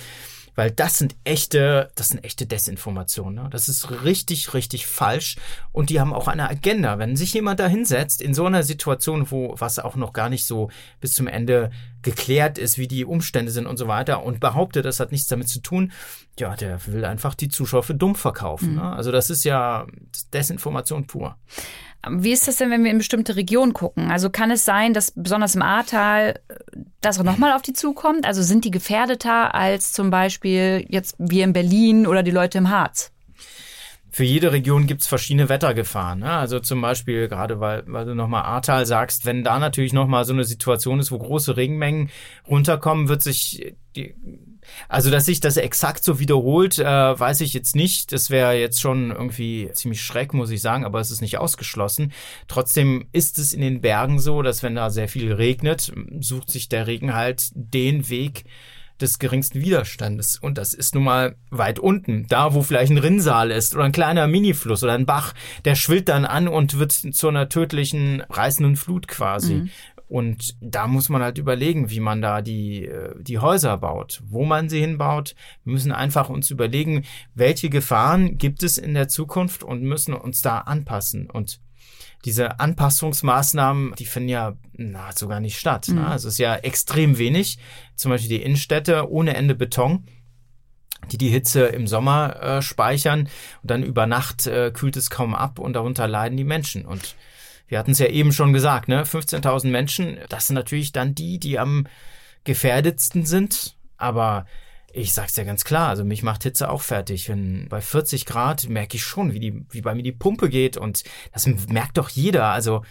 weil 0.55 0.71
das 0.71 0.99
sind 0.99 1.17
echte, 1.25 1.91
das 1.95 2.09
sind 2.09 2.25
echte 2.25 2.47
Desinformationen. 2.47 3.45
Ne? 3.45 3.51
Das 3.51 3.69
ist 3.69 4.05
richtig, 4.05 4.55
richtig 4.55 4.87
falsch 4.87 5.37
und 5.73 5.91
die 5.91 6.01
haben 6.01 6.13
auch 6.13 6.29
eine 6.29 6.49
Agenda. 6.49 6.99
Wenn 6.99 7.17
sich 7.17 7.35
jemand 7.35 7.61
da 7.61 7.67
hinsetzt 7.67 8.23
in 8.23 8.35
so 8.35 8.47
einer 8.47 8.63
Situation, 8.63 9.31
wo 9.31 9.55
was 9.59 9.79
auch 9.79 9.97
noch 9.97 10.13
gar 10.13 10.29
nicht 10.29 10.47
so 10.47 10.71
bis 11.01 11.15
zum 11.15 11.27
Ende 11.27 11.71
geklärt 12.03 12.59
ist, 12.59 12.79
wie 12.79 12.89
die 12.89 13.05
Umstände 13.05 13.51
sind 13.51 13.67
und 13.67 13.77
so 13.77 13.89
weiter 13.89 14.23
und 14.23 14.41
behauptet, 14.41 14.85
das 14.85 15.01
hat 15.01 15.13
nichts 15.13 15.27
damit 15.27 15.49
zu 15.49 15.61
tun, 15.61 15.93
ja, 16.39 16.55
der 16.57 16.85
will 16.87 17.05
einfach 17.05 17.35
die 17.35 17.49
Zuschauer 17.49 17.83
für 17.83 17.95
dumm 17.95 18.15
verkaufen. 18.15 18.71
Mhm. 18.71 18.77
Ne? 18.77 18.93
Also 18.93 19.11
das 19.11 19.31
ist 19.31 19.45
ja 19.45 19.87
Desinformation 20.33 21.07
pur. 21.07 21.37
Wie 22.11 22.33
ist 22.33 22.49
das 22.49 22.57
denn, 22.57 22.71
wenn 22.71 22.85
wir 22.85 22.91
in 22.91 22.99
bestimmte 22.99 23.37
Regionen 23.37 23.73
gucken? 23.73 24.11
Also 24.11 24.31
kann 24.31 24.51
es 24.51 24.65
sein, 24.65 24.95
dass 24.95 25.13
besonders 25.15 25.55
im 25.55 25.63
Ahrtal 25.63 26.41
äh, 26.49 26.55
das 27.01 27.23
nochmal 27.23 27.53
auf 27.53 27.63
die 27.63 27.73
zukommt? 27.73 28.27
Also 28.27 28.43
sind 28.43 28.65
die 28.65 28.71
gefährdeter 28.71 29.55
als 29.55 29.93
zum 29.93 30.11
Beispiel 30.11 30.85
jetzt 30.89 31.17
wir 31.19 31.45
in 31.45 31.53
Berlin 31.53 32.07
oder 32.07 32.23
die 32.23 32.31
Leute 32.31 32.59
im 32.59 32.71
Harz? 32.71 33.14
Für 34.15 34.23
jede 34.23 34.53
Region 34.53 34.87
gibt's 34.87 35.09
verschiedene 35.09 35.49
Wettergefahren. 35.49 36.21
Ne? 36.21 36.31
Also 36.31 36.61
zum 36.61 36.81
Beispiel, 36.81 37.27
gerade 37.27 37.59
weil, 37.59 37.83
weil 37.89 38.07
du 38.07 38.15
nochmal 38.15 38.45
Ahrtal 38.45 38.87
sagst, 38.87 39.27
wenn 39.27 39.43
da 39.43 39.59
natürlich 39.59 39.93
nochmal 39.93 40.25
so 40.25 40.33
eine 40.33 40.45
Situation 40.45 41.01
ist, 41.01 41.11
wo 41.11 41.19
große 41.19 41.57
Regenmengen 41.57 42.11
runterkommen, 42.47 43.09
wird 43.09 43.23
sich 43.23 43.75
die, 43.97 44.15
also, 44.89 45.11
dass 45.11 45.27
sich 45.27 45.41
das 45.41 45.57
exakt 45.57 46.05
so 46.05 46.21
wiederholt, 46.21 46.79
äh, 46.79 46.85
weiß 46.85 47.41
ich 47.41 47.55
jetzt 47.55 47.75
nicht. 47.75 48.13
Das 48.13 48.31
wäre 48.31 48.55
jetzt 48.55 48.81
schon 48.81 49.11
irgendwie 49.11 49.69
ziemlich 49.73 50.01
schreck, 50.01 50.33
muss 50.33 50.51
ich 50.51 50.63
sagen, 50.63 50.85
aber 50.85 51.01
es 51.01 51.11
ist 51.11 51.21
nicht 51.21 51.39
ausgeschlossen. 51.39 52.13
Trotzdem 52.47 53.09
ist 53.11 53.41
es 53.41 53.53
in 53.53 53.63
den 53.63 53.81
Bergen 53.81 54.21
so, 54.21 54.43
dass 54.43 54.63
wenn 54.63 54.77
da 54.77 54.91
sehr 54.91 55.09
viel 55.09 55.33
regnet, 55.33 55.93
sucht 56.21 56.51
sich 56.51 56.69
der 56.69 56.87
Regen 56.87 57.15
halt 57.15 57.49
den 57.55 58.09
Weg, 58.09 58.45
des 59.01 59.19
geringsten 59.19 59.61
Widerstandes. 59.61 60.39
Und 60.39 60.59
das 60.59 60.75
ist 60.75 60.95
nun 60.95 61.05
mal 61.05 61.37
weit 61.51 61.79
unten, 61.79 62.27
da 62.29 62.55
wo 62.55 62.63
vielleicht 62.63 62.93
ein 62.93 62.99
Rinnsal 62.99 63.51
ist 63.51 63.75
oder 63.75 63.85
ein 63.85 63.93
kleiner 63.93 64.27
Minifluss 64.27 64.83
oder 64.83 64.93
ein 64.93 65.07
Bach, 65.07 65.35
der 65.65 65.75
schwillt 65.75 66.09
dann 66.09 66.25
an 66.25 66.49
und 66.49 66.79
wird 66.79 66.93
zu 66.93 67.29
einer 67.29 67.49
tödlichen 67.49 68.23
reißenden 68.31 68.77
Flut 68.77 69.09
quasi. 69.09 69.55
Mhm. 69.55 69.71
Und 70.07 70.57
da 70.61 70.87
muss 70.87 71.09
man 71.09 71.23
halt 71.23 71.39
überlegen, 71.39 71.91
wie 71.91 72.01
man 72.01 72.21
da 72.21 72.43
die, 72.43 72.85
äh, 72.85 73.15
die 73.21 73.39
Häuser 73.39 73.79
baut, 73.79 74.23
wo 74.27 74.45
man 74.45 74.69
sie 74.69 74.81
hinbaut. 74.81 75.35
Wir 75.65 75.73
müssen 75.73 75.93
einfach 75.93 76.29
uns 76.29 76.51
überlegen, 76.51 77.05
welche 77.35 77.71
Gefahren 77.71 78.39
gibt 78.39 78.63
es 78.63 78.79
in 78.79 78.95
der 78.95 79.09
Zukunft 79.09 79.65
und 79.65 79.83
müssen 79.83 80.15
uns 80.15 80.43
da 80.43 80.59
anpassen. 80.59 81.31
Und 81.31 81.59
diese 82.25 82.59
Anpassungsmaßnahmen, 82.61 83.95
die 83.99 84.07
finden 84.07 84.29
ja 84.29 84.55
nahezu 84.73 85.29
gar 85.29 85.41
nicht 85.41 85.59
statt. 85.59 85.89
Ne? 85.89 86.01
Mhm. 86.01 86.07
Also 86.07 86.29
es 86.29 86.35
ist 86.35 86.39
ja 86.39 86.55
extrem 86.57 87.19
wenig. 87.19 87.59
Zum 87.97 88.11
Beispiel 88.11 88.31
die 88.31 88.43
Innenstädte 88.43 89.11
ohne 89.11 89.35
Ende 89.35 89.55
Beton 89.55 90.07
die 91.11 91.19
die 91.19 91.29
Hitze 91.29 91.67
im 91.67 91.87
Sommer 91.87 92.43
äh, 92.43 92.63
speichern 92.63 93.29
und 93.63 93.71
dann 93.71 93.83
über 93.83 94.07
Nacht 94.07 94.47
äh, 94.47 94.71
kühlt 94.73 94.97
es 94.97 95.11
kaum 95.11 95.35
ab 95.35 95.59
und 95.59 95.75
darunter 95.75 96.09
leiden 96.09 96.37
die 96.37 96.45
Menschen. 96.45 96.85
Und 96.85 97.15
wir 97.69 97.79
hatten 97.79 97.93
es 97.93 97.99
ja 97.99 98.07
eben 98.07 98.33
schon 98.33 98.53
gesagt, 98.53 98.89
ne, 98.89 99.05
15.000 99.05 99.69
Menschen, 99.69 100.19
das 100.29 100.47
sind 100.47 100.55
natürlich 100.55 100.93
dann 100.93 101.15
die, 101.15 101.39
die 101.39 101.59
am 101.59 101.87
gefährdetsten 102.45 103.25
sind, 103.25 103.77
aber 103.97 104.47
ich 104.97 105.13
sag's 105.13 105.35
ja 105.37 105.43
ganz 105.43 105.65
klar, 105.65 105.89
also 105.89 106.05
mich 106.05 106.23
macht 106.23 106.45
Hitze 106.45 106.71
auch 106.71 106.81
fertig. 106.81 107.29
Wenn 107.29 107.69
bei 107.69 107.81
40 107.81 108.27
Grad 108.27 108.69
merke 108.69 108.97
ich 108.97 109.03
schon, 109.03 109.33
wie 109.33 109.41
die, 109.41 109.65
wie 109.71 109.81
bei 109.81 109.95
mir 109.95 110.05
die 110.05 110.13
Pumpe 110.13 110.49
geht 110.49 110.77
und 110.77 111.03
das 111.33 111.47
merkt 111.47 111.99
doch 111.99 112.09
jeder. 112.09 112.47
Also 112.47 112.83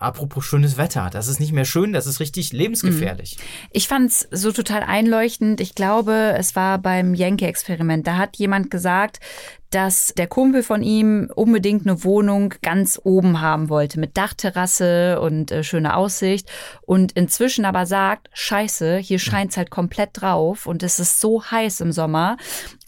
Apropos 0.00 0.46
schönes 0.46 0.78
Wetter, 0.78 1.10
das 1.12 1.28
ist 1.28 1.40
nicht 1.40 1.52
mehr 1.52 1.66
schön, 1.66 1.92
das 1.92 2.06
ist 2.06 2.20
richtig 2.20 2.54
lebensgefährlich. 2.54 3.36
Mhm. 3.36 3.68
Ich 3.72 3.86
fand's 3.86 4.26
so 4.30 4.50
total 4.50 4.82
einleuchtend. 4.82 5.60
Ich 5.60 5.74
glaube, 5.74 6.34
es 6.38 6.56
war 6.56 6.78
beim 6.78 7.14
Yankee-Experiment. 7.14 8.06
Da 8.06 8.16
hat 8.16 8.38
jemand 8.38 8.70
gesagt, 8.70 9.20
dass 9.68 10.14
der 10.16 10.26
Kumpel 10.26 10.62
von 10.62 10.82
ihm 10.82 11.30
unbedingt 11.34 11.86
eine 11.86 12.02
Wohnung 12.02 12.54
ganz 12.62 12.98
oben 13.04 13.42
haben 13.42 13.68
wollte 13.68 14.00
mit 14.00 14.16
Dachterrasse 14.16 15.20
und 15.20 15.52
äh, 15.52 15.62
schöner 15.62 15.96
Aussicht 15.98 16.50
und 16.82 17.12
inzwischen 17.12 17.66
aber 17.66 17.84
sagt, 17.84 18.30
scheiße, 18.32 18.96
hier 18.96 19.18
scheint's 19.18 19.56
halt 19.56 19.70
komplett 19.70 20.10
drauf 20.14 20.66
und 20.66 20.82
es 20.82 20.98
ist 20.98 21.20
so 21.20 21.44
heiß 21.44 21.82
im 21.82 21.92
Sommer 21.92 22.36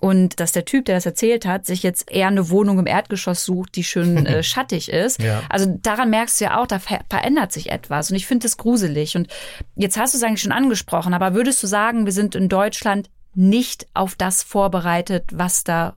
und 0.03 0.41
dass 0.41 0.51
der 0.51 0.65
Typ, 0.65 0.87
der 0.87 0.97
das 0.97 1.07
erzählt 1.07 1.47
hat, 1.47 1.65
sich 1.65 1.85
jetzt 1.85 2.11
eher 2.11 2.27
eine 2.27 2.51
Wohnung 2.51 2.81
im 2.81 2.89
Erdgeschoss 2.89 3.45
sucht, 3.45 3.77
die 3.77 3.85
schön 3.85 4.27
äh, 4.27 4.43
schattig 4.43 4.91
ist. 4.91 5.23
Ja. 5.23 5.45
Also 5.49 5.79
daran 5.81 6.11
merkst 6.11 6.41
du 6.41 6.47
ja 6.47 6.61
auch, 6.61 6.67
da 6.67 6.81
verändert 6.81 7.53
sich 7.53 7.71
etwas 7.71 8.11
und 8.11 8.17
ich 8.17 8.27
finde 8.27 8.43
das 8.43 8.57
gruselig. 8.57 9.15
Und 9.17 9.29
jetzt 9.77 9.97
hast 9.97 10.13
du 10.13 10.19
es 10.19 10.25
eigentlich 10.25 10.43
schon 10.43 10.51
angesprochen, 10.51 11.15
aber 11.15 11.35
würdest 11.35 11.63
du 11.63 11.69
sagen, 11.69 12.05
wir 12.05 12.13
sind 12.13 12.35
in 12.35 12.49
Deutschland 12.49 13.11
nicht 13.35 13.87
auf 13.95 14.17
das 14.17 14.43
vorbereitet, 14.43 15.27
was 15.33 15.63
da 15.63 15.95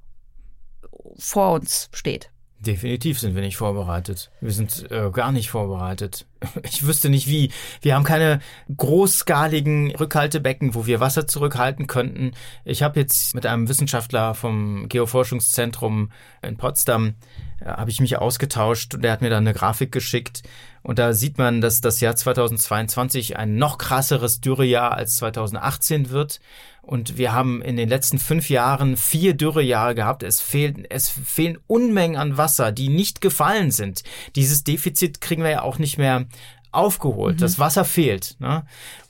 vor 1.17 1.53
uns 1.53 1.89
steht? 1.91 2.29
Definitiv 2.65 3.19
sind 3.19 3.35
wir 3.35 3.41
nicht 3.41 3.57
vorbereitet. 3.57 4.31
Wir 4.41 4.51
sind 4.51 4.89
äh, 4.89 5.11
gar 5.11 5.31
nicht 5.31 5.49
vorbereitet. 5.49 6.25
Ich 6.63 6.85
wüsste 6.85 7.09
nicht 7.09 7.27
wie. 7.27 7.51
Wir 7.81 7.95
haben 7.95 8.03
keine 8.03 8.39
großskaligen 8.75 9.95
Rückhaltebecken, 9.95 10.75
wo 10.75 10.85
wir 10.85 10.99
Wasser 10.99 11.27
zurückhalten 11.27 11.87
könnten. 11.87 12.31
Ich 12.63 12.83
habe 12.83 12.99
jetzt 12.99 13.33
mit 13.33 13.45
einem 13.45 13.67
Wissenschaftler 13.67 14.35
vom 14.35 14.87
Geoforschungszentrum 14.89 16.11
in 16.41 16.57
Potsdam 16.57 17.15
äh, 17.59 17.65
habe 17.65 17.89
ich 17.89 17.99
mich 17.99 18.17
ausgetauscht 18.17 18.95
und 18.95 19.03
der 19.03 19.11
hat 19.11 19.21
mir 19.21 19.29
dann 19.29 19.47
eine 19.47 19.53
Grafik 19.53 19.91
geschickt 19.91 20.43
und 20.85 20.99
da 20.99 21.13
sieht 21.13 21.39
man, 21.39 21.61
dass 21.61 21.81
das 21.81 21.99
Jahr 21.99 22.15
2022 22.15 23.37
ein 23.37 23.55
noch 23.55 23.79
krasseres 23.79 24.39
Dürrejahr 24.39 24.91
als 24.91 25.15
2018 25.17 26.11
wird 26.11 26.39
und 26.85 27.17
wir 27.17 27.33
haben 27.33 27.61
in 27.61 27.77
den 27.77 27.89
letzten 27.89 28.19
fünf 28.19 28.49
Jahren 28.49 28.97
vier 28.97 29.33
Dürrejahre 29.33 29.95
gehabt. 29.95 30.23
Es 30.23 30.41
fehlen, 30.41 30.85
es 30.89 31.09
fehlen 31.09 31.57
Unmengen 31.67 32.17
an 32.17 32.37
Wasser, 32.37 32.71
die 32.71 32.89
nicht 32.89 33.21
gefallen 33.21 33.71
sind. 33.71 34.03
Dieses 34.35 34.63
Defizit 34.63 35.21
kriegen 35.21 35.43
wir 35.43 35.49
ja 35.49 35.61
auch 35.63 35.79
nicht 35.79 35.97
mehr 35.97 36.25
aufgeholt. 36.71 37.37
Mhm. 37.37 37.39
Das 37.41 37.59
Wasser 37.59 37.85
fehlt. 37.85 38.35
Ne? 38.39 38.65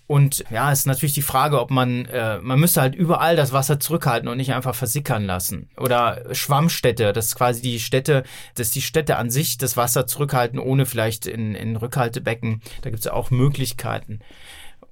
Und 0.08 0.46
ja, 0.52 0.72
ist 0.72 0.86
natürlich 0.86 1.16
die 1.16 1.24
Frage, 1.24 1.60
ob 1.60 1.72
man, 1.72 2.06
äh, 2.06 2.38
man 2.38 2.60
müsste 2.60 2.80
halt 2.80 2.94
überall 2.94 3.36
das 3.36 3.54
Wasser 3.54 3.80
zurückhalten 3.80 4.30
und 4.30 4.38
nicht 4.38 4.54
einfach 4.54 4.76
versickern 4.76 5.26
lassen. 5.26 5.70
Oder 5.78 6.24
Schwammstädte, 6.32 7.12
das 7.12 7.28
ist 7.28 7.36
quasi 7.36 7.62
die 7.62 7.80
Städte, 7.80 8.24
dass 8.54 8.70
die 8.70 8.84
Städte 8.84 9.18
an 9.18 9.32
sich 9.32 9.58
das 9.58 9.78
Wasser 9.78 10.06
zurückhalten, 10.06 10.60
ohne 10.60 10.86
vielleicht 10.86 11.26
in, 11.26 11.56
in 11.56 11.76
Rückhaltebecken. 11.76 12.62
Da 12.84 12.92
gibt 12.92 13.00
es 13.00 13.06
ja 13.06 13.14
auch 13.14 13.32
Möglichkeiten. 13.32 14.20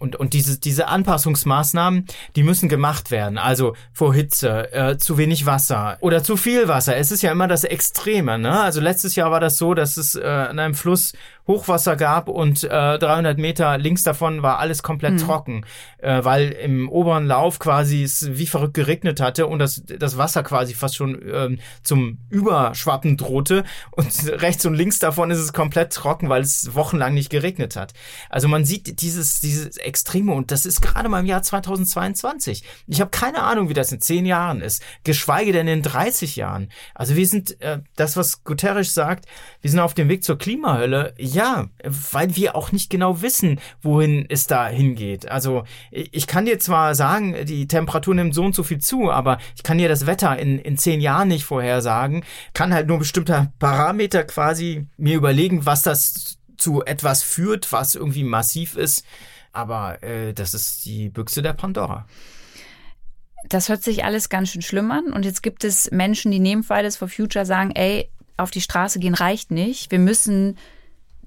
Und, 0.04 0.18
und 0.18 0.34
diese, 0.34 0.60
diese 0.60 0.90
Anpassungsmaßnahmen, 0.90 2.08
die 2.36 2.44
müssen 2.44 2.68
gemacht 2.68 3.10
werden. 3.10 3.38
Also 3.38 3.74
vor 3.94 4.14
Hitze, 4.14 4.70
äh, 4.74 4.98
zu 4.98 5.18
wenig 5.18 5.46
Wasser 5.46 5.98
oder 6.02 6.22
zu 6.22 6.36
viel 6.36 6.68
Wasser. 6.68 6.98
Es 6.98 7.10
ist 7.10 7.22
ja 7.22 7.32
immer 7.32 7.48
das 7.48 7.64
Extreme. 7.64 8.38
Ne? 8.38 8.60
Also 8.60 8.82
letztes 8.82 9.16
Jahr 9.16 9.32
war 9.32 9.40
das 9.40 9.58
so, 9.58 9.74
dass 9.74 9.96
es 9.96 10.16
äh, 10.16 10.26
an 10.26 10.60
einem 10.60 10.74
Fluss 10.74 11.14
Hochwasser 11.48 11.96
gab 11.96 12.30
und 12.30 12.64
äh, 12.64 12.98
300 12.98 13.38
Meter 13.38 13.78
links 13.78 14.04
davon 14.04 14.44
war 14.44 14.60
alles 14.60 14.82
komplett 14.82 15.14
mhm. 15.14 15.18
trocken, 15.18 15.66
äh, 15.98 16.24
weil 16.24 16.50
im 16.52 16.88
oberen 16.90 17.26
Lauf 17.26 17.60
quasi 17.60 18.04
es 18.04 18.38
wie 18.38 18.48
verrückt 18.48 18.76
geregnet 18.76 19.20
hatte 19.20 19.48
und 19.48 19.60
das, 19.60 19.84
das 19.86 20.18
Wasser 20.18 20.44
quasi 20.44 20.74
fast 20.74 20.96
schon 20.96 21.22
ähm, 21.34 21.60
zum 21.84 22.20
Überschwappen 22.30 23.18
drohte 23.18 23.66
und 23.92 24.08
rechts 24.42 24.66
und 24.66 24.74
links 24.74 25.00
davon 25.00 25.32
ist 25.32 25.40
es 25.40 25.52
komplett 25.52 25.92
trocken, 25.92 26.30
weil 26.30 26.42
es 26.42 26.74
wochenlang 26.76 27.14
nicht 27.14 27.30
geregnet 27.30 27.76
hat. 27.76 27.94
Also 28.30 28.48
man 28.48 28.64
sieht 28.64 29.02
dieses, 29.02 29.42
dieses 29.42 29.78
Extreme 29.78 30.34
und 30.34 30.52
das 30.52 30.66
ist 30.66 30.82
gerade 30.82 31.10
mal 31.10 31.20
im 31.20 31.26
Jahr 31.26 31.44
2022. 31.44 32.64
Ich 32.88 33.02
habe 33.02 33.12
keine 33.12 33.44
Ahnung, 33.44 33.68
wie 33.68 33.74
das 33.74 33.92
in 33.92 34.00
zehn 34.00 34.26
Jahren 34.26 34.62
ist, 34.62 34.82
geschweige 35.04 35.52
denn 35.52 35.68
in 35.68 35.82
30 35.82 36.38
Jahren. 36.38 36.70
Also 36.96 37.16
wir 37.18 37.28
sind, 37.28 37.60
äh, 37.62 37.80
das, 37.98 38.16
was 38.16 38.46
Guterres 38.46 38.94
sagt, 38.94 39.26
wir 39.62 39.70
sind 39.70 39.80
auf 39.80 39.94
dem 39.94 40.08
Weg 40.08 40.24
zur 40.24 40.38
Klimahölle 40.38 41.14
ja, 41.34 41.68
weil 41.84 42.36
wir 42.36 42.56
auch 42.56 42.72
nicht 42.72 42.90
genau 42.90 43.22
wissen, 43.22 43.60
wohin 43.82 44.26
es 44.30 44.48
da 44.48 44.68
hingeht. 44.68 45.30
Also 45.30 45.64
ich 45.92 46.28
kann 46.28 46.46
dir 46.46 46.60
zwar 46.60 46.96
sagen, 46.96 47.46
die 47.46 47.68
Temperatur 47.68 48.16
nimmt 48.16 48.34
so 48.34 48.44
und 48.44 48.56
so 48.56 48.64
viel 48.64 48.80
zu, 48.80 49.12
aber 49.12 49.40
ich 49.56 49.64
kann 49.64 49.78
dir 49.78 49.90
das 49.90 50.06
Wetter 50.06 50.38
in, 50.38 50.60
in 50.60 50.78
zehn 50.78 51.02
Jahren 51.02 51.28
nicht 51.28 51.46
vorhersagen, 51.46 52.24
kann 52.54 52.74
halt 52.74 52.88
nur 52.88 53.00
bestimmte 53.00 53.52
Parameter 53.60 54.24
quasi 54.24 54.88
mir 54.98 55.16
überlegen, 55.16 55.66
was 55.66 55.82
das 55.82 56.38
zu 56.58 56.84
etwas 56.84 57.24
führt, 57.24 57.72
was 57.72 57.96
irgendwie 57.96 58.24
massiv 58.24 58.76
ist. 58.76 59.06
Aber 59.52 60.02
äh, 60.04 60.34
das 60.34 60.54
ist 60.54 60.86
die 60.86 61.10
Büchse 61.10 61.42
der 61.42 61.54
Pandora. 61.54 62.08
Das 63.50 63.70
hört 63.70 63.84
sich 63.84 64.04
alles 64.04 64.30
ganz 64.30 64.50
schön 64.50 64.62
schlimm 64.62 64.90
an. 64.92 65.12
Und 65.12 65.26
jetzt 65.26 65.44
gibt 65.44 65.64
es 65.64 65.92
Menschen, 65.92 66.32
die 66.32 66.40
neben 66.40 66.64
Fridays 66.64 66.98
for 66.98 67.08
Future 67.10 67.46
sagen, 67.46 67.72
ey, 67.72 68.10
auf 68.38 68.52
die 68.52 68.62
Straße 68.62 69.00
gehen 69.00 69.14
reicht 69.14 69.52
nicht. 69.52 69.92
Wir 69.92 70.00
müssen 70.00 70.58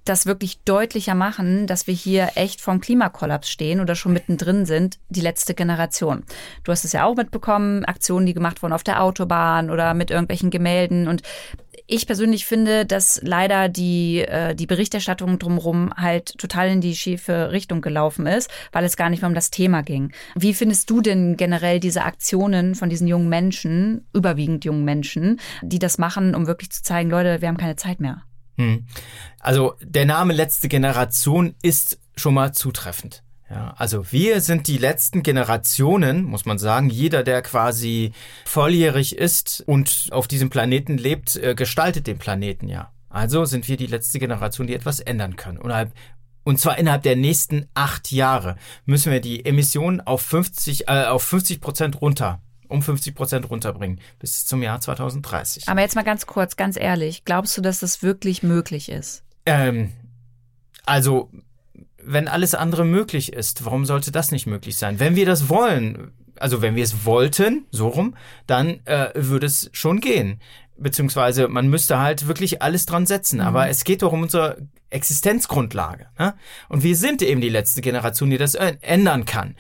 das 0.09 0.27
wirklich 0.27 0.61
deutlicher 0.65 1.15
machen, 1.15 1.67
dass 1.67 1.87
wir 1.87 1.95
hier 1.95 2.31
echt 2.35 2.61
vom 2.61 2.81
Klimakollaps 2.81 3.51
stehen 3.51 3.81
oder 3.81 3.95
schon 3.95 4.13
mittendrin 4.13 4.65
sind, 4.65 4.99
die 5.09 5.21
letzte 5.21 5.55
Generation. 5.55 6.25
Du 6.65 6.73
hast 6.73 6.85
es 6.85 6.93
ja 6.93 7.05
auch 7.05 7.17
mitbekommen, 7.17 7.85
Aktionen, 7.85 8.27
die 8.27 8.35
gemacht 8.35 8.63
wurden 8.63 8.73
auf 8.73 8.85
der 8.85 9.03
Autobahn 9.03 9.71
oder 9.71 9.95
mit 9.95 10.11
irgendwelchen 10.11 10.51
Gemälden. 10.51 11.09
Und 11.09 11.23
ich 11.89 12.07
persönlich 12.07 12.47
finde, 12.47 12.87
dass 12.87 13.21
leider 13.23 13.69
die, 13.69 14.21
äh, 14.21 14.55
die 14.55 14.67
Berichterstattung 14.67 15.39
drumherum 15.39 15.93
halt 15.97 16.39
total 16.39 16.69
in 16.69 16.81
die 16.81 16.97
schiefe 16.97 17.53
Richtung 17.53 17.81
gelaufen 17.81 18.27
ist, 18.27 18.51
weil 18.73 18.85
es 18.85 18.97
gar 18.97 19.11
nicht 19.11 19.23
mehr 19.23 19.29
um 19.29 19.35
das 19.35 19.51
Thema 19.51 19.83
ging. 19.83 20.13
Wie 20.35 20.55
findest 20.55 20.91
du 20.91 21.01
denn 21.01 21.37
generell 21.37 21.81
diese 21.81 22.05
Aktionen 22.05 22.75
von 22.75 22.89
diesen 22.89 23.07
jungen 23.07 23.29
Menschen, 23.29 24.07
überwiegend 24.13 24.65
jungen 24.65 24.85
Menschen, 24.85 25.41
die 25.63 25.79
das 25.79 25.99
machen, 25.99 26.35
um 26.35 26.47
wirklich 26.47 26.71
zu 26.71 26.83
zeigen, 26.83 27.11
Leute, 27.11 27.41
wir 27.41 27.49
haben 27.49 27.57
keine 27.57 27.77
Zeit 27.77 28.01
mehr? 28.01 28.23
Hm. 28.57 28.87
Also 29.41 29.75
der 29.83 30.07
Name 30.07 30.33
letzte 30.33 30.69
Generation 30.69 31.55
ist 31.63 31.99
schon 32.17 32.35
mal 32.35 32.53
zutreffend. 32.53 33.23
Ja, 33.49 33.75
also 33.77 34.11
wir 34.11 34.41
sind 34.41 34.67
die 34.67 34.79
letzten 34.79 35.23
Generationen, 35.23 36.25
muss 36.25 36.47
man 36.47 36.59
sagen. 36.59 36.91
Jeder, 36.91 37.23
der 37.23 37.43
quasi 37.43 38.13
volljährig 38.45 39.17
ist 39.17 39.63
und 39.67 40.09
auf 40.11 40.27
diesem 40.27 40.51
Planeten 40.51 40.99
lebt, 40.99 41.37
äh, 41.37 41.55
gestaltet 41.55 42.09
den 42.09 42.19
Planeten 42.19 42.69
ja. 42.69 42.93
Also 43.09 43.45
sind 43.45 43.69
wir 43.69 43.77
die 43.77 43.87
letzte 43.87 44.19
Generation, 44.19 44.67
die 44.67 44.75
etwas 44.75 44.99
ändern 45.01 45.37
können. 45.37 45.59
Und, 46.45 46.59
zwar 46.59 46.79
innerhalb 46.79 47.03
der 47.03 47.17
nächsten 47.17 47.67
acht 47.75 48.11
Jahre 48.11 48.57
müssen 48.85 49.13
wir 49.13 49.21
die 49.21 49.45
Emissionen 49.45 50.01
auf 50.01 50.23
50, 50.23 50.89
äh, 50.89 51.05
auf 51.05 51.23
50 51.23 51.61
Prozent 51.61 52.01
runter 52.01 52.43
um 52.69 52.83
50 52.83 53.15
Prozent 53.15 53.51
runterbringen 53.51 54.01
bis 54.19 54.45
zum 54.47 54.63
Jahr 54.63 54.81
2030. 54.81 55.69
Aber 55.69 55.81
jetzt 55.81 55.97
mal 55.97 56.03
ganz 56.03 56.27
kurz, 56.27 56.57
ganz 56.57 56.77
ehrlich, 56.77 57.25
glaubst 57.25 57.57
du, 57.57 57.63
dass 57.63 57.81
das 57.81 58.03
wirklich 58.03 58.43
möglich 58.43 58.89
ist? 58.89 59.23
Ähm, 59.45 59.93
also, 60.85 61.31
wenn 62.03 62.29
alles 62.29 62.55
andere 62.55 62.85
möglich 62.85 63.33
ist, 63.33 63.65
warum 63.65 63.85
sollte 63.85 64.13
das 64.13 64.31
nicht 64.31 64.47
möglich 64.47 64.77
sein? 64.77 65.01
Wenn 65.01 65.17
wir 65.17 65.27
das 65.27 65.49
wollen, 65.49 66.13
also 66.39 66.63
wenn 66.63 66.77
wir 66.77 66.85
es 66.85 67.05
wollten, 67.05 67.67
so 67.71 67.89
rum, 67.89 68.17
dann 68.47 68.81
äh, 68.87 69.11
würde 69.15 69.47
es 69.47 69.71
schon 69.73 70.01
gehen. 70.01 70.41
Beziehungsweise 70.79 71.49
man 71.49 71.69
müsste 71.69 71.99
halt 71.99 72.29
wirklich 72.29 72.63
alles 72.63 72.87
dran 72.87 73.07
setzen. 73.07 73.37
Mhm. 73.41 73.47
Aber 73.47 73.69
es 73.69 73.85
geht 73.85 74.03
doch 74.03 74.13
um 74.13 74.23
unsere 74.23 74.59
Existenzgrundlage. 74.91 76.07
Ne? 76.19 76.35
Und 76.69 76.83
wir 76.83 76.97
sind 76.97 77.23
eben 77.23 77.41
die 77.41 77.49
letzte 77.49 77.81
Generation, 77.81 78.31
die 78.31 78.39
das 78.39 78.55
äh, 78.55 78.77
ändern 78.83 79.25
kann. 79.25 79.57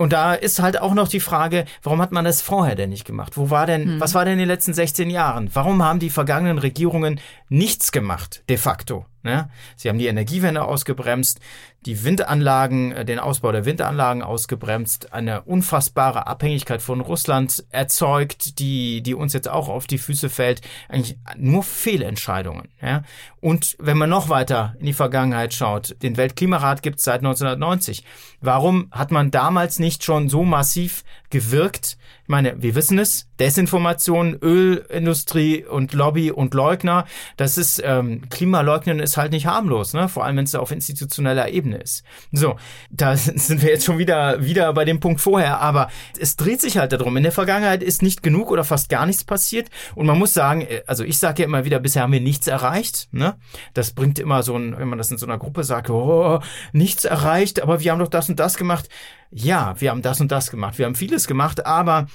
Und 0.00 0.14
da 0.14 0.32
ist 0.32 0.62
halt 0.62 0.80
auch 0.80 0.94
noch 0.94 1.08
die 1.08 1.20
Frage, 1.20 1.66
warum 1.82 2.00
hat 2.00 2.10
man 2.10 2.24
das 2.24 2.40
vorher 2.40 2.74
denn 2.74 2.88
nicht 2.88 3.04
gemacht? 3.04 3.36
Wo 3.36 3.50
war 3.50 3.66
denn, 3.66 3.84
hm. 3.84 4.00
was 4.00 4.14
war 4.14 4.24
denn 4.24 4.32
in 4.32 4.38
den 4.38 4.48
letzten 4.48 4.72
16 4.72 5.10
Jahren? 5.10 5.50
Warum 5.52 5.82
haben 5.82 5.98
die 5.98 6.08
vergangenen 6.08 6.56
Regierungen 6.56 7.20
nichts 7.50 7.92
gemacht, 7.92 8.42
de 8.48 8.56
facto? 8.56 9.04
Ne? 9.22 9.50
Sie 9.76 9.88
haben 9.88 9.98
die 9.98 10.06
Energiewende 10.06 10.62
ausgebremst, 10.62 11.40
die 11.86 12.04
Windanlagen, 12.04 12.92
äh, 12.92 13.04
den 13.04 13.18
Ausbau 13.18 13.52
der 13.52 13.64
Windanlagen 13.64 14.22
ausgebremst, 14.22 15.12
eine 15.12 15.42
unfassbare 15.42 16.26
Abhängigkeit 16.26 16.82
von 16.82 17.00
Russland 17.00 17.64
erzeugt, 17.70 18.58
die, 18.58 19.02
die 19.02 19.14
uns 19.14 19.32
jetzt 19.32 19.48
auch 19.48 19.68
auf 19.68 19.86
die 19.86 19.98
Füße 19.98 20.28
fällt. 20.28 20.60
Eigentlich 20.88 21.18
nur 21.36 21.62
Fehlentscheidungen. 21.62 22.68
Ja? 22.80 23.02
Und 23.40 23.76
wenn 23.78 23.98
man 23.98 24.10
noch 24.10 24.28
weiter 24.28 24.74
in 24.78 24.86
die 24.86 24.92
Vergangenheit 24.92 25.54
schaut, 25.54 25.96
den 26.02 26.16
Weltklimarat 26.16 26.82
gibt 26.82 26.98
es 26.98 27.04
seit 27.04 27.20
1990. 27.20 28.04
Warum 28.40 28.88
hat 28.90 29.10
man 29.10 29.30
damals 29.30 29.78
nicht 29.78 30.04
schon 30.04 30.28
so 30.28 30.44
massiv 30.44 31.04
gewirkt? 31.30 31.98
Ich 32.30 32.32
meine, 32.32 32.62
wir 32.62 32.76
wissen 32.76 32.96
es, 33.00 33.26
Desinformation, 33.40 34.38
Ölindustrie 34.40 35.64
und 35.64 35.92
Lobby 35.94 36.30
und 36.30 36.54
Leugner, 36.54 37.04
das 37.36 37.58
ist, 37.58 37.82
ähm, 37.84 38.28
Klimaleugnen 38.30 39.00
ist 39.00 39.16
halt 39.16 39.32
nicht 39.32 39.46
harmlos, 39.46 39.94
ne? 39.94 40.08
vor 40.08 40.24
allem 40.24 40.36
wenn 40.36 40.44
es 40.44 40.54
auf 40.54 40.70
institutioneller 40.70 41.48
Ebene 41.48 41.78
ist. 41.78 42.04
So, 42.30 42.54
da 42.88 43.16
sind 43.16 43.62
wir 43.62 43.70
jetzt 43.70 43.84
schon 43.84 43.98
wieder, 43.98 44.44
wieder 44.44 44.72
bei 44.74 44.84
dem 44.84 45.00
Punkt 45.00 45.20
vorher, 45.20 45.60
aber 45.60 45.88
es 46.20 46.36
dreht 46.36 46.60
sich 46.60 46.78
halt 46.78 46.92
darum. 46.92 47.16
In 47.16 47.24
der 47.24 47.32
Vergangenheit 47.32 47.82
ist 47.82 48.00
nicht 48.00 48.22
genug 48.22 48.52
oder 48.52 48.62
fast 48.62 48.90
gar 48.90 49.06
nichts 49.06 49.24
passiert 49.24 49.68
und 49.96 50.06
man 50.06 50.16
muss 50.16 50.32
sagen, 50.32 50.60
äh, 50.60 50.82
also 50.86 51.02
ich 51.02 51.18
sage 51.18 51.42
ja 51.42 51.48
immer 51.48 51.64
wieder, 51.64 51.80
bisher 51.80 52.02
haben 52.02 52.12
wir 52.12 52.20
nichts 52.20 52.46
erreicht. 52.46 53.08
Ne? 53.10 53.34
Das 53.74 53.90
bringt 53.90 54.20
immer 54.20 54.44
so 54.44 54.54
ein, 54.54 54.78
wenn 54.78 54.86
man 54.86 54.98
das 54.98 55.10
in 55.10 55.18
so 55.18 55.26
einer 55.26 55.38
Gruppe 55.38 55.64
sagt, 55.64 55.90
oh, 55.90 56.38
nichts 56.72 57.04
erreicht, 57.04 57.60
aber 57.60 57.80
wir 57.80 57.90
haben 57.90 57.98
doch 57.98 58.06
das 58.06 58.28
und 58.28 58.38
das 58.38 58.56
gemacht. 58.56 58.88
Ja, 59.30 59.80
wir 59.80 59.90
haben 59.90 60.02
das 60.02 60.20
und 60.20 60.32
das 60.32 60.50
gemacht, 60.50 60.78
wir 60.78 60.86
haben 60.86 60.94
vieles 60.94 61.26
gemacht, 61.26 61.64
aber 61.64 62.06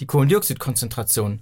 die 0.00 0.06
Kohlendioxidkonzentration 0.06 1.40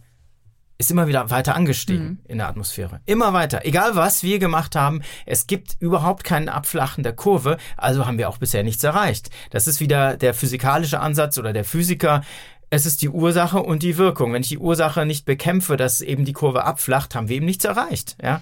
ist 0.81 0.91
immer 0.91 1.07
wieder 1.07 1.29
weiter 1.29 1.55
angestiegen 1.57 2.05
mhm. 2.05 2.19
in 2.27 2.39
der 2.39 2.49
Atmosphäre. 2.49 3.01
Immer 3.05 3.35
weiter. 3.35 3.67
Egal 3.67 3.97
was 3.97 4.23
wir 4.23 4.39
gemacht 4.39 4.75
haben, 4.75 5.03
es 5.27 5.47
gibt 5.47 5.77
überhaupt 5.79 6.25
keinen 6.25 6.49
Abflachen 6.49 7.05
der 7.05 7.13
Kurve, 7.13 7.59
also 7.77 8.07
haben 8.07 8.17
wir 8.17 8.31
auch 8.31 8.39
bisher 8.39 8.63
nichts 8.63 8.83
erreicht. 8.83 9.29
Das 9.51 9.67
ist 9.67 9.81
wieder 9.81 10.17
der 10.17 10.33
physikalische 10.33 11.01
Ansatz 11.01 11.37
oder 11.39 11.53
der 11.53 11.65
Physiker. 11.65 12.23
es 12.71 12.87
ist 12.87 13.03
die 13.03 13.11
Ursache 13.11 13.61
und 13.63 13.83
die 13.83 13.99
Wirkung. 13.99 14.33
Wenn 14.33 14.43
ich 14.43 14.49
die 14.49 14.59
Ursache 14.59 15.05
nicht 15.05 15.27
bekämpfe, 15.27 15.77
dass 15.77 16.01
eben 16.01 16.25
die 16.25 16.33
Kurve 16.33 16.65
abflacht, 16.65 17.15
haben 17.15 17.29
wir 17.29 17.37
eben 17.37 17.47
nichts 17.47 17.65
erreicht. 17.65 18.17
Ja? 18.23 18.41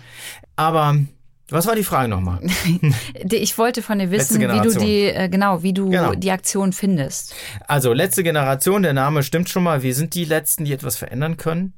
Aber 0.54 0.96
was 1.50 1.66
war 1.66 1.74
die 1.74 1.84
Frage 1.84 2.08
nochmal? 2.08 2.40
ich 3.30 3.56
wollte 3.56 3.80
von 3.80 3.98
dir 3.98 4.10
wissen, 4.10 4.40
wie 4.40 4.60
du 4.60 4.78
die, 4.78 5.04
äh, 5.04 5.28
genau, 5.28 5.62
wie 5.62 5.72
du 5.72 5.88
genau. 5.88 6.14
die 6.14 6.30
Aktion 6.30 6.72
findest. 6.72 7.34
Also 7.66 7.94
letzte 7.94 8.22
Generation, 8.22 8.82
der 8.82 8.92
Name 8.92 9.22
stimmt 9.22 9.48
schon 9.48 9.62
mal. 9.62 9.82
Wir 9.82 9.94
sind 9.94 10.14
die 10.14 10.24
Letzten, 10.24 10.66
die 10.66 10.72
etwas 10.72 10.96
verändern 10.96 11.38
können. 11.38 11.72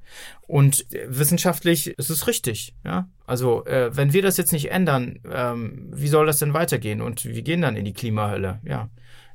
Und 0.48 0.92
äh, 0.92 1.06
wissenschaftlich 1.08 1.86
ist 1.86 2.10
es 2.10 2.26
richtig. 2.26 2.74
Ja, 2.84 3.08
also 3.26 3.64
äh, 3.66 3.96
wenn 3.96 4.12
wir 4.12 4.22
das 4.22 4.36
jetzt 4.36 4.52
nicht 4.52 4.72
ändern, 4.72 5.20
ähm, 5.32 5.88
wie 5.92 6.08
soll 6.08 6.26
das 6.26 6.38
denn 6.38 6.52
weitergehen? 6.52 7.00
Und 7.00 7.24
wir 7.24 7.42
gehen 7.42 7.62
dann 7.62 7.76
in 7.76 7.84
die 7.84 7.92
Klimahölle. 7.92 8.58
Ja, 8.64 8.88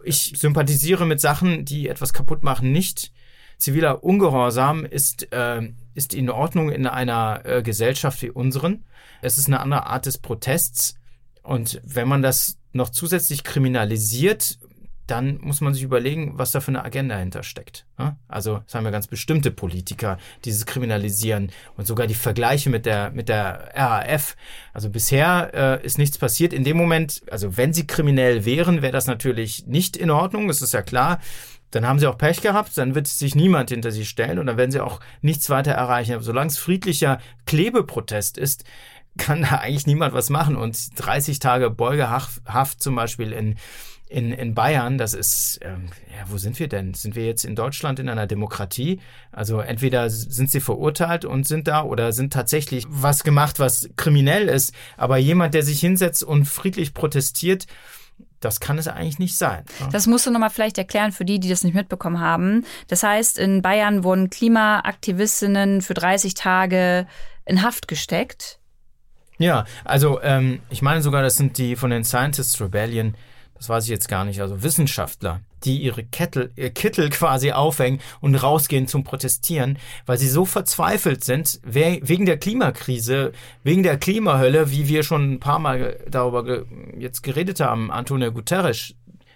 ich 0.03 0.33
sympathisiere 0.35 1.05
mit 1.05 1.21
Sachen, 1.21 1.63
die 1.63 1.87
etwas 1.87 2.11
kaputt 2.11 2.43
machen, 2.43 2.73
nicht. 2.73 3.13
Ziviler 3.57 4.03
Ungehorsam 4.03 4.83
ist 4.83 5.31
äh, 5.31 5.61
ist 5.93 6.13
in 6.13 6.29
Ordnung 6.29 6.69
in 6.69 6.87
einer 6.87 7.41
äh, 7.45 7.63
Gesellschaft 7.63 8.21
wie 8.21 8.29
unseren. 8.29 8.83
Es 9.25 9.37
ist 9.39 9.47
eine 9.47 9.59
andere 9.59 9.87
Art 9.87 10.05
des 10.05 10.19
Protests. 10.19 10.95
Und 11.41 11.81
wenn 11.83 12.07
man 12.07 12.21
das 12.21 12.57
noch 12.73 12.89
zusätzlich 12.89 13.43
kriminalisiert, 13.43 14.59
dann 15.07 15.39
muss 15.41 15.61
man 15.61 15.73
sich 15.73 15.83
überlegen, 15.83 16.33
was 16.37 16.51
da 16.51 16.61
für 16.61 16.69
eine 16.69 16.83
Agenda 16.83 17.15
dahinter 17.15 17.43
steckt. 17.43 17.85
Also, 18.27 18.61
das 18.65 18.73
haben 18.73 18.85
ja 18.85 18.91
ganz 18.91 19.07
bestimmte 19.07 19.51
Politiker, 19.51 20.17
dieses 20.45 20.65
Kriminalisieren 20.65 21.51
und 21.77 21.85
sogar 21.85 22.07
die 22.07 22.15
Vergleiche 22.15 22.69
mit 22.71 22.85
der, 22.87 23.11
mit 23.11 23.29
der 23.29 23.71
RAF. 23.75 24.35
Also 24.73 24.89
bisher 24.89 25.51
äh, 25.53 25.85
ist 25.85 25.99
nichts 25.99 26.17
passiert. 26.17 26.53
In 26.53 26.63
dem 26.63 26.77
Moment, 26.77 27.21
also 27.29 27.55
wenn 27.55 27.73
sie 27.73 27.85
kriminell 27.85 28.45
wären, 28.45 28.81
wäre 28.81 28.93
das 28.93 29.05
natürlich 29.05 29.67
nicht 29.67 29.95
in 29.95 30.09
Ordnung, 30.09 30.47
das 30.47 30.61
ist 30.61 30.73
ja 30.73 30.81
klar 30.81 31.19
dann 31.75 31.85
haben 31.85 31.99
sie 31.99 32.07
auch 32.07 32.17
Pech 32.17 32.41
gehabt, 32.41 32.77
dann 32.77 32.95
wird 32.95 33.05
sich 33.05 33.35
niemand 33.35 33.69
hinter 33.69 33.91
sie 33.91 34.05
stellen 34.05 34.39
und 34.39 34.45
dann 34.45 34.55
werden 34.55 34.71
sie 34.71 34.79
auch 34.79 35.01
nichts 35.21 35.49
weiter 35.49 35.71
erreichen. 35.71 36.13
Aber 36.13 36.23
solange 36.23 36.47
es 36.47 36.57
friedlicher 36.57 37.19
Klebeprotest 37.45 38.37
ist, 38.37 38.63
kann 39.17 39.41
da 39.41 39.57
eigentlich 39.59 39.87
niemand 39.87 40.13
was 40.13 40.29
machen. 40.29 40.55
Und 40.55 40.77
30 40.95 41.39
Tage 41.39 41.69
Beugehaft 41.69 42.81
zum 42.81 42.95
Beispiel 42.95 43.31
in, 43.31 43.55
in, 44.07 44.31
in 44.31 44.53
Bayern, 44.53 44.97
das 44.97 45.13
ist, 45.13 45.59
ähm, 45.61 45.87
ja, 46.11 46.25
wo 46.27 46.37
sind 46.37 46.59
wir 46.59 46.67
denn? 46.67 46.93
Sind 46.93 47.15
wir 47.15 47.25
jetzt 47.25 47.43
in 47.43 47.55
Deutschland 47.55 47.99
in 47.99 48.09
einer 48.09 48.27
Demokratie? 48.27 48.99
Also 49.31 49.59
entweder 49.59 50.09
sind 50.09 50.51
sie 50.51 50.59
verurteilt 50.59 51.25
und 51.25 51.47
sind 51.47 51.67
da 51.67 51.83
oder 51.83 52.13
sind 52.13 52.31
tatsächlich 52.31 52.85
was 52.87 53.23
gemacht, 53.23 53.59
was 53.59 53.89
kriminell 53.95 54.47
ist. 54.47 54.73
Aber 54.97 55.17
jemand, 55.17 55.53
der 55.53 55.63
sich 55.63 55.79
hinsetzt 55.79 56.23
und 56.23 56.45
friedlich 56.45 56.93
protestiert, 56.93 57.65
das 58.39 58.59
kann 58.59 58.77
es 58.77 58.87
eigentlich 58.87 59.17
nicht 59.17 59.37
sein. 59.37 59.63
Ne? 59.79 59.89
Das 59.91 60.05
musst 60.07 60.27
du 60.27 60.31
nochmal 60.31 60.51
vielleicht 60.51 60.77
erklären 60.77 61.11
für 61.11 61.25
die, 61.25 61.39
die 61.39 61.49
das 61.49 61.63
nicht 61.63 61.73
mitbekommen 61.73 62.19
haben. 62.19 62.63
Das 62.87 63.01
heißt, 63.01 63.39
in 63.39 63.61
Bayern 63.61 64.03
wurden 64.03 64.29
Klimaaktivistinnen 64.29 65.81
für 65.81 65.95
30 65.95 66.35
Tage 66.35 67.07
in 67.45 67.63
Haft 67.63 67.87
gesteckt. 67.87 68.59
Ja, 69.37 69.65
also 69.83 70.21
ähm, 70.21 70.59
ich 70.69 70.81
meine 70.81 71.01
sogar, 71.01 71.21
das 71.21 71.35
sind 71.35 71.57
die 71.57 71.75
von 71.75 71.89
den 71.89 72.03
Scientists 72.03 72.61
Rebellion 72.61 73.15
das 73.55 73.69
weiß 73.69 73.85
ich 73.85 73.89
jetzt 73.89 74.09
gar 74.09 74.25
nicht, 74.25 74.41
also 74.41 74.63
Wissenschaftler, 74.63 75.39
die 75.63 75.81
ihre 75.81 76.03
Kettel, 76.03 76.51
ihr 76.55 76.71
Kittel 76.71 77.09
quasi 77.09 77.51
aufhängen 77.51 78.01
und 78.19 78.35
rausgehen 78.35 78.87
zum 78.87 79.03
Protestieren, 79.03 79.79
weil 80.05 80.17
sie 80.17 80.27
so 80.27 80.45
verzweifelt 80.45 81.23
sind, 81.23 81.59
wegen 81.63 82.25
der 82.25 82.37
Klimakrise, 82.37 83.31
wegen 83.63 83.83
der 83.83 83.97
Klimahölle, 83.97 84.71
wie 84.71 84.87
wir 84.87 85.03
schon 85.03 85.33
ein 85.33 85.39
paar 85.39 85.59
Mal 85.59 85.97
darüber 86.09 86.65
jetzt 86.97 87.23
geredet 87.23 87.61
haben, 87.61 87.91
Antonio 87.91 88.31
Guterres, 88.31 88.93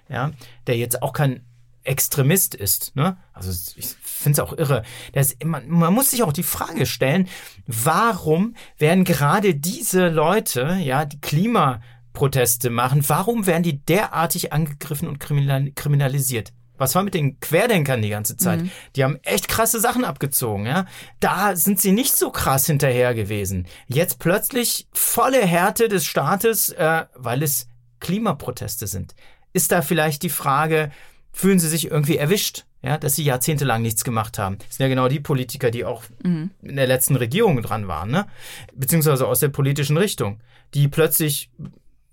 ja, 0.10 0.32
der 0.68 0.78
jetzt 0.78 1.02
auch 1.02 1.14
kein 1.14 1.46
Extremist 1.84 2.56
ist. 2.56 2.96
Ne? 2.96 3.18
Also 3.34 3.52
ich 3.76 3.88
finde 4.02 4.42
es 4.42 4.48
auch 4.48 4.58
irre. 4.58 4.84
Ist, 5.14 5.44
man, 5.44 5.68
man, 5.70 5.94
muss 5.94 6.12
sich 6.12 6.24
auch 6.24 6.34
die 6.34 6.44
Frage 6.44 6.86
stellen, 6.86 7.28
warum 7.68 8.56
werden 8.78 9.04
gerade 9.04 9.56
diese 9.56 10.10
Leute, 10.10 10.78
ja, 10.82 11.06
die 11.06 11.22
Klima 11.22 11.82
Proteste 12.14 12.70
machen. 12.70 13.08
Warum 13.08 13.46
werden 13.46 13.64
die 13.64 13.84
derartig 13.86 14.52
angegriffen 14.52 15.08
und 15.08 15.20
kriminalisiert? 15.20 16.52
Was 16.78 16.96
war 16.96 17.04
mit 17.04 17.14
den 17.14 17.40
Querdenkern 17.40 18.02
die 18.02 18.10
ganze 18.10 18.38
Zeit? 18.38 18.62
Mhm. 18.62 18.72
Die 18.96 19.04
haben 19.04 19.20
echt 19.24 19.48
krasse 19.48 19.80
Sachen 19.80 20.06
abgezogen, 20.06 20.66
ja. 20.66 20.86
Da 21.20 21.56
sind 21.56 21.80
sie 21.80 21.92
nicht 21.92 22.16
so 22.16 22.32
krass 22.32 22.66
hinterher 22.66 23.14
gewesen. 23.14 23.68
Jetzt 23.88 24.20
plötzlich 24.20 24.88
volle 24.94 25.46
Härte 25.46 25.90
des 25.90 26.06
Staates, 26.06 26.70
äh, 26.70 27.06
weil 27.16 27.44
es 27.44 27.68
Klimaproteste 28.00 28.88
sind. 28.88 29.14
Ist 29.52 29.72
da 29.72 29.82
vielleicht 29.82 30.24
die 30.24 30.30
Frage, 30.30 30.92
fühlen 31.32 31.60
sie 31.60 31.70
sich 31.70 31.90
irgendwie 31.90 32.18
erwischt? 32.18 32.66
Ja, 32.82 32.98
dass 32.98 33.16
sie 33.16 33.24
jahrzehntelang 33.24 33.82
nichts 33.82 34.06
gemacht 34.06 34.40
haben. 34.40 34.58
Das 34.60 34.78
sind 34.78 34.86
ja 34.86 34.88
genau 34.88 35.10
die 35.10 35.20
Politiker, 35.20 35.70
die 35.70 35.84
auch 35.84 36.04
mhm. 36.24 36.52
in 36.62 36.78
der 36.78 36.88
letzten 36.88 37.18
Regierung 37.18 37.62
dran 37.62 37.90
waren, 37.90 38.10
ne? 38.10 38.26
Beziehungsweise 38.74 39.28
aus 39.28 39.42
der 39.42 39.50
politischen 39.50 39.98
Richtung, 39.98 40.40
die 40.74 40.88
plötzlich 40.88 41.50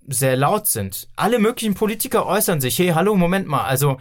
sehr 0.07 0.35
laut 0.35 0.67
sind. 0.67 1.07
Alle 1.15 1.39
möglichen 1.39 1.73
Politiker 1.73 2.25
äußern 2.25 2.59
sich, 2.59 2.77
hey, 2.79 2.89
hallo, 2.89 3.15
Moment 3.15 3.47
mal, 3.47 3.63
also 3.63 3.97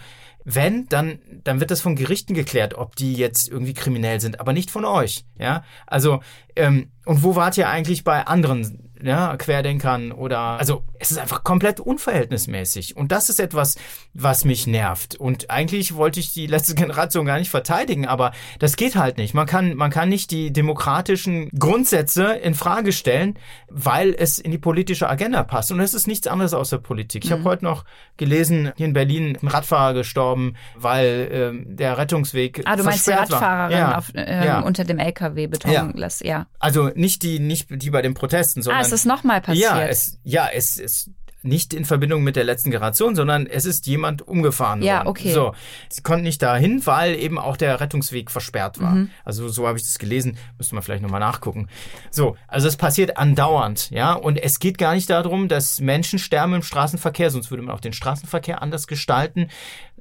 wenn, 0.49 0.87
dann, 0.89 1.19
dann 1.43 1.59
wird 1.59 1.73
das 1.73 1.81
von 1.81 1.97
Gerichten 1.97 2.33
geklärt, 2.33 2.75
ob 2.75 2.95
die 2.95 3.15
jetzt 3.15 3.49
irgendwie 3.49 3.75
kriminell 3.75 4.21
sind, 4.21 4.39
aber 4.39 4.53
nicht 4.53 4.71
von 4.71 4.85
euch. 4.85 5.25
Ja, 5.39 5.65
also 5.89 6.21
ähm, 6.55 6.93
und 7.05 7.25
wo 7.25 7.35
wart 7.35 7.59
ihr 7.59 7.69
eigentlich 7.69 8.05
bei 8.05 8.25
anderen 8.25 8.86
ja, 9.03 9.37
Querdenkern 9.37 10.13
oder 10.13 10.39
also 10.39 10.85
es 10.99 11.11
ist 11.11 11.19
einfach 11.19 11.45
komplett 11.45 11.81
unverhältnismäßig 11.81 12.97
und 12.97 13.13
das 13.13 13.29
ist 13.29 13.41
etwas, 13.41 13.77
was 14.15 14.45
mich 14.45 14.67
nervt 14.67 15.17
und 15.17 15.51
eigentlich 15.51 15.95
wollte 15.95 16.21
ich 16.21 16.33
die 16.33 16.47
letzte 16.47 16.75
Generation 16.87 17.27
gar 17.27 17.39
nicht 17.39 17.51
verteidigen, 17.51 18.07
aber 18.07 18.33
das 18.59 18.77
geht 18.77 18.97
halt 18.97 19.19
nicht. 19.19 19.35
Man 19.35 19.47
kann 19.47 19.75
man 19.75 19.91
kann 19.91 20.09
nicht 20.09 20.31
die 20.31 20.53
demokratischen 20.53 21.51
Grundsätze 21.51 22.25
in 22.35 22.55
Frage 22.55 22.93
stellen, 22.93 23.39
weil 23.69 24.15
es 24.17 24.39
in 24.39 24.51
die 24.51 24.59
politische 24.59 25.09
Agenda 25.09 25.43
passt 25.43 25.71
und 25.73 25.81
es 25.81 25.95
ist 25.95 26.07
nichts 26.07 26.27
anderes 26.27 26.55
aus 26.55 26.71
der 26.71 26.79
Politik. 26.79 27.25
Ich 27.25 27.31
mhm. 27.31 27.35
habe 27.35 27.45
heute 27.45 27.65
noch 27.65 27.85
gelesen, 28.17 28.73
hier 28.77 28.87
in 28.87 28.93
Berlin 28.93 29.37
ein 29.41 29.49
Radfahrer 29.49 29.95
gestorben, 29.95 30.55
weil 30.75 31.29
ähm, 31.31 31.77
der 31.77 31.99
Rettungsweg 31.99 32.63
Ah, 32.65 32.77
du 32.77 32.85
meinst 32.85 33.07
die 33.07 33.11
Radfahrerin 33.11 33.79
ja. 33.79 33.99
auf, 33.99 34.15
äh, 34.15 34.47
ja. 34.47 34.61
unter 34.61 34.85
dem 34.85 34.99
LKW 34.99 35.47
Beton 35.47 35.71
ja. 35.71 35.91
lässt, 35.95 36.25
ja. 36.25 36.47
Also 36.59 36.91
nicht 36.95 37.23
die 37.23 37.39
nicht 37.39 37.69
die 37.71 37.91
bei 37.91 38.03
den 38.03 38.15
Protesten, 38.15 38.63
sondern 38.63 38.86
es 38.86 38.86
ist 38.93 39.07
nochmal 39.07 39.41
passiert. 39.41 39.71
Ja, 39.71 39.87
es, 39.87 40.19
ja, 40.25 40.49
es 40.53 40.77
ist 40.77 41.11
nicht 41.47 41.73
in 41.73 41.85
Verbindung 41.85 42.23
mit 42.23 42.37
der 42.37 42.45
letzten 42.45 42.71
Generation, 42.71 43.15
sondern 43.15 43.47
es 43.47 43.65
ist 43.65 43.87
jemand 43.87 44.27
umgefahren 44.27 44.83
ja, 44.83 44.99
worden. 44.99 45.09
Okay. 45.09 45.33
So, 45.33 45.55
sie 45.89 46.03
konnten 46.03 46.25
nicht 46.25 46.43
dahin, 46.43 46.85
weil 46.85 47.15
eben 47.15 47.39
auch 47.39 47.57
der 47.57 47.81
Rettungsweg 47.81 48.31
versperrt 48.31 48.81
war. 48.81 48.93
Mhm. 48.93 49.11
Also 49.25 49.49
so 49.49 49.67
habe 49.67 49.79
ich 49.79 49.85
das 49.85 49.99
gelesen, 49.99 50.37
müsste 50.59 50.75
man 50.75 50.83
vielleicht 50.83 51.03
nochmal 51.03 51.21
nachgucken. 51.21 51.69
So, 52.11 52.37
also 52.49 52.69
es 52.69 52.77
passiert 52.77 53.17
andauernd, 53.17 53.91
ja, 53.91 54.13
und 54.13 54.37
es 54.37 54.59
geht 54.59 54.77
gar 54.77 54.95
nicht 54.95 55.09
darum, 55.09 55.49
dass 55.49 55.81
Menschen 55.81 56.19
sterben 56.19 56.55
im 56.55 56.63
Straßenverkehr, 56.63 57.31
sonst 57.31 57.51
würde 57.51 57.63
man 57.63 57.75
auch 57.75 57.81
den 57.81 57.93
Straßenverkehr 57.93 58.61
anders 58.61 58.87
gestalten. 58.87 59.49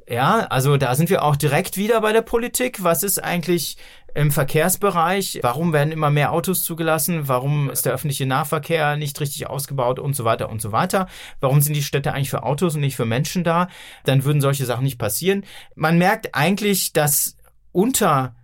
Ja, 0.08 0.42
also 0.48 0.78
da 0.78 0.94
sind 0.94 1.10
wir 1.10 1.24
auch 1.24 1.36
direkt 1.36 1.78
wieder 1.78 2.00
bei 2.02 2.14
der 2.14 2.22
Politik. 2.22 2.84
Was 2.84 3.02
ist 3.02 3.24
eigentlich 3.24 3.78
im 4.14 4.32
Verkehrsbereich? 4.32 5.40
Warum 5.42 5.74
werden 5.74 5.92
immer 5.92 6.12
mehr 6.12 6.32
Autos 6.32 6.64
zugelassen? 6.64 7.28
Warum 7.28 7.72
ist 7.72 7.86
der 7.86 7.94
öffentliche 7.94 8.28
Nahverkehr 8.28 8.98
nicht 8.98 9.20
richtig 9.20 9.48
ausgebaut 9.48 10.00
und 10.00 10.16
so 10.16 10.24
weiter 10.24 10.50
und 10.50 10.62
so 10.62 10.72
weiter? 10.72 11.08
Warum 11.40 11.60
sind 11.62 11.76
die 11.76 11.84
Städte 11.84 12.14
eigentlich 12.14 12.30
für 12.30 12.44
Autos 12.44 12.76
und 12.76 12.82
nicht 12.82 12.96
für 12.96 13.06
Menschen 13.06 13.44
da? 13.44 13.68
Dann 14.06 14.24
würden 14.24 14.42
solche 14.42 14.66
Sachen 14.66 14.84
nicht 14.84 15.00
passieren. 15.00 15.44
Man 15.76 15.98
merkt 15.98 16.36
eigentlich, 16.36 16.94
dass 16.94 17.36
unter 17.72 18.36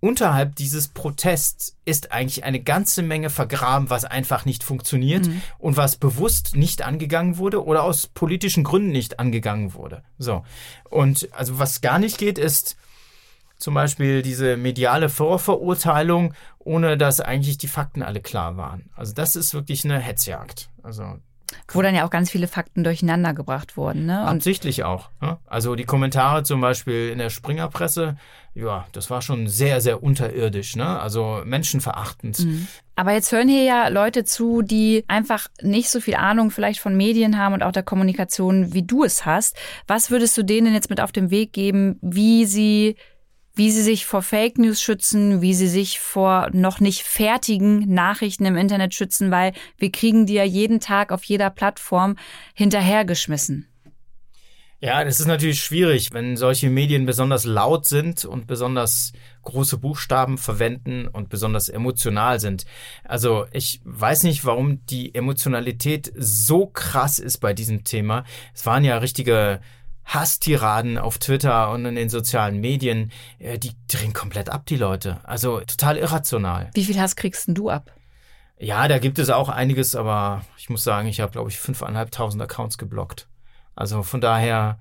unterhalb 0.00 0.56
dieses 0.56 0.88
Protests 0.88 1.76
ist 1.84 2.12
eigentlich 2.12 2.44
eine 2.44 2.60
ganze 2.60 3.02
Menge 3.02 3.30
vergraben, 3.30 3.90
was 3.90 4.04
einfach 4.04 4.44
nicht 4.44 4.62
funktioniert 4.62 5.26
mhm. 5.26 5.42
und 5.58 5.76
was 5.76 5.96
bewusst 5.96 6.56
nicht 6.56 6.82
angegangen 6.82 7.38
wurde 7.38 7.64
oder 7.64 7.82
aus 7.82 8.06
politischen 8.06 8.64
Gründen 8.64 8.90
nicht 8.90 9.18
angegangen 9.18 9.74
wurde. 9.74 10.02
So. 10.18 10.44
Und 10.90 11.28
also 11.32 11.58
was 11.58 11.80
gar 11.80 11.98
nicht 11.98 12.18
geht, 12.18 12.38
ist 12.38 12.76
zum 13.58 13.74
Beispiel 13.74 14.22
diese 14.22 14.56
mediale 14.56 15.08
Vorverurteilung, 15.08 16.34
ohne 16.58 16.98
dass 16.98 17.20
eigentlich 17.20 17.58
die 17.58 17.68
Fakten 17.68 18.02
alle 18.02 18.20
klar 18.20 18.56
waren. 18.56 18.90
Also 18.94 19.14
das 19.14 19.34
ist 19.36 19.54
wirklich 19.54 19.84
eine 19.84 19.98
Hetzjagd. 19.98 20.68
Also 20.82 21.18
wo 21.72 21.82
dann 21.82 21.94
ja 21.94 22.04
auch 22.06 22.10
ganz 22.10 22.30
viele 22.30 22.48
Fakten 22.48 22.84
durcheinander 22.84 23.34
gebracht 23.34 23.76
wurden. 23.76 24.06
Ne? 24.06 24.20
Und 24.22 24.28
Absichtlich 24.28 24.84
auch. 24.84 25.10
Ne? 25.20 25.38
Also 25.46 25.74
die 25.74 25.84
Kommentare 25.84 26.42
zum 26.42 26.60
Beispiel 26.60 27.10
in 27.10 27.18
der 27.18 27.30
Springerpresse, 27.30 28.16
ja, 28.54 28.86
das 28.92 29.10
war 29.10 29.20
schon 29.20 29.48
sehr, 29.48 29.80
sehr 29.80 30.02
unterirdisch, 30.02 30.76
ne? 30.76 30.98
also 30.98 31.42
menschenverachtend. 31.44 32.38
Mhm. 32.38 32.66
Aber 32.94 33.12
jetzt 33.12 33.30
hören 33.30 33.48
hier 33.48 33.64
ja 33.64 33.88
Leute 33.88 34.24
zu, 34.24 34.62
die 34.62 35.04
einfach 35.08 35.48
nicht 35.60 35.90
so 35.90 36.00
viel 36.00 36.14
Ahnung 36.14 36.50
vielleicht 36.50 36.80
von 36.80 36.96
Medien 36.96 37.36
haben 37.36 37.52
und 37.52 37.62
auch 37.62 37.72
der 37.72 37.82
Kommunikation, 37.82 38.72
wie 38.72 38.82
du 38.82 39.04
es 39.04 39.26
hast. 39.26 39.56
Was 39.86 40.10
würdest 40.10 40.36
du 40.38 40.42
denen 40.42 40.72
jetzt 40.72 40.88
mit 40.88 41.00
auf 41.00 41.12
den 41.12 41.30
Weg 41.30 41.52
geben, 41.52 41.98
wie 42.00 42.46
sie 42.46 42.96
wie 43.56 43.70
sie 43.70 43.82
sich 43.82 44.06
vor 44.06 44.22
Fake 44.22 44.58
News 44.58 44.80
schützen, 44.80 45.40
wie 45.40 45.54
sie 45.54 45.66
sich 45.66 45.98
vor 45.98 46.50
noch 46.52 46.78
nicht 46.78 47.02
fertigen 47.02 47.92
Nachrichten 47.92 48.44
im 48.44 48.56
Internet 48.56 48.94
schützen, 48.94 49.30
weil 49.30 49.52
wir 49.78 49.90
kriegen 49.90 50.26
die 50.26 50.34
ja 50.34 50.44
jeden 50.44 50.78
Tag 50.78 51.10
auf 51.10 51.24
jeder 51.24 51.50
Plattform 51.50 52.16
hinterhergeschmissen. 52.54 53.66
Ja, 54.78 55.02
das 55.04 55.20
ist 55.20 55.26
natürlich 55.26 55.64
schwierig, 55.64 56.12
wenn 56.12 56.36
solche 56.36 56.68
Medien 56.68 57.06
besonders 57.06 57.46
laut 57.46 57.86
sind 57.86 58.26
und 58.26 58.46
besonders 58.46 59.12
große 59.42 59.78
Buchstaben 59.78 60.36
verwenden 60.36 61.08
und 61.08 61.30
besonders 61.30 61.70
emotional 61.70 62.40
sind. 62.40 62.66
Also 63.02 63.46
ich 63.52 63.80
weiß 63.84 64.24
nicht, 64.24 64.44
warum 64.44 64.84
die 64.84 65.14
Emotionalität 65.14 66.12
so 66.14 66.66
krass 66.66 67.18
ist 67.18 67.38
bei 67.38 67.54
diesem 67.54 67.84
Thema. 67.84 68.24
Es 68.52 68.66
waren 68.66 68.84
ja 68.84 68.98
richtige 68.98 69.60
Hasstiraden 70.06 70.98
auf 70.98 71.18
Twitter 71.18 71.70
und 71.70 71.84
in 71.84 71.96
den 71.96 72.08
sozialen 72.08 72.60
Medien. 72.60 73.10
Äh, 73.38 73.58
die 73.58 73.72
drehen 73.88 74.12
komplett 74.12 74.48
ab, 74.48 74.64
die 74.66 74.76
Leute. 74.76 75.20
Also 75.24 75.60
total 75.60 75.98
irrational. 75.98 76.70
Wie 76.74 76.84
viel 76.84 76.98
Hass 76.98 77.16
kriegst 77.16 77.48
denn 77.48 77.54
du 77.54 77.70
ab? 77.70 77.92
Ja, 78.58 78.88
da 78.88 78.98
gibt 78.98 79.18
es 79.18 79.28
auch 79.28 79.48
einiges, 79.48 79.94
aber 79.94 80.42
ich 80.56 80.70
muss 80.70 80.82
sagen, 80.82 81.08
ich 81.08 81.20
habe, 81.20 81.32
glaube 81.32 81.50
ich, 81.50 81.58
fünfeinhalbtausend 81.58 82.42
Accounts 82.42 82.78
geblockt. 82.78 83.28
Also 83.74 84.02
von 84.02 84.20
daher. 84.20 84.78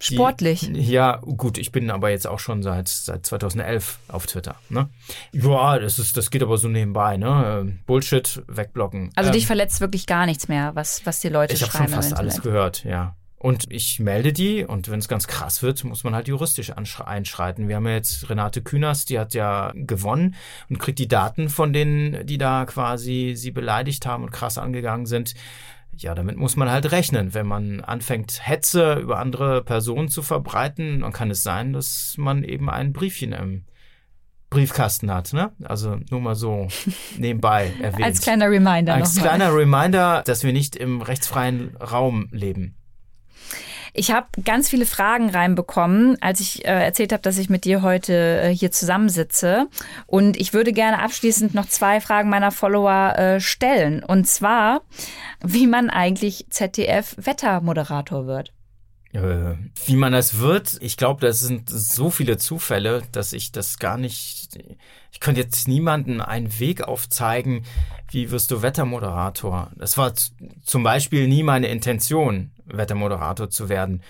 Sportlich. 0.00 0.60
Die, 0.60 0.80
ja, 0.80 1.16
gut, 1.16 1.58
ich 1.58 1.72
bin 1.72 1.90
aber 1.90 2.10
jetzt 2.10 2.28
auch 2.28 2.38
schon 2.38 2.62
seit, 2.62 2.86
seit 2.86 3.26
2011 3.26 3.98
auf 4.06 4.26
Twitter. 4.26 4.54
Ne? 4.68 4.88
Ja, 5.32 5.76
das, 5.80 5.98
ist, 5.98 6.16
das 6.16 6.30
geht 6.30 6.42
aber 6.44 6.56
so 6.56 6.68
nebenbei. 6.68 7.16
Ne? 7.16 7.78
Bullshit, 7.84 8.40
wegblocken. 8.46 9.10
Also 9.16 9.30
ähm, 9.30 9.34
dich 9.34 9.48
verletzt 9.48 9.80
wirklich 9.80 10.06
gar 10.06 10.24
nichts 10.24 10.46
mehr, 10.46 10.76
was, 10.76 11.04
was 11.04 11.18
die 11.18 11.28
Leute 11.28 11.54
ich 11.54 11.58
schreiben. 11.58 11.72
Ich 11.72 11.80
habe 11.80 11.90
schon 11.90 12.02
fast 12.02 12.16
alles 12.16 12.40
gehört, 12.42 12.84
ja. 12.84 13.16
Und 13.38 13.66
ich 13.70 14.00
melde 14.00 14.32
die 14.32 14.64
und 14.64 14.90
wenn 14.90 14.98
es 14.98 15.06
ganz 15.06 15.28
krass 15.28 15.62
wird, 15.62 15.84
muss 15.84 16.02
man 16.02 16.14
halt 16.14 16.26
juristisch 16.26 16.72
einschreiten. 16.72 17.68
Wir 17.68 17.76
haben 17.76 17.86
ja 17.86 17.92
jetzt 17.92 18.28
Renate 18.28 18.62
Künast, 18.62 19.10
die 19.10 19.18
hat 19.18 19.32
ja 19.32 19.72
gewonnen 19.74 20.34
und 20.68 20.78
kriegt 20.78 20.98
die 20.98 21.06
Daten 21.06 21.48
von 21.48 21.72
denen, 21.72 22.26
die 22.26 22.36
da 22.36 22.64
quasi 22.64 23.34
sie 23.36 23.52
beleidigt 23.52 24.06
haben 24.06 24.24
und 24.24 24.32
krass 24.32 24.58
angegangen 24.58 25.06
sind. 25.06 25.34
Ja, 25.96 26.16
damit 26.16 26.36
muss 26.36 26.56
man 26.56 26.70
halt 26.70 26.90
rechnen. 26.90 27.32
Wenn 27.32 27.46
man 27.46 27.80
anfängt, 27.80 28.40
Hetze 28.46 28.94
über 28.94 29.20
andere 29.20 29.62
Personen 29.62 30.08
zu 30.08 30.22
verbreiten, 30.22 31.00
dann 31.00 31.12
kann 31.12 31.30
es 31.30 31.44
sein, 31.44 31.72
dass 31.72 32.16
man 32.18 32.42
eben 32.42 32.68
ein 32.68 32.92
Briefchen 32.92 33.32
im 33.32 33.64
Briefkasten 34.50 35.12
hat. 35.12 35.32
Ne? 35.32 35.52
Also 35.64 35.98
nur 36.10 36.20
mal 36.20 36.34
so 36.34 36.68
nebenbei 37.18 37.72
erwähnt. 37.80 38.04
Als 38.04 38.20
kleiner 38.20 38.50
Reminder. 38.50 38.94
Als 38.94 39.16
kleiner 39.16 39.54
Reminder, 39.54 40.22
dass 40.24 40.42
wir 40.42 40.52
nicht 40.52 40.74
im 40.74 41.02
rechtsfreien 41.02 41.76
Raum 41.76 42.28
leben. 42.32 42.77
Ich 43.98 44.12
habe 44.12 44.28
ganz 44.44 44.68
viele 44.68 44.86
Fragen 44.86 45.28
reinbekommen, 45.28 46.22
als 46.22 46.38
ich 46.38 46.64
äh, 46.64 46.68
erzählt 46.68 47.12
habe, 47.12 47.22
dass 47.22 47.36
ich 47.36 47.50
mit 47.50 47.64
dir 47.64 47.82
heute 47.82 48.42
äh, 48.42 48.54
hier 48.54 48.70
zusammensitze. 48.70 49.66
Und 50.06 50.36
ich 50.36 50.52
würde 50.54 50.72
gerne 50.72 51.02
abschließend 51.02 51.52
noch 51.52 51.66
zwei 51.66 52.00
Fragen 52.00 52.30
meiner 52.30 52.52
Follower 52.52 53.18
äh, 53.18 53.40
stellen. 53.40 54.04
Und 54.04 54.28
zwar, 54.28 54.82
wie 55.42 55.66
man 55.66 55.90
eigentlich 55.90 56.46
ZDF-Wettermoderator 56.48 58.28
wird. 58.28 58.52
Äh, 59.12 59.56
wie 59.86 59.96
man 59.96 60.12
das 60.12 60.38
wird, 60.38 60.76
ich 60.80 60.96
glaube, 60.96 61.26
das 61.26 61.40
sind 61.40 61.68
so 61.68 62.08
viele 62.08 62.36
Zufälle, 62.36 63.02
dass 63.10 63.32
ich 63.32 63.50
das 63.50 63.80
gar 63.80 63.98
nicht. 63.98 64.58
Ich 65.10 65.18
könnte 65.18 65.40
jetzt 65.40 65.66
niemandem 65.66 66.20
einen 66.20 66.60
Weg 66.60 66.82
aufzeigen, 66.82 67.64
wie 68.12 68.30
wirst 68.30 68.52
du 68.52 68.62
Wettermoderator. 68.62 69.72
Das 69.76 69.98
war 69.98 70.12
zum 70.62 70.82
Beispiel 70.84 71.26
nie 71.26 71.42
meine 71.42 71.66
Intention, 71.66 72.52
Wettermoderator 72.72 73.50
zu 73.50 73.68
werden. 73.68 74.02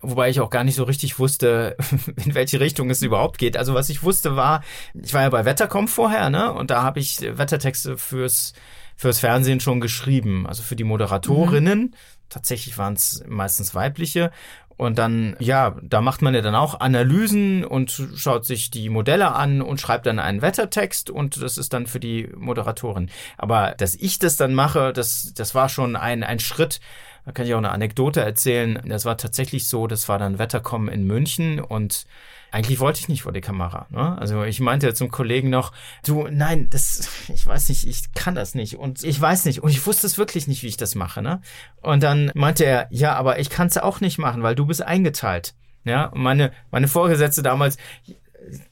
Wobei 0.00 0.28
ich 0.30 0.40
auch 0.40 0.50
gar 0.50 0.64
nicht 0.64 0.76
so 0.76 0.84
richtig 0.84 1.18
wusste, 1.18 1.76
in 2.24 2.34
welche 2.34 2.60
Richtung 2.60 2.90
es 2.90 3.02
überhaupt 3.02 3.38
geht. 3.38 3.56
Also 3.56 3.74
was 3.74 3.88
ich 3.88 4.02
wusste 4.02 4.36
war, 4.36 4.62
ich 4.94 5.14
war 5.14 5.22
ja 5.22 5.30
bei 5.30 5.44
Wettercom 5.44 5.88
vorher, 5.88 6.30
ne? 6.30 6.52
Und 6.52 6.70
da 6.70 6.82
habe 6.82 7.00
ich 7.00 7.20
Wettertexte 7.20 7.98
fürs 7.98 8.52
fürs 8.98 9.18
Fernsehen 9.18 9.60
schon 9.60 9.82
geschrieben, 9.82 10.46
also 10.46 10.62
für 10.62 10.74
die 10.74 10.84
Moderatorinnen. 10.84 11.80
Mhm 11.80 11.94
tatsächlich 12.28 12.78
waren 12.78 12.94
es 12.94 13.22
meistens 13.26 13.74
weibliche. 13.74 14.30
Und 14.78 14.98
dann, 14.98 15.36
ja, 15.38 15.74
da 15.82 16.02
macht 16.02 16.20
man 16.20 16.34
ja 16.34 16.42
dann 16.42 16.54
auch 16.54 16.80
Analysen 16.80 17.64
und 17.64 18.08
schaut 18.14 18.44
sich 18.44 18.70
die 18.70 18.90
Modelle 18.90 19.34
an 19.34 19.62
und 19.62 19.80
schreibt 19.80 20.04
dann 20.04 20.18
einen 20.18 20.42
Wettertext 20.42 21.08
und 21.08 21.40
das 21.42 21.56
ist 21.56 21.72
dann 21.72 21.86
für 21.86 21.98
die 21.98 22.28
Moderatorin. 22.36 23.08
Aber 23.38 23.74
dass 23.78 23.94
ich 23.94 24.18
das 24.18 24.36
dann 24.36 24.52
mache, 24.52 24.92
das, 24.92 25.32
das 25.34 25.54
war 25.54 25.70
schon 25.70 25.96
ein, 25.96 26.22
ein 26.22 26.40
Schritt. 26.40 26.80
Da 27.26 27.32
kann 27.32 27.44
ich 27.44 27.54
auch 27.54 27.58
eine 27.58 27.72
Anekdote 27.72 28.20
erzählen. 28.20 28.80
Das 28.86 29.04
war 29.04 29.18
tatsächlich 29.18 29.68
so, 29.68 29.88
das 29.88 30.08
war 30.08 30.18
dann 30.18 30.38
Wetterkommen 30.38 30.88
in 30.88 31.04
München 31.04 31.58
und 31.60 32.06
eigentlich 32.52 32.78
wollte 32.78 33.00
ich 33.00 33.08
nicht 33.08 33.24
vor 33.24 33.32
die 33.32 33.40
Kamera. 33.40 33.86
Ne? 33.90 34.16
Also 34.16 34.44
ich 34.44 34.60
meinte 34.60 34.94
zum 34.94 35.10
Kollegen 35.10 35.50
noch, 35.50 35.72
du, 36.06 36.28
nein, 36.30 36.70
das, 36.70 37.08
ich 37.28 37.44
weiß 37.44 37.68
nicht, 37.68 37.84
ich 37.84 38.14
kann 38.14 38.36
das 38.36 38.54
nicht 38.54 38.76
und 38.76 39.02
ich 39.02 39.20
weiß 39.20 39.44
nicht 39.44 39.60
und 39.60 39.70
ich 39.70 39.84
wusste 39.84 40.06
es 40.06 40.18
wirklich 40.18 40.46
nicht, 40.46 40.62
wie 40.62 40.68
ich 40.68 40.76
das 40.76 40.94
mache. 40.94 41.20
Ne? 41.20 41.42
Und 41.82 42.04
dann 42.04 42.30
meinte 42.34 42.64
er, 42.64 42.86
ja, 42.90 43.14
aber 43.14 43.40
ich 43.40 43.50
kann 43.50 43.66
es 43.66 43.76
auch 43.76 44.00
nicht 44.00 44.18
machen, 44.18 44.44
weil 44.44 44.54
du 44.54 44.64
bist 44.64 44.82
eingeteilt. 44.82 45.54
Ja, 45.82 46.06
und 46.06 46.22
meine, 46.22 46.52
meine 46.70 46.88
Vorgesetzte 46.88 47.42
damals, 47.42 47.76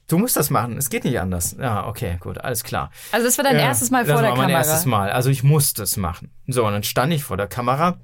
Du 0.07 0.19
musst 0.19 0.37
das 0.37 0.51
machen, 0.51 0.77
es 0.77 0.89
geht 0.89 1.05
nicht 1.05 1.19
anders. 1.19 1.57
Ja, 1.59 1.89
okay, 1.89 2.19
gut, 2.21 2.39
alles 2.39 2.63
klar. 2.63 2.93
Also 3.11 3.27
das 3.27 3.39
war 3.39 3.45
dein 3.45 3.57
ja, 3.57 3.63
erstes 3.63 3.91
Mal 3.91 4.07
vor 4.07 4.21
der 4.21 4.31
Kamera? 4.31 4.37
Das 4.37 4.39
war 4.39 4.47
mein 4.47 4.55
erstes 4.55 4.87
Mal. 4.87 5.11
Also 5.11 5.31
ich 5.31 5.43
musste 5.43 5.83
es 5.83 5.97
machen. 5.97 6.31
So, 6.47 6.65
und 6.65 6.73
dann 6.73 6.85
stand 6.85 7.13
ich 7.13 7.25
vor 7.25 7.37
der 7.37 7.49
Kamera 7.49 7.99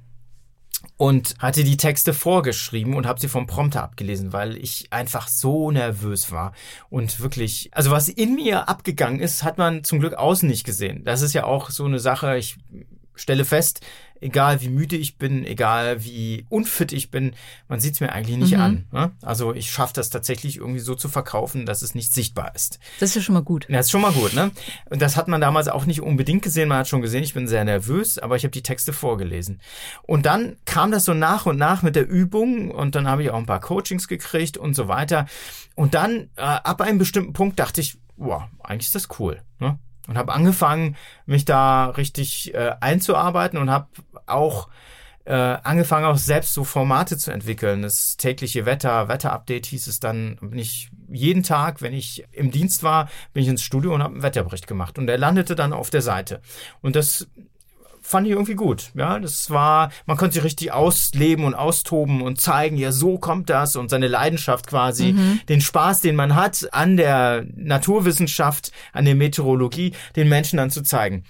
und 0.97 1.35
hatte 1.39 1.63
die 1.63 1.77
Texte 1.77 2.13
vorgeschrieben 2.13 2.95
und 2.95 3.07
habe 3.07 3.19
sie 3.19 3.27
vom 3.27 3.47
Prompter 3.47 3.83
abgelesen, 3.83 4.33
weil 4.33 4.55
ich 4.57 4.87
einfach 4.91 5.27
so 5.27 5.71
nervös 5.71 6.31
war 6.31 6.53
und 6.89 7.19
wirklich, 7.19 7.71
also 7.73 7.91
was 7.91 8.07
in 8.07 8.35
mir 8.35 8.69
abgegangen 8.69 9.19
ist, 9.19 9.43
hat 9.43 9.57
man 9.57 9.83
zum 9.83 9.99
Glück 9.99 10.13
außen 10.13 10.47
nicht 10.47 10.63
gesehen. 10.63 11.03
Das 11.03 11.21
ist 11.21 11.33
ja 11.33 11.45
auch 11.45 11.71
so 11.71 11.85
eine 11.85 11.99
Sache, 11.99 12.37
ich 12.37 12.57
stelle 13.15 13.45
fest, 13.45 13.81
egal 14.21 14.61
wie 14.61 14.69
müde 14.69 14.95
ich 14.95 15.17
bin, 15.17 15.45
egal 15.45 16.03
wie 16.03 16.45
unfit 16.49 16.93
ich 16.93 17.11
bin, 17.11 17.33
man 17.67 17.79
sieht 17.79 17.95
es 17.95 17.99
mir 17.99 18.13
eigentlich 18.13 18.37
nicht 18.37 18.53
mhm. 18.53 18.61
an. 18.61 18.85
Ne? 18.91 19.11
Also 19.21 19.53
ich 19.53 19.71
schaffe 19.71 19.93
das 19.93 20.09
tatsächlich 20.09 20.57
irgendwie 20.57 20.79
so 20.79 20.95
zu 20.95 21.09
verkaufen, 21.09 21.65
dass 21.65 21.81
es 21.81 21.95
nicht 21.95 22.13
sichtbar 22.13 22.55
ist. 22.55 22.79
Das 22.99 23.09
ist 23.09 23.15
ja 23.15 23.21
schon 23.21 23.33
mal 23.33 23.43
gut. 23.43 23.67
Das 23.69 23.87
ist 23.87 23.91
schon 23.91 24.01
mal 24.01 24.13
gut, 24.13 24.33
ne? 24.33 24.51
Und 24.89 25.01
das 25.01 25.17
hat 25.17 25.27
man 25.27 25.41
damals 25.41 25.67
auch 25.67 25.85
nicht 25.85 26.01
unbedingt 26.01 26.43
gesehen. 26.43 26.69
Man 26.69 26.77
hat 26.77 26.87
schon 26.87 27.01
gesehen, 27.01 27.23
ich 27.23 27.33
bin 27.33 27.47
sehr 27.47 27.63
nervös, 27.63 28.17
aber 28.19 28.35
ich 28.35 28.43
habe 28.43 28.51
die 28.51 28.63
Texte 28.63 28.93
vorgelesen. 28.93 29.59
Und 30.03 30.25
dann 30.25 30.57
kam 30.65 30.91
das 30.91 31.05
so 31.05 31.13
nach 31.13 31.45
und 31.45 31.57
nach 31.57 31.81
mit 31.81 31.95
der 31.95 32.07
Übung 32.07 32.71
und 32.71 32.95
dann 32.95 33.07
habe 33.07 33.23
ich 33.23 33.31
auch 33.31 33.37
ein 33.37 33.45
paar 33.45 33.59
Coachings 33.59 34.07
gekriegt 34.07 34.57
und 34.57 34.75
so 34.75 34.87
weiter. 34.87 35.25
Und 35.75 35.95
dann 35.95 36.29
äh, 36.35 36.41
ab 36.41 36.81
einem 36.81 36.99
bestimmten 36.99 37.33
Punkt 37.33 37.59
dachte 37.59 37.81
ich, 37.81 37.97
wow, 38.17 38.43
eigentlich 38.63 38.87
ist 38.87 38.95
das 38.95 39.19
cool. 39.19 39.41
Ne? 39.59 39.79
Und 40.11 40.17
habe 40.17 40.33
angefangen, 40.33 40.97
mich 41.25 41.45
da 41.45 41.85
richtig 41.85 42.53
äh, 42.53 42.75
einzuarbeiten 42.81 43.57
und 43.57 43.71
habe 43.71 43.87
auch 44.27 44.67
äh, 45.23 45.33
angefangen, 45.33 46.05
auch 46.05 46.17
selbst 46.17 46.53
so 46.53 46.65
Formate 46.65 47.17
zu 47.17 47.31
entwickeln. 47.31 47.81
Das 47.81 48.17
tägliche 48.17 48.65
Wetter, 48.65 49.07
Wetterupdate 49.07 49.65
hieß 49.67 49.87
es 49.87 50.01
dann, 50.01 50.37
bin 50.41 50.59
ich 50.59 50.89
jeden 51.09 51.43
Tag, 51.43 51.81
wenn 51.81 51.93
ich 51.93 52.25
im 52.31 52.51
Dienst 52.51 52.83
war, 52.83 53.09
bin 53.31 53.43
ich 53.43 53.49
ins 53.49 53.63
Studio 53.63 53.93
und 53.93 54.03
habe 54.03 54.15
einen 54.15 54.23
Wetterbericht 54.23 54.67
gemacht. 54.67 54.97
Und 54.97 55.07
der 55.07 55.17
landete 55.17 55.55
dann 55.55 55.71
auf 55.71 55.89
der 55.89 56.01
Seite. 56.01 56.41
Und 56.81 56.95
das 56.97 57.27
fand 58.11 58.27
ich 58.27 58.33
irgendwie 58.33 58.55
gut. 58.55 58.91
Ja, 58.93 59.17
das 59.19 59.49
war, 59.49 59.89
man 60.05 60.17
konnte 60.17 60.35
sich 60.35 60.43
richtig 60.43 60.71
ausleben 60.71 61.45
und 61.45 61.55
austoben 61.55 62.21
und 62.21 62.39
zeigen, 62.39 62.77
ja, 62.77 62.91
so 62.91 63.17
kommt 63.17 63.49
das 63.49 63.75
und 63.75 63.89
seine 63.89 64.07
Leidenschaft 64.07 64.67
quasi, 64.67 65.13
mhm. 65.13 65.39
den 65.47 65.61
Spaß, 65.61 66.01
den 66.01 66.15
man 66.15 66.35
hat 66.35 66.67
an 66.73 66.97
der 66.97 67.45
Naturwissenschaft, 67.55 68.71
an 68.91 69.05
der 69.05 69.15
Meteorologie, 69.15 69.93
den 70.15 70.29
Menschen 70.29 70.57
dann 70.57 70.69
zu 70.69 70.83
zeigen. 70.83 71.23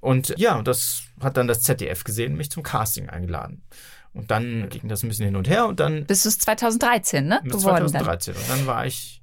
Und 0.00 0.32
ja, 0.38 0.62
das 0.62 1.02
hat 1.20 1.36
dann 1.36 1.48
das 1.48 1.62
ZDF 1.62 2.04
gesehen, 2.04 2.36
mich 2.36 2.50
zum 2.50 2.62
Casting 2.62 3.08
eingeladen. 3.08 3.62
Und 4.14 4.30
dann 4.30 4.68
ging 4.68 4.88
das 4.88 5.02
ein 5.02 5.08
bisschen 5.08 5.26
hin 5.26 5.36
und 5.36 5.48
her 5.48 5.66
und 5.66 5.80
dann. 5.80 6.06
Bis 6.06 6.24
es 6.24 6.38
2013, 6.38 7.26
ne? 7.26 7.40
Bis 7.42 7.58
2013. 7.62 8.34
Dann. 8.34 8.42
Und 8.42 8.50
dann 8.50 8.66
war 8.66 8.86
ich 8.86 9.22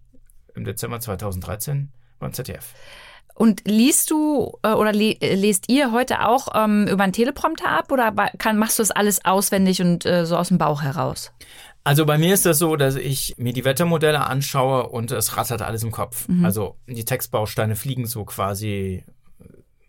im 0.53 0.65
Dezember 0.65 0.99
2013 0.99 1.91
beim 2.19 2.33
ZDF. 2.33 2.73
Und 3.35 3.61
liest 3.65 4.11
du 4.11 4.57
äh, 4.63 4.69
oder 4.69 4.93
le 4.93 5.17
lest 5.19 5.69
ihr 5.69 5.91
heute 5.91 6.25
auch 6.25 6.47
ähm, 6.55 6.87
über 6.87 7.03
einen 7.03 7.13
Teleprompter 7.13 7.67
ab 7.67 7.91
oder 7.91 8.13
kann, 8.37 8.57
machst 8.57 8.79
du 8.79 8.81
das 8.81 8.91
alles 8.91 9.23
auswendig 9.25 9.81
und 9.81 10.05
äh, 10.05 10.25
so 10.25 10.37
aus 10.37 10.47
dem 10.47 10.57
Bauch 10.57 10.81
heraus? 10.81 11.31
Also 11.83 12.05
bei 12.05 12.17
mir 12.17 12.33
ist 12.33 12.45
das 12.45 12.57
so, 12.57 12.77
dass 12.77 12.95
ich 12.95 13.35
mir 13.37 13.53
die 13.53 13.65
Wettermodelle 13.65 14.25
anschaue 14.25 14.87
und 14.87 15.11
es 15.11 15.37
rattert 15.37 15.61
alles 15.61 15.83
im 15.83 15.91
Kopf. 15.91 16.27
Mhm. 16.27 16.43
Also 16.43 16.77
die 16.87 17.05
Textbausteine 17.05 17.75
fliegen 17.75 18.07
so 18.07 18.25
quasi 18.25 19.03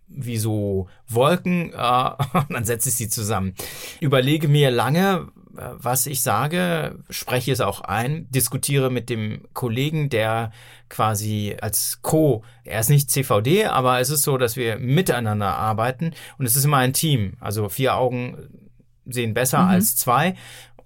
wie 0.08 0.38
so 0.38 0.88
Wolken, 1.08 1.72
äh, 1.72 2.10
und 2.34 2.50
dann 2.50 2.64
setze 2.64 2.88
ich 2.88 2.96
sie 2.96 3.08
zusammen. 3.08 3.54
Überlege 4.00 4.48
mir 4.48 4.70
lange, 4.70 5.28
was 5.56 6.06
ich 6.06 6.22
sage, 6.22 6.98
spreche 7.10 7.52
es 7.52 7.60
auch 7.60 7.80
ein, 7.80 8.28
diskutiere 8.30 8.90
mit 8.90 9.10
dem 9.10 9.46
Kollegen, 9.52 10.08
der 10.08 10.52
quasi 10.88 11.56
als 11.60 12.00
Co, 12.02 12.44
er 12.64 12.80
ist 12.80 12.90
nicht 12.90 13.10
CVD, 13.10 13.66
aber 13.66 14.00
es 14.00 14.10
ist 14.10 14.22
so, 14.22 14.38
dass 14.38 14.56
wir 14.56 14.78
miteinander 14.78 15.56
arbeiten 15.56 16.12
und 16.38 16.46
es 16.46 16.56
ist 16.56 16.64
immer 16.64 16.78
ein 16.78 16.92
Team. 16.92 17.34
Also 17.40 17.68
vier 17.68 17.96
Augen 17.96 18.70
sehen 19.04 19.34
besser 19.34 19.62
mhm. 19.62 19.70
als 19.70 19.96
zwei 19.96 20.34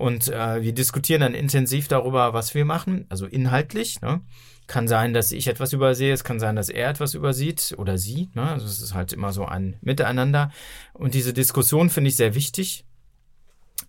und 0.00 0.28
äh, 0.28 0.62
wir 0.62 0.72
diskutieren 0.72 1.20
dann 1.20 1.34
intensiv 1.34 1.86
darüber, 1.86 2.32
was 2.32 2.54
wir 2.54 2.64
machen, 2.64 3.04
also 3.10 3.26
inhaltlich. 3.26 4.00
Ne? 4.00 4.22
Kann 4.66 4.88
sein, 4.88 5.12
dass 5.12 5.30
ich 5.30 5.46
etwas 5.46 5.74
übersehe, 5.74 6.12
es 6.12 6.24
kann 6.24 6.40
sein, 6.40 6.56
dass 6.56 6.70
er 6.70 6.88
etwas 6.88 7.12
übersieht 7.12 7.74
oder 7.76 7.98
sie. 7.98 8.30
Ne? 8.34 8.48
Also 8.48 8.64
es 8.64 8.80
ist 8.80 8.94
halt 8.94 9.12
immer 9.12 9.32
so 9.32 9.44
ein 9.44 9.76
Miteinander. 9.82 10.52
Und 10.94 11.12
diese 11.12 11.34
Diskussion 11.34 11.90
finde 11.90 12.08
ich 12.08 12.16
sehr 12.16 12.34
wichtig 12.34 12.86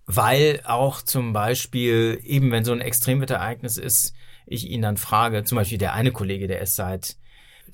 weil 0.06 0.62
auch 0.66 1.02
zum 1.02 1.34
Beispiel 1.34 2.20
eben, 2.24 2.52
wenn 2.52 2.66
so 2.66 2.72
ein 2.72 2.82
Extremwetterereignis 2.82 3.78
ist, 3.78 4.14
ich 4.46 4.70
ihn 4.70 4.82
dann 4.82 4.98
frage, 4.98 5.44
zum 5.44 5.58
Beispiel 5.58 5.78
der 5.78 5.94
eine 5.94 6.12
Kollege, 6.12 6.48
der 6.48 6.62
ist 6.62 6.76
seit, 6.76 7.18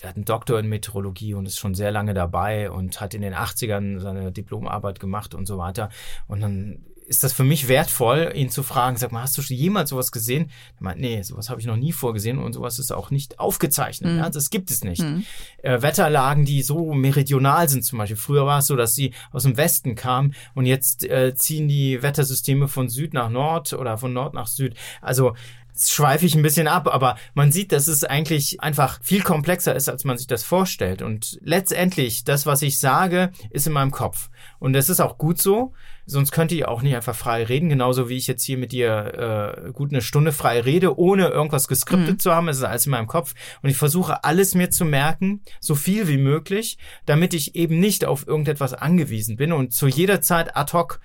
der 0.02 0.10
hat 0.10 0.16
einen 0.16 0.26
Doktor 0.26 0.60
in 0.60 0.68
Meteorologie 0.68 1.34
und 1.34 1.46
ist 1.46 1.60
schon 1.60 1.74
sehr 1.74 1.92
lange 1.92 2.14
dabei 2.14 2.70
und 2.70 3.02
hat 3.02 3.14
in 3.14 3.22
den 3.22 3.34
80ern 3.34 4.00
seine 4.00 4.32
Diplomarbeit 4.32 5.00
gemacht 5.00 5.34
und 5.34 5.48
so 5.48 5.58
weiter. 5.58 5.90
Und 6.28 6.42
dann 6.42 6.86
ist 7.08 7.24
das 7.24 7.32
für 7.32 7.46
mich 7.46 7.70
wertvoll, 7.70 8.34
ihn 8.36 8.50
zu 8.50 8.64
fragen, 8.64 8.98
sag 8.98 9.14
mal, 9.14 9.22
hast 9.22 9.38
du 9.38 9.42
schon 9.42 9.56
jemals 9.56 9.92
sowas 9.92 10.12
gesehen? 10.12 10.52
Er 10.78 10.84
meint, 10.84 11.00
nee, 11.00 11.22
sowas 11.22 11.50
habe 11.50 11.62
ich 11.62 11.66
noch 11.66 11.78
nie 11.78 11.94
vorgesehen 11.94 12.38
und 12.38 12.52
sowas 12.52 12.80
ist 12.80 12.92
auch 12.92 13.12
nicht 13.12 13.40
aufgezeichnet. 13.40 14.12
Mhm. 14.12 14.18
Ja, 14.20 14.30
das 14.30 14.50
gibt 14.50 14.70
es 14.72 14.84
nicht. 14.84 15.02
Mhm. 15.02 15.24
Äh, 15.64 15.82
Wetterlagen, 15.82 16.44
die 16.44 16.62
so 16.64 16.94
meridional 16.94 17.70
sind 17.70 17.86
zum 17.86 17.98
Beispiel. 17.98 18.18
Früher 18.18 18.46
war 18.46 18.60
es 18.60 18.68
so, 18.68 18.76
dass 18.76 18.94
sie 18.94 19.14
aus 19.32 19.44
dem 19.44 19.56
Westen 19.56 19.96
kamen 19.96 20.36
und 20.54 20.66
jetzt 20.66 21.06
äh, 21.06 21.34
ziehen 21.34 21.70
die 21.70 22.04
Wettersysteme 22.04 22.68
von 22.68 22.90
Süd 22.90 23.14
nach 23.14 23.30
Nord 23.30 23.72
oder 23.72 23.98
von 23.98 24.12
Nord 24.12 24.34
nach 24.34 24.48
Süd. 24.48 24.76
Also 25.02 25.34
schweife 25.80 26.26
ich 26.26 26.36
ein 26.36 26.42
bisschen 26.42 26.68
ab, 26.68 26.88
aber 26.88 27.18
man 27.34 27.52
sieht, 27.52 27.72
dass 27.72 27.88
es 27.88 28.04
eigentlich 28.04 28.62
einfach 28.62 29.00
viel 29.02 29.22
komplexer 29.22 29.76
ist, 29.76 29.90
als 29.90 30.04
man 30.04 30.18
sich 30.18 30.28
das 30.28 30.44
vorstellt. 30.44 31.02
Und 31.02 31.38
letztendlich, 31.42 32.24
das, 32.24 32.46
was 32.46 32.62
ich 32.62 32.80
sage, 32.80 33.32
ist 33.50 33.68
in 33.68 33.74
meinem 33.74 33.92
Kopf. 33.92 34.30
Und 34.60 34.74
das 34.74 34.90
ist 34.90 35.00
auch 35.00 35.18
gut 35.18 35.42
so. 35.42 35.74
Sonst 36.10 36.32
könnte 36.32 36.56
ich 36.56 36.66
auch 36.66 36.82
nicht 36.82 36.96
einfach 36.96 37.16
frei 37.16 37.44
reden, 37.44 37.68
genauso 37.68 38.08
wie 38.08 38.16
ich 38.16 38.28
jetzt 38.28 38.44
hier 38.44 38.58
mit 38.58 38.72
dir 38.72 39.66
äh, 39.68 39.72
gut 39.74 39.92
eine 39.92 40.02
Stunde 40.02 40.32
frei 40.32 40.62
rede, 40.62 40.98
ohne 40.98 41.28
irgendwas 41.28 41.68
geskriptet 41.68 42.16
mhm. 42.16 42.20
zu 42.20 42.34
haben. 42.34 42.48
Es 42.48 42.58
ist 42.58 42.64
alles 42.64 42.86
in 42.86 42.92
meinem 42.92 43.08
Kopf. 43.08 43.36
Und 43.62 43.70
ich 43.70 43.78
versuche 43.78 44.24
alles 44.24 44.56
mir 44.56 44.70
zu 44.70 44.86
merken, 44.86 45.42
so 45.60 45.76
viel 45.76 46.08
wie 46.08 46.18
möglich, 46.18 46.78
damit 47.06 47.34
ich 47.34 47.56
eben 47.56 47.80
nicht 47.80 48.06
auf 48.06 48.26
irgendetwas 48.26 48.74
angewiesen 48.74 49.36
bin 49.36 49.52
und 49.52 49.74
zu 49.74 49.88
jeder 49.88 50.22
Zeit 50.22 50.56
ad 50.56 50.72
hoc 50.72 51.02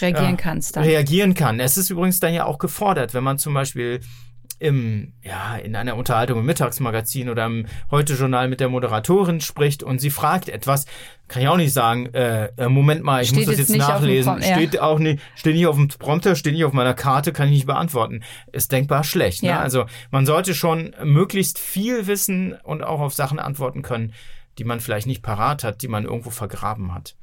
reagieren 0.00 0.36
kannst. 0.36 0.76
Dann. 0.76 0.84
Reagieren 0.84 1.34
kann. 1.34 1.60
Es 1.60 1.76
ist 1.76 1.90
übrigens 1.90 2.20
dann 2.20 2.34
ja 2.34 2.44
auch 2.44 2.58
gefordert, 2.58 3.14
wenn 3.14 3.24
man 3.24 3.38
zum 3.38 3.54
Beispiel 3.54 4.00
im, 4.60 5.14
ja, 5.22 5.56
in 5.56 5.74
einer 5.74 5.96
Unterhaltung 5.96 6.38
im 6.38 6.44
Mittagsmagazin 6.44 7.30
oder 7.30 7.46
im 7.46 7.66
Heute-Journal 7.90 8.46
mit 8.46 8.60
der 8.60 8.68
Moderatorin 8.68 9.40
spricht 9.40 9.82
und 9.82 10.00
sie 10.00 10.10
fragt 10.10 10.50
etwas, 10.50 10.84
kann 11.28 11.42
ich 11.42 11.48
auch 11.48 11.56
nicht 11.56 11.72
sagen, 11.72 12.12
äh, 12.12 12.50
äh 12.58 12.68
Moment 12.68 13.02
mal, 13.02 13.22
ich 13.22 13.28
steht 13.28 13.38
muss 13.38 13.46
das 13.46 13.58
jetzt, 13.58 13.70
jetzt 13.70 13.78
nachlesen. 13.78 14.34
Prom 14.34 14.42
steht 14.42 14.74
ja. 14.74 14.82
auch 14.82 14.98
nicht, 14.98 15.22
steht 15.34 15.54
nicht 15.54 15.66
auf 15.66 15.76
dem 15.76 15.88
Prompter, 15.88 16.36
steht 16.36 16.52
nicht 16.52 16.64
auf 16.64 16.74
meiner 16.74 16.92
Karte, 16.92 17.32
kann 17.32 17.48
ich 17.48 17.54
nicht 17.54 17.66
beantworten. 17.66 18.22
Ist 18.52 18.70
denkbar 18.70 19.02
schlecht. 19.02 19.42
Ne? 19.42 19.48
Ja. 19.48 19.60
Also 19.60 19.86
man 20.10 20.26
sollte 20.26 20.54
schon 20.54 20.94
möglichst 21.02 21.58
viel 21.58 22.06
wissen 22.06 22.52
und 22.62 22.84
auch 22.84 23.00
auf 23.00 23.14
Sachen 23.14 23.38
antworten 23.38 23.80
können, 23.80 24.12
die 24.58 24.64
man 24.64 24.80
vielleicht 24.80 25.06
nicht 25.06 25.22
parat 25.22 25.64
hat, 25.64 25.80
die 25.80 25.88
man 25.88 26.04
irgendwo 26.04 26.28
vergraben 26.28 26.92
hat. 26.94 27.14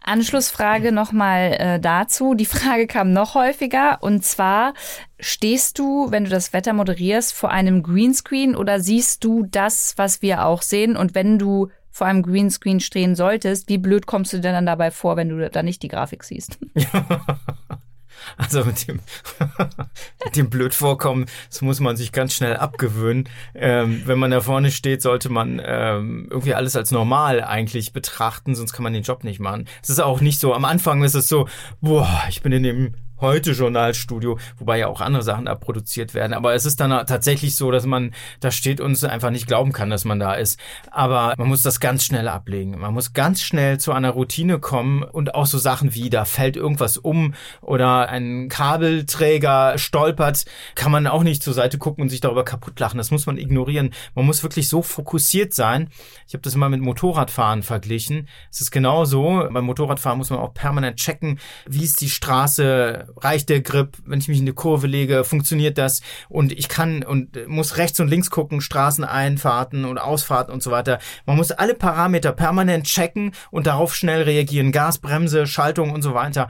Anschlussfrage 0.00 0.92
nochmal 0.92 1.56
äh, 1.58 1.80
dazu. 1.80 2.34
Die 2.34 2.46
Frage 2.46 2.86
kam 2.86 3.12
noch 3.12 3.34
häufiger 3.34 3.98
und 4.00 4.24
zwar, 4.24 4.74
stehst 5.20 5.78
du, 5.78 6.10
wenn 6.10 6.24
du 6.24 6.30
das 6.30 6.52
Wetter 6.52 6.72
moderierst, 6.72 7.34
vor 7.34 7.50
einem 7.50 7.82
Greenscreen 7.82 8.56
oder 8.56 8.80
siehst 8.80 9.24
du 9.24 9.44
das, 9.44 9.94
was 9.96 10.22
wir 10.22 10.44
auch 10.44 10.62
sehen? 10.62 10.96
Und 10.96 11.14
wenn 11.14 11.38
du 11.38 11.68
vor 11.90 12.06
einem 12.06 12.22
Greenscreen 12.22 12.80
stehen 12.80 13.16
solltest, 13.16 13.68
wie 13.68 13.78
blöd 13.78 14.06
kommst 14.06 14.32
du 14.32 14.40
denn 14.40 14.52
dann 14.52 14.66
dabei 14.66 14.90
vor, 14.90 15.16
wenn 15.16 15.28
du 15.28 15.50
da 15.50 15.62
nicht 15.62 15.82
die 15.82 15.88
Grafik 15.88 16.22
siehst? 16.24 16.58
Also 18.36 18.64
mit 18.64 18.86
dem, 18.86 19.00
mit 20.24 20.36
dem 20.36 20.50
blöd 20.50 20.74
vorkommen, 20.74 21.26
das 21.48 21.60
muss 21.60 21.80
man 21.80 21.96
sich 21.96 22.12
ganz 22.12 22.34
schnell 22.34 22.56
abgewöhnen. 22.56 23.28
Ähm, 23.54 24.02
wenn 24.06 24.18
man 24.18 24.30
da 24.30 24.40
vorne 24.40 24.70
steht, 24.70 25.02
sollte 25.02 25.28
man 25.28 25.60
ähm, 25.64 26.28
irgendwie 26.30 26.54
alles 26.54 26.76
als 26.76 26.90
normal 26.90 27.42
eigentlich 27.42 27.92
betrachten, 27.92 28.54
sonst 28.54 28.72
kann 28.72 28.84
man 28.84 28.92
den 28.92 29.02
Job 29.02 29.24
nicht 29.24 29.40
machen. 29.40 29.66
Es 29.82 29.90
ist 29.90 30.00
auch 30.00 30.20
nicht 30.20 30.40
so, 30.40 30.54
am 30.54 30.64
Anfang 30.64 31.02
ist 31.02 31.14
es 31.14 31.28
so, 31.28 31.48
boah, 31.80 32.24
ich 32.28 32.42
bin 32.42 32.52
in 32.52 32.62
dem 32.62 32.94
heute 33.20 33.52
Journalstudio, 33.52 34.38
wobei 34.58 34.78
ja 34.78 34.88
auch 34.88 35.00
andere 35.00 35.22
Sachen 35.22 35.46
da 35.46 35.54
produziert 35.54 36.14
werden. 36.14 36.32
Aber 36.32 36.54
es 36.54 36.64
ist 36.64 36.80
dann 36.80 36.90
tatsächlich 37.06 37.56
so, 37.56 37.70
dass 37.70 37.86
man 37.86 38.12
da 38.40 38.50
steht 38.50 38.80
und 38.80 39.02
einfach 39.04 39.30
nicht 39.30 39.46
glauben 39.46 39.72
kann, 39.72 39.90
dass 39.90 40.04
man 40.04 40.18
da 40.18 40.34
ist. 40.34 40.58
Aber 40.90 41.34
man 41.36 41.48
muss 41.48 41.62
das 41.62 41.80
ganz 41.80 42.04
schnell 42.04 42.28
ablegen. 42.28 42.78
Man 42.78 42.94
muss 42.94 43.12
ganz 43.12 43.42
schnell 43.42 43.78
zu 43.78 43.92
einer 43.92 44.10
Routine 44.10 44.58
kommen 44.58 45.02
und 45.02 45.34
auch 45.34 45.46
so 45.46 45.58
Sachen 45.58 45.94
wie, 45.94 46.10
da 46.10 46.24
fällt 46.24 46.56
irgendwas 46.56 46.96
um 46.96 47.34
oder 47.60 48.08
ein 48.08 48.48
Kabelträger 48.48 49.78
stolpert, 49.78 50.44
kann 50.74 50.92
man 50.92 51.06
auch 51.06 51.22
nicht 51.22 51.42
zur 51.42 51.54
Seite 51.54 51.78
gucken 51.78 52.02
und 52.02 52.08
sich 52.08 52.20
darüber 52.20 52.44
kaputt 52.44 52.78
lachen. 52.80 52.98
Das 52.98 53.10
muss 53.10 53.26
man 53.26 53.38
ignorieren. 53.38 53.90
Man 54.14 54.26
muss 54.26 54.42
wirklich 54.42 54.68
so 54.68 54.82
fokussiert 54.82 55.54
sein. 55.54 55.90
Ich 56.26 56.34
habe 56.34 56.42
das 56.42 56.54
immer 56.54 56.68
mit 56.68 56.80
Motorradfahren 56.80 57.62
verglichen. 57.62 58.28
Es 58.50 58.60
ist 58.60 58.70
genauso. 58.70 59.48
Beim 59.50 59.64
Motorradfahren 59.64 60.18
muss 60.18 60.30
man 60.30 60.38
auch 60.38 60.54
permanent 60.54 60.96
checken, 60.96 61.38
wie 61.66 61.84
ist 61.84 62.00
die 62.00 62.10
Straße, 62.10 63.07
reicht 63.16 63.48
der 63.48 63.60
Grip, 63.60 63.96
wenn 64.04 64.20
ich 64.20 64.28
mich 64.28 64.38
in 64.38 64.44
eine 64.44 64.52
Kurve 64.52 64.86
lege, 64.86 65.24
funktioniert 65.24 65.78
das 65.78 66.00
und 66.28 66.52
ich 66.52 66.68
kann 66.68 67.02
und 67.02 67.48
muss 67.48 67.76
rechts 67.76 68.00
und 68.00 68.08
links 68.08 68.30
gucken, 68.30 68.60
Straßeneinfahrten 68.60 69.84
und 69.84 69.98
Ausfahrten 69.98 70.52
und 70.52 70.62
so 70.62 70.70
weiter. 70.70 70.98
Man 71.26 71.36
muss 71.36 71.50
alle 71.50 71.74
Parameter 71.74 72.32
permanent 72.32 72.84
checken 72.84 73.32
und 73.50 73.66
darauf 73.66 73.94
schnell 73.94 74.22
reagieren. 74.22 74.72
Gas, 74.72 74.98
Bremse, 74.98 75.46
Schaltung 75.46 75.90
und 75.90 76.02
so 76.02 76.14
weiter. 76.14 76.48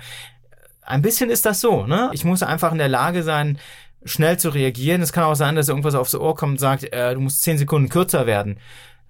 Ein 0.82 1.02
bisschen 1.02 1.30
ist 1.30 1.44
das 1.44 1.61
so, 1.61 1.86
ne? 1.86 2.11
Ich 2.12 2.24
muss 2.24 2.42
einfach 2.42 2.72
in 2.72 2.78
der 2.78 2.88
Lage 2.88 3.22
sein, 3.22 3.59
schnell 4.04 4.38
zu 4.38 4.48
reagieren. 4.48 5.02
Es 5.02 5.12
kann 5.12 5.24
auch 5.24 5.34
sein, 5.34 5.54
dass 5.54 5.68
irgendwas 5.68 5.94
aufs 5.94 6.14
Ohr 6.14 6.34
kommt 6.34 6.52
und 6.52 6.59
sagt, 6.59 6.92
äh, 6.92 7.14
du 7.14 7.20
musst 7.20 7.42
zehn 7.42 7.59
Sekunden 7.59 7.88
kürzer 7.88 8.26
werden 8.26 8.59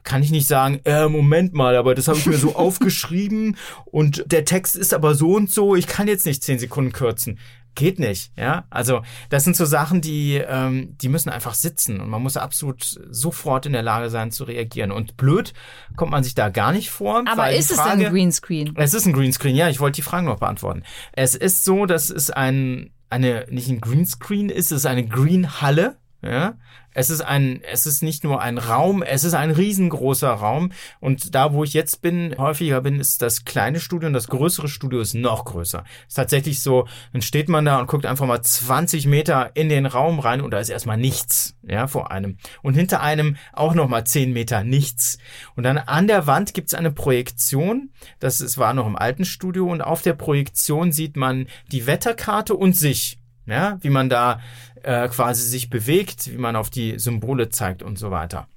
kann 0.04 0.22
ich 0.22 0.30
nicht 0.30 0.46
sagen, 0.46 0.80
äh, 0.84 1.08
Moment 1.08 1.54
mal, 1.54 1.76
aber 1.76 1.94
das 1.94 2.08
habe 2.08 2.18
ich 2.18 2.26
mir 2.26 2.38
so 2.38 2.54
aufgeschrieben 2.56 3.56
und 3.84 4.24
der 4.30 4.44
Text 4.44 4.76
ist 4.76 4.94
aber 4.94 5.14
so 5.14 5.34
und 5.34 5.50
so, 5.50 5.74
ich 5.74 5.86
kann 5.86 6.08
jetzt 6.08 6.26
nicht 6.26 6.42
zehn 6.42 6.58
Sekunden 6.58 6.92
kürzen. 6.92 7.38
Geht 7.74 8.00
nicht, 8.00 8.32
ja. 8.36 8.64
Also 8.70 9.02
das 9.30 9.44
sind 9.44 9.54
so 9.54 9.64
Sachen, 9.64 10.00
die, 10.00 10.34
ähm, 10.34 10.96
die 11.00 11.08
müssen 11.08 11.28
einfach 11.28 11.54
sitzen 11.54 12.00
und 12.00 12.08
man 12.08 12.22
muss 12.22 12.36
absolut 12.36 12.82
sofort 13.08 13.66
in 13.66 13.72
der 13.72 13.82
Lage 13.82 14.10
sein 14.10 14.32
zu 14.32 14.42
reagieren. 14.44 14.90
Und 14.90 15.16
blöd 15.16 15.52
kommt 15.94 16.10
man 16.10 16.24
sich 16.24 16.34
da 16.34 16.48
gar 16.48 16.72
nicht 16.72 16.90
vor. 16.90 17.22
Aber 17.30 17.52
ist 17.52 17.72
Frage, 17.72 18.00
es 18.00 18.06
ein 18.06 18.12
Greenscreen? 18.12 18.74
Es 18.76 18.94
ist 18.94 19.06
ein 19.06 19.12
Greenscreen, 19.12 19.54
ja. 19.54 19.68
Ich 19.68 19.78
wollte 19.78 19.96
die 19.96 20.02
Fragen 20.02 20.26
noch 20.26 20.40
beantworten. 20.40 20.82
Es 21.12 21.36
ist 21.36 21.64
so, 21.64 21.86
dass 21.86 22.10
es 22.10 22.30
ein 22.30 22.90
eine 23.10 23.46
nicht 23.48 23.68
ein 23.68 23.80
Greenscreen 23.80 24.48
ist, 24.48 24.72
es 24.72 24.78
ist 24.78 24.86
eine 24.86 25.06
Greenhalle. 25.06 25.98
Ja, 26.20 26.56
es 26.98 27.10
ist 27.10 27.20
ein, 27.20 27.62
es 27.62 27.86
ist 27.86 28.02
nicht 28.02 28.24
nur 28.24 28.42
ein 28.42 28.58
Raum, 28.58 29.04
es 29.04 29.22
ist 29.22 29.34
ein 29.34 29.52
riesengroßer 29.52 30.32
Raum. 30.32 30.72
Und 30.98 31.32
da, 31.36 31.52
wo 31.52 31.62
ich 31.62 31.72
jetzt 31.72 32.02
bin, 32.02 32.34
häufiger 32.36 32.80
bin, 32.80 32.98
ist 32.98 33.22
das 33.22 33.44
kleine 33.44 33.78
Studio 33.78 34.08
und 34.08 34.14
das 34.14 34.26
größere 34.26 34.66
Studio 34.66 34.98
ist 34.98 35.14
noch 35.14 35.44
größer. 35.44 35.84
Ist 36.08 36.14
tatsächlich 36.14 36.60
so, 36.60 36.88
dann 37.12 37.22
steht 37.22 37.48
man 37.48 37.64
da 37.64 37.78
und 37.78 37.86
guckt 37.86 38.04
einfach 38.04 38.26
mal 38.26 38.42
20 38.42 39.06
Meter 39.06 39.52
in 39.54 39.68
den 39.68 39.86
Raum 39.86 40.18
rein 40.18 40.40
und 40.40 40.50
da 40.50 40.58
ist 40.58 40.70
erstmal 40.70 40.96
nichts, 40.96 41.54
ja, 41.62 41.86
vor 41.86 42.10
einem. 42.10 42.36
Und 42.62 42.74
hinter 42.74 43.00
einem 43.00 43.36
auch 43.52 43.74
nochmal 43.74 44.02
10 44.02 44.32
Meter 44.32 44.64
nichts. 44.64 45.18
Und 45.54 45.62
dann 45.62 45.78
an 45.78 46.08
der 46.08 46.26
Wand 46.26 46.52
gibt's 46.52 46.74
eine 46.74 46.90
Projektion. 46.90 47.90
Das 48.18 48.40
ist, 48.40 48.58
war 48.58 48.74
noch 48.74 48.88
im 48.88 48.96
alten 48.96 49.24
Studio 49.24 49.70
und 49.70 49.82
auf 49.82 50.02
der 50.02 50.14
Projektion 50.14 50.90
sieht 50.90 51.16
man 51.16 51.46
die 51.70 51.86
Wetterkarte 51.86 52.56
und 52.56 52.74
sich 52.74 53.20
ja, 53.48 53.78
wie 53.80 53.90
man 53.90 54.08
da 54.08 54.40
äh, 54.82 55.08
quasi 55.08 55.42
sich 55.42 55.70
bewegt, 55.70 56.30
wie 56.32 56.38
man 56.38 56.56
auf 56.56 56.70
die 56.70 56.98
Symbole 56.98 57.48
zeigt 57.48 57.82
und 57.82 57.98
so 57.98 58.10
weiter. 58.10 58.48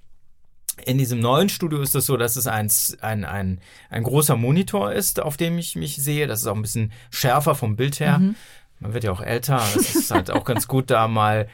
In 0.85 0.97
diesem 0.97 1.19
neuen 1.19 1.49
Studio 1.49 1.81
ist 1.81 1.95
es 1.95 2.05
so, 2.05 2.17
dass 2.17 2.35
es 2.35 2.47
ein, 2.47 2.71
ein, 3.01 3.25
ein, 3.25 3.59
ein 3.89 4.03
großer 4.03 4.35
Monitor 4.35 4.93
ist, 4.93 5.19
auf 5.19 5.37
dem 5.37 5.57
ich 5.57 5.75
mich 5.75 5.97
sehe. 5.97 6.27
Das 6.27 6.41
ist 6.41 6.47
auch 6.47 6.55
ein 6.55 6.61
bisschen 6.61 6.91
schärfer 7.11 7.55
vom 7.55 7.75
Bild 7.75 7.99
her. 7.99 8.19
Mhm. 8.19 8.35
Man 8.81 8.95
wird 8.95 9.03
ja 9.03 9.11
auch 9.11 9.21
älter. 9.21 9.61
Das 9.75 9.95
ist 9.95 10.11
halt 10.11 10.31
auch 10.31 10.43
ganz 10.43 10.67
gut, 10.67 10.89
da 10.89 11.07
mal 11.07 11.47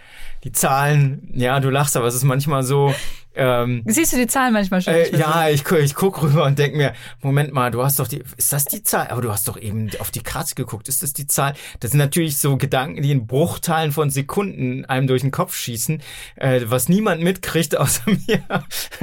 die 0.45 0.53
Zahlen, 0.53 1.29
ja, 1.33 1.59
du 1.59 1.69
lachst, 1.69 1.97
aber 1.97 2.07
es 2.07 2.15
ist 2.15 2.23
manchmal 2.23 2.63
so. 2.63 2.95
Ähm, 3.35 3.83
Siehst 3.85 4.13
du 4.13 4.17
die 4.17 4.27
Zahlen 4.27 4.53
manchmal 4.53 4.81
schon? 4.81 4.93
Äh, 4.93 5.15
ja, 5.15 5.49
ich, 5.49 5.69
ich 5.69 5.93
guck 5.93 6.23
rüber 6.23 6.45
und 6.45 6.57
denk 6.57 6.75
mir, 6.75 6.93
Moment 7.21 7.53
mal, 7.53 7.69
du 7.69 7.83
hast 7.83 7.99
doch 7.99 8.07
die, 8.07 8.23
ist 8.37 8.53
das 8.53 8.63
die 8.63 8.81
Zahl? 8.81 9.09
Aber 9.09 9.21
du 9.21 9.29
hast 9.29 9.47
doch 9.47 9.59
eben 9.59 9.89
auf 9.99 10.09
die 10.09 10.23
Karte 10.23 10.55
geguckt, 10.55 10.87
ist 10.87 11.03
das 11.03 11.11
die 11.11 11.27
Zahl? 11.27 11.53
Das 11.81 11.91
sind 11.91 11.99
natürlich 11.99 12.37
so 12.37 12.55
Gedanken, 12.55 13.01
die 13.01 13.11
in 13.11 13.27
Bruchteilen 13.27 13.91
von 13.91 14.09
Sekunden 14.09 14.85
einem 14.85 15.07
durch 15.07 15.21
den 15.21 15.31
Kopf 15.31 15.53
schießen, 15.53 16.01
äh, 16.37 16.61
was 16.65 16.87
niemand 16.87 17.21
mitkriegt 17.21 17.77
außer 17.77 18.03
mir. 18.05 18.41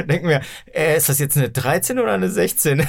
denk 0.09 0.25
mir, 0.25 0.41
äh, 0.73 0.97
ist 0.97 1.11
das 1.11 1.19
jetzt 1.19 1.37
eine 1.37 1.51
13 1.51 1.99
oder 1.99 2.15
eine 2.15 2.31
16? 2.31 2.89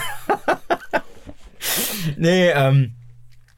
nee, 2.17 2.49
ähm, 2.51 2.95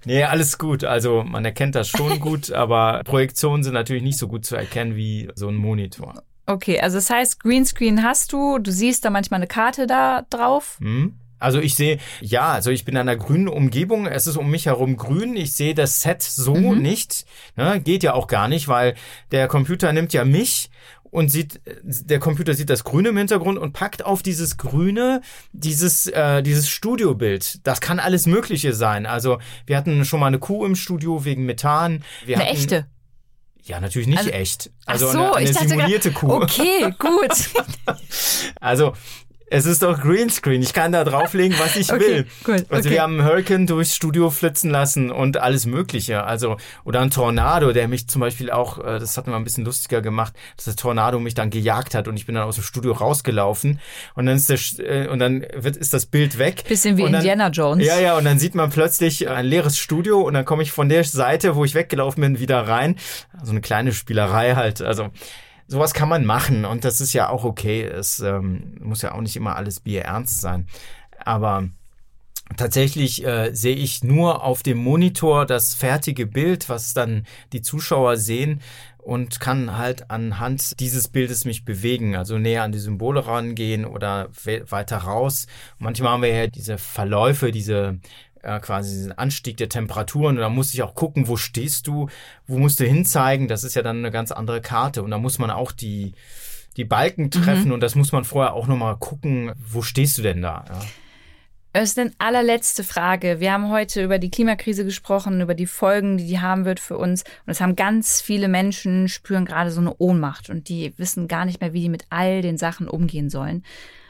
Nee, 0.08 0.24
alles 0.24 0.58
gut. 0.58 0.86
Also 0.86 1.24
man 1.24 1.43
erkennt 1.43 1.76
das 1.76 1.89
schon 1.89 2.20
gut, 2.22 2.51
aber 2.51 3.03
Projektionen 3.03 3.64
sind 3.64 3.74
natürlich 3.74 4.03
nicht 4.03 4.18
so 4.18 4.28
gut 4.28 4.45
zu 4.45 4.55
erkennen 4.55 4.95
wie 4.95 5.30
so 5.36 5.49
ein 5.49 5.55
Monitor. 5.55 6.24
Okay, 6.45 6.80
also 6.80 6.97
das 6.97 7.10
heißt, 7.10 7.41
Greenscreen 7.41 8.03
hast 8.03 8.32
du, 8.32 8.58
du 8.58 8.72
siehst 8.72 9.03
da 9.03 9.10
manchmal 9.10 9.39
eine 9.39 9.47
Karte 9.47 9.86
da 9.86 10.26
drauf. 10.30 10.78
Hm. 10.80 11.20
Also 11.39 11.60
ich 11.60 11.76
sehe, 11.76 11.99
ja, 12.20 12.51
also 12.53 12.72
ich 12.72 12.84
bin 12.84 12.95
in 12.95 13.01
einer 13.01 13.16
grünen 13.16 13.47
Umgebung, 13.47 14.08
es 14.08 14.26
ist 14.26 14.38
um 14.38 14.49
mich 14.49 14.66
herum 14.66 14.97
grün, 14.97 15.36
ich 15.36 15.51
sehe 15.51 15.76
das 15.76 16.01
Set 16.01 16.24
so 16.24 16.55
mhm. 16.55 16.82
nicht, 16.82 17.26
ne? 17.55 17.80
geht 17.80 18.01
ja 18.01 18.14
auch 18.14 18.26
gar 18.26 18.47
nicht, 18.47 18.68
weil 18.68 18.95
der 19.32 19.47
Computer 19.47 19.93
nimmt 19.93 20.14
ja 20.14 20.26
mich 20.26 20.72
und 21.12 21.30
sieht, 21.30 21.62
der 21.84 22.20
Computer 22.20 22.53
sieht 22.53 22.70
das 22.70 22.84
Grüne 22.84 23.10
im 23.10 23.18
Hintergrund 23.18 23.58
und 23.58 23.74
packt 23.74 24.05
auf 24.05 24.24
dieses 24.24 24.58
Grüne 24.58 25.22
dieses, 25.51 26.08
äh, 26.08 26.43
dieses 26.43 26.70
Studiobild. 26.70 27.66
Das 27.66 27.82
kann 27.82 27.99
alles 27.99 28.28
Mögliche 28.28 28.74
sein. 28.74 29.05
Also 29.05 29.39
wir 29.66 29.78
hatten 29.78 30.03
schon 30.05 30.20
mal 30.20 30.28
eine 30.28 30.39
Kuh 30.39 30.66
im 30.66 30.76
Studio 30.76 31.26
wegen 31.26 31.45
Methan. 31.45 32.03
Wir 32.26 32.38
eine 32.38 32.45
hatten, 32.45 32.58
echte. 32.58 32.86
Ja, 33.64 33.82
natürlich 33.82 34.08
nicht 34.08 34.20
also, 34.20 34.30
echt. 34.32 34.72
Also 34.86 35.08
ach 35.08 35.12
so, 35.12 35.34
eine, 35.34 35.36
eine 35.36 35.53
simulierte 35.53 36.12
grad, 36.12 36.22
Kuh. 36.22 36.34
Okay, 36.43 36.93
gut. 36.97 37.97
also 38.62 38.93
es 39.49 39.65
ist 39.65 39.81
doch 39.81 40.01
Greenscreen. 40.01 40.61
Ich 40.61 40.73
kann 40.73 40.91
da 40.91 41.03
drauflegen, 41.03 41.57
was 41.59 41.75
ich 41.75 41.91
okay, 41.93 41.99
will. 41.99 42.27
Gut, 42.43 42.65
also 42.69 42.87
okay. 42.87 42.89
wir 42.89 43.01
haben 43.01 43.19
einen 43.19 43.27
Hurricane 43.27 43.65
durchs 43.65 43.95
Studio 43.95 44.29
flitzen 44.29 44.69
lassen 44.69 45.09
und 45.11 45.37
alles 45.37 45.65
Mögliche. 45.65 46.23
Also 46.23 46.57
oder 46.83 46.99
ein 46.99 47.11
Tornado, 47.11 47.71
der 47.71 47.87
mich 47.87 48.07
zum 48.07 48.19
Beispiel 48.21 48.51
auch, 48.51 48.79
äh, 48.79 48.99
das 48.99 49.17
hatten 49.17 49.31
wir 49.31 49.37
ein 49.37 49.43
bisschen 49.43 49.65
lustiger 49.65 50.01
gemacht, 50.01 50.33
dass 50.57 50.65
der 50.65 50.75
Tornado 50.75 51.19
mich 51.19 51.33
dann 51.33 51.49
gejagt 51.49 51.95
hat 51.95 52.07
und 52.07 52.17
ich 52.17 52.25
bin 52.25 52.35
dann 52.35 52.43
aus 52.43 52.55
dem 52.55 52.63
Studio 52.63 52.91
rausgelaufen 52.91 53.79
und 54.15 54.25
dann 54.25 54.35
ist 54.35 54.49
der 54.49 55.05
äh, 55.05 55.07
und 55.07 55.19
dann 55.19 55.45
wird 55.55 55.77
ist 55.77 55.93
das 55.93 56.05
Bild 56.05 56.37
weg. 56.37 56.63
Bisschen 56.67 56.97
wie 56.97 57.03
dann, 57.03 57.15
Indiana 57.15 57.49
Jones. 57.49 57.85
Ja, 57.85 57.99
ja. 57.99 58.17
Und 58.17 58.25
dann 58.25 58.39
sieht 58.39 58.55
man 58.55 58.69
plötzlich 58.69 59.29
ein 59.29 59.45
leeres 59.45 59.77
Studio 59.77 60.21
und 60.21 60.33
dann 60.33 60.45
komme 60.45 60.63
ich 60.63 60.71
von 60.71 60.89
der 60.89 61.03
Seite, 61.05 61.55
wo 61.55 61.63
ich 61.63 61.73
weggelaufen 61.73 62.21
bin, 62.21 62.39
wieder 62.39 62.67
rein. 62.67 62.97
Also 63.39 63.51
eine 63.51 63.61
kleine 63.61 63.93
Spielerei 63.93 64.55
halt. 64.55 64.81
Also 64.81 65.09
sowas 65.68 65.93
kann 65.93 66.09
man 66.09 66.26
machen 66.26 66.65
und 66.65 66.86
das 66.86 67.01
ist 67.01 67.13
ja 67.13 67.30
auch 67.30 67.43
okay. 67.43 67.84
Es 67.84 68.20
ähm, 68.20 68.78
muss 68.82 69.01
ja 69.01 69.13
auch 69.13 69.22
nicht 69.22 69.36
immer 69.36 69.55
alles 69.55 69.80
bierernst 69.80 70.41
sein. 70.41 70.68
Aber 71.24 71.70
tatsächlich 72.55 73.26
äh, 73.26 73.53
sehe 73.53 73.76
ich 73.76 74.03
nur 74.03 74.43
auf 74.43 74.63
dem 74.63 74.78
Monitor 74.78 75.45
das 75.45 75.74
fertige 75.74 76.26
Bild, 76.26 76.70
was 76.70 76.93
dann 76.93 77.26
die 77.51 77.61
Zuschauer 77.61 78.18
sehen 78.18 78.61
und 78.97 79.39
kann 79.39 79.78
halt 79.78 80.11
anhand 80.11 80.82
dieses 80.82 81.07
Bildes 81.07 81.45
mich 81.45 81.63
bewegen, 81.63 82.18
also 82.18 82.38
näher 82.38 82.63
an 82.63 82.74
die 82.74 82.80
Symbole 82.80 83.26
rangehen 83.26 83.86
oder 83.86 84.30
weiter 84.70 84.97
raus. 84.97 85.47
manchmal 85.80 86.11
haben 86.11 86.24
wir 86.24 86.36
ja 86.36 86.47
diese 86.47 86.78
Verläufe, 86.78 87.51
diese 87.51 87.99
äh, 88.43 88.59
quasi 88.59 88.93
diesen 88.93 89.11
Anstieg 89.11 89.57
der 89.57 89.69
Temperaturen 89.69 90.35
und 90.35 90.41
da 90.41 90.49
muss 90.49 90.73
ich 90.73 90.83
auch 90.83 90.95
gucken, 90.95 91.27
wo 91.27 91.38
stehst 91.38 91.88
du, 91.88 92.09
wo 92.45 92.57
musst 92.57 92.79
du 92.79 92.85
hinzeigen, 92.85 93.47
das 93.47 93.63
ist 93.63 93.75
ja 93.75 93.81
dann 93.81 93.97
eine 93.97 94.11
ganz 94.11 94.31
andere 94.31 94.61
Karte 94.61 95.03
und 95.03 95.11
da 95.11 95.17
muss 95.17 95.39
man 95.39 95.51
auch 95.51 95.71
die, 95.71 96.13
die 96.77 96.85
Balken 96.85 97.31
treffen 97.31 97.67
mhm. 97.67 97.73
und 97.73 97.79
das 97.81 97.95
muss 97.95 98.11
man 98.11 98.23
vorher 98.23 98.53
auch 98.53 98.67
nochmal 98.67 98.97
gucken, 98.97 99.51
wo 99.57 99.81
stehst 99.81 100.17
du 100.17 100.21
denn 100.21 100.41
da? 100.41 100.65
Ja. 100.69 100.79
Östen, 101.75 102.11
allerletzte 102.17 102.83
Frage. 102.83 103.39
Wir 103.39 103.51
haben 103.53 103.69
heute 103.69 104.03
über 104.03 104.17
die 104.17 104.31
Klimakrise 104.31 104.83
gesprochen, 104.83 105.41
über 105.41 105.53
die 105.53 105.67
Folgen, 105.67 106.17
die 106.17 106.25
die 106.25 106.39
haben 106.39 106.65
wird 106.65 106.79
für 106.79 106.97
uns. 106.97 107.23
Und 107.45 107.51
es 107.51 107.61
haben 107.61 107.75
ganz 107.75 108.19
viele 108.19 108.47
Menschen 108.47 109.07
spüren 109.07 109.45
gerade 109.45 109.69
so 109.69 109.79
eine 109.79 109.95
Ohnmacht 109.97 110.49
und 110.49 110.69
die 110.69 110.93
wissen 110.97 111.27
gar 111.27 111.45
nicht 111.45 111.61
mehr, 111.61 111.73
wie 111.73 111.81
die 111.81 111.89
mit 111.89 112.05
all 112.09 112.41
den 112.41 112.57
Sachen 112.57 112.88
umgehen 112.88 113.29
sollen. 113.29 113.63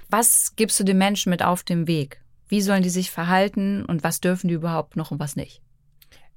Was 0.09 0.55
gibst 0.55 0.79
du 0.79 0.85
den 0.85 0.97
Menschen 0.97 1.29
mit 1.29 1.43
auf 1.43 1.63
dem 1.63 1.87
Weg? 1.87 2.21
Wie 2.47 2.61
sollen 2.61 2.83
die 2.83 2.89
sich 2.89 3.11
verhalten 3.11 3.85
und 3.85 4.03
was 4.03 4.21
dürfen 4.21 4.47
die 4.47 4.53
überhaupt 4.53 4.95
noch 4.95 5.11
und 5.11 5.19
was 5.19 5.35
nicht? 5.35 5.61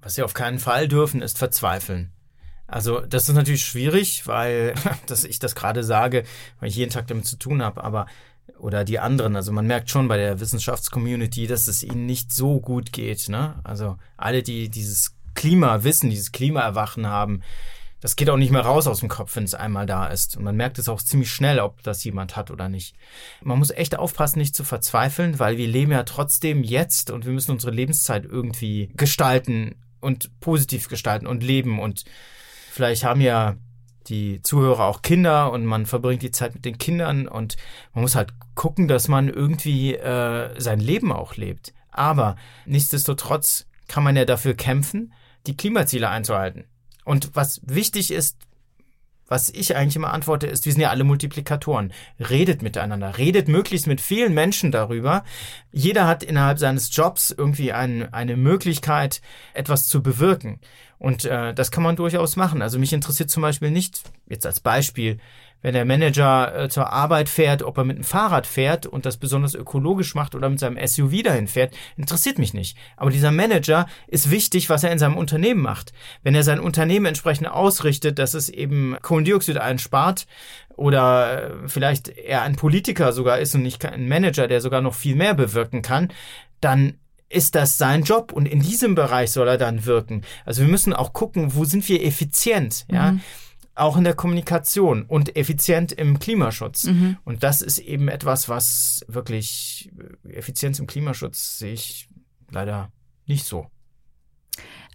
Was 0.03 0.15
sie 0.15 0.23
auf 0.23 0.35
keinen 0.35 0.59
Fall 0.59 0.89
dürfen, 0.89 1.23
ist 1.23 1.39
verzweifeln. 1.39 2.13
Also 2.67 3.01
das 3.01 3.29
ist 3.29 3.35
natürlich 3.35 3.65
schwierig, 3.65 4.27
weil 4.27 4.75
dass 5.07 5.25
ich 5.25 5.39
das 5.39 5.55
gerade 5.55 5.85
sage, 5.85 6.25
weil 6.59 6.69
ich 6.69 6.77
jeden 6.77 6.93
Tag 6.93 7.07
damit 7.09 7.27
zu 7.27 7.37
tun 7.37 7.63
habe, 7.63 7.83
aber 7.83 8.07
oder 8.59 8.85
die 8.85 8.99
anderen, 8.99 9.37
also 9.37 9.53
man 9.53 9.67
merkt 9.67 9.91
schon 9.91 10.09
bei 10.09 10.17
der 10.17 10.41
Wissenschaftscommunity, 10.41 11.47
dass 11.47 11.69
es 11.69 11.83
ihnen 11.83 12.07
nicht 12.07 12.33
so 12.33 12.61
gut 12.61 12.93
geht. 12.93 13.29
Ne? 13.29 13.59
Also 13.65 13.97
alle, 14.17 14.43
die 14.43 14.69
dieses 14.69 15.15
Klima 15.35 15.83
wissen, 15.85 16.11
dieses 16.11 16.33
Klimaerwachen 16.33 17.07
haben, 17.07 17.43
das 18.01 18.17
geht 18.17 18.31
auch 18.31 18.37
nicht 18.37 18.51
mehr 18.51 18.63
raus 18.63 18.87
aus 18.87 19.01
dem 19.01 19.09
Kopf, 19.09 19.37
wenn 19.37 19.45
es 19.45 19.55
einmal 19.55 19.87
da 19.87 20.07
ist. 20.07 20.37
Und 20.37 20.45
man 20.45 20.57
merkt 20.57 20.79
es 20.79 20.89
auch 20.89 21.03
ziemlich 21.03 21.31
schnell, 21.31 21.61
ob 21.61 21.83
das 21.83 22.03
jemand 22.03 22.37
hat 22.37 22.51
oder 22.51 22.69
nicht. 22.69 22.97
Man 23.43 23.59
muss 23.59 23.71
echt 23.71 23.99
aufpassen, 23.99 24.39
nicht 24.39 24.57
zu 24.57 24.65
verzweifeln, 24.65 25.39
weil 25.39 25.59
wir 25.59 25.69
leben 25.69 25.93
ja 25.93 26.03
trotzdem 26.05 26.63
jetzt 26.63 27.11
und 27.11 27.27
wir 27.27 27.33
müssen 27.33 27.53
unsere 27.53 27.73
Lebenszeit 27.73 28.25
irgendwie 28.25 28.91
gestalten 28.97 29.77
und 30.01 30.41
positiv 30.41 30.89
gestalten 30.89 31.27
und 31.27 31.43
leben. 31.43 31.79
Und 31.79 32.05
vielleicht 32.71 33.05
haben 33.05 33.21
ja 33.21 33.57
die 34.07 34.43
Zuhörer 34.43 34.85
auch 34.85 35.03
Kinder 35.03 35.53
und 35.53 35.67
man 35.67 35.85
verbringt 35.87 36.23
die 36.23 36.31
Zeit 36.31 36.55
mit 36.55 36.65
den 36.65 36.79
Kindern 36.79 37.29
und 37.29 37.57
man 37.93 38.03
muss 38.03 38.15
halt 38.15 38.33
gucken, 38.55 38.89
dass 38.89 39.09
man 39.09 39.29
irgendwie 39.29 39.95
äh, 39.95 40.59
sein 40.59 40.81
Leben 40.81 41.13
auch 41.13 41.37
lebt. 41.37 41.75
Aber 41.91 42.37
nichtsdestotrotz 42.65 43.67
kann 43.89 44.03
man 44.03 44.17
ja 44.17 44.25
dafür 44.25 44.55
kämpfen, 44.55 45.13
die 45.47 45.57
Klimaziele 45.57 46.09
einzuhalten. 46.09 46.65
Und 47.05 47.31
was 47.35 47.61
wichtig 47.65 48.11
ist, 48.11 48.37
was 49.31 49.49
ich 49.49 49.77
eigentlich 49.77 49.95
immer 49.95 50.13
antworte, 50.13 50.49
ist, 50.49 50.67
wir 50.67 50.73
sind 50.73 50.83
ja 50.83 50.91
alle 50.91 51.05
Multiplikatoren. 51.05 51.93
Redet 52.19 52.63
miteinander, 52.63 53.17
redet 53.17 53.47
möglichst 53.47 53.87
mit 53.87 54.01
vielen 54.01 54.35
Menschen 54.35 54.73
darüber. 54.73 55.25
Jeder 55.71 56.09
hat 56.09 56.25
innerhalb 56.25 56.59
seines 56.59 56.95
Jobs 56.95 57.31
irgendwie 57.31 57.73
ein, 57.73 58.13
eine 58.13 58.37
Möglichkeit, 58.37 59.23
etwas 59.55 59.87
zu 59.87 60.03
bewirken. 60.03 60.59
Und 60.99 61.25
äh, 61.25 61.55
das 61.55 61.71
kann 61.71 61.85
man 61.85 61.95
durchaus 61.95 62.35
machen. 62.35 62.61
Also 62.61 62.81
mich 62.81 62.93
interessiert 62.93 63.31
zum 63.31 63.43
Beispiel 63.43 63.71
nicht, 63.71 64.03
jetzt 64.29 64.47
als 64.47 64.59
Beispiel, 64.59 65.19
wenn 65.63 65.75
der 65.75 65.85
Manager 65.85 66.55
äh, 66.55 66.69
zur 66.69 66.93
Arbeit 66.93 67.29
fährt, 67.29 67.63
ob 67.63 67.79
er 67.79 67.85
mit 67.85 67.97
dem 67.97 68.05
Fahrrad 68.05 68.47
fährt 68.47 68.87
und 68.87 69.07
das 69.07 69.17
besonders 69.17 69.55
ökologisch 69.55 70.15
macht 70.15 70.35
oder 70.35 70.49
mit 70.49 70.59
seinem 70.59 70.79
SUV 70.87 71.23
dahin 71.23 71.49
fährt, 71.49 71.75
interessiert 71.97 72.39
mich 72.39 72.55
nicht. 72.55 72.77
Aber 72.97 73.11
dieser 73.11 73.31
Manager 73.31 73.87
ist 74.07 74.31
wichtig, 74.31 74.71
was 74.71 74.85
er 74.85 74.93
in 74.93 74.99
seinem 74.99 75.17
Unternehmen 75.17 75.63
macht. 75.63 75.93
Wenn 76.23 76.35
er 76.35 76.43
sein 76.43 76.61
Unternehmen 76.61 77.07
entsprechend 77.07 77.49
ausrichtet, 77.49 78.19
dass 78.19 78.35
es 78.35 78.49
eben 78.49 78.97
Kohlendioxid 79.03 79.59
einspart 79.59 80.27
oder 80.77 81.51
äh, 81.51 81.69
vielleicht 81.69 82.09
er 82.09 82.43
ein 82.43 82.57
Politiker 82.57 83.13
sogar 83.13 83.39
ist 83.39 83.55
und 83.55 83.63
nicht 83.63 83.85
ein 83.85 84.09
Manager, 84.09 84.49
der 84.49 84.61
sogar 84.61 84.81
noch 84.81 84.95
viel 84.95 85.17
mehr 85.17 85.35
bewirken 85.35 85.83
kann, 85.83 86.09
dann 86.61 86.95
ist 87.29 87.55
das 87.55 87.79
sein 87.79 88.03
Job 88.03 88.33
und 88.33 88.47
in 88.47 88.61
diesem 88.61 88.97
Bereich 88.97 89.31
soll 89.31 89.47
er 89.47 89.57
dann 89.57 89.87
wirken. 89.87 90.23
Also 90.45 90.63
wir 90.63 90.69
müssen 90.69 90.93
auch 90.93 91.13
gucken, 91.13 91.55
wo 91.55 91.65
sind 91.65 91.89
wir 91.89 92.05
effizient, 92.05 92.87
ja. 92.91 93.13
Mhm 93.13 93.21
auch 93.81 93.97
in 93.97 94.05
der 94.05 94.15
Kommunikation 94.15 95.03
und 95.03 95.37
effizient 95.37 95.93
im 95.93 96.19
Klimaschutz. 96.19 96.85
Mhm. 96.85 97.17
Und 97.25 97.43
das 97.43 97.63
ist 97.63 97.79
eben 97.79 98.09
etwas, 98.09 98.49
was 98.49 99.05
wirklich 99.09 99.91
Effizienz 100.29 100.79
im 100.79 100.87
Klimaschutz 100.87 101.59
sehe 101.59 101.73
ich 101.73 102.09
leider 102.51 102.93
nicht 103.27 103.45
so. 103.45 103.67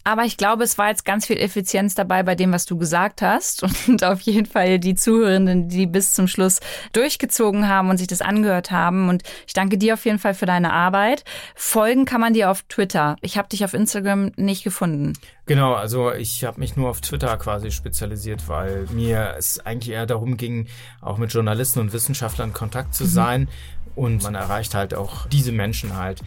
Aber 0.08 0.24
ich 0.24 0.38
glaube, 0.38 0.64
es 0.64 0.78
war 0.78 0.90
jetzt 0.90 1.04
ganz 1.04 1.26
viel 1.26 1.38
Effizienz 1.38 1.96
dabei 1.96 2.22
bei 2.22 2.36
dem, 2.36 2.54
was 2.54 2.68
du 2.68 2.78
gesagt 2.78 3.24
hast. 3.24 3.64
Und 3.88 4.04
auf 4.04 4.22
jeden 4.22 4.46
Fall 4.46 4.78
die 4.78 4.94
Zuhörenden, 4.94 5.68
die 5.68 5.88
bis 5.88 6.14
zum 6.14 6.28
Schluss 6.28 6.60
durchgezogen 6.94 7.68
haben 7.68 7.90
und 7.90 7.98
sich 7.98 8.08
das 8.08 8.22
angehört 8.22 8.70
haben. 8.70 9.10
Und 9.10 9.24
ich 9.48 9.54
danke 9.54 9.80
dir 9.80 9.96
auf 9.96 10.06
jeden 10.06 10.20
Fall 10.20 10.36
für 10.36 10.46
deine 10.46 10.72
Arbeit. 10.72 11.24
Folgen 11.56 12.06
kann 12.06 12.22
man 12.22 12.34
dir 12.34 12.52
auf 12.52 12.62
Twitter. 12.64 13.16
Ich 13.22 13.38
habe 13.38 13.50
dich 13.50 13.66
auf 13.66 13.74
Instagram 13.74 14.32
nicht 14.36 14.64
gefunden. 14.64 15.14
Genau, 15.48 15.74
also 15.74 16.12
ich 16.12 16.44
habe 16.44 16.60
mich 16.60 16.76
nur 16.76 16.90
auf 16.90 17.02
Twitter 17.02 17.36
quasi 17.38 17.72
spezialisiert, 17.72 18.48
weil 18.48 18.86
mir 18.92 19.34
es 19.38 19.60
eigentlich 19.66 19.94
eher 19.94 20.06
darum 20.06 20.38
ging, 20.38 20.68
auch 21.02 21.18
mit 21.18 21.34
Journalisten 21.34 21.80
und 21.80 21.94
Wissenschaftlern 21.94 22.54
Kontakt 22.54 22.94
zu 22.94 23.06
mhm. 23.06 23.10
sein. 23.10 23.48
Und 23.96 24.22
man 24.22 24.36
erreicht 24.36 24.76
halt 24.76 24.94
auch 24.94 25.26
diese 25.28 25.52
Menschen 25.52 25.98
halt. 25.98 26.22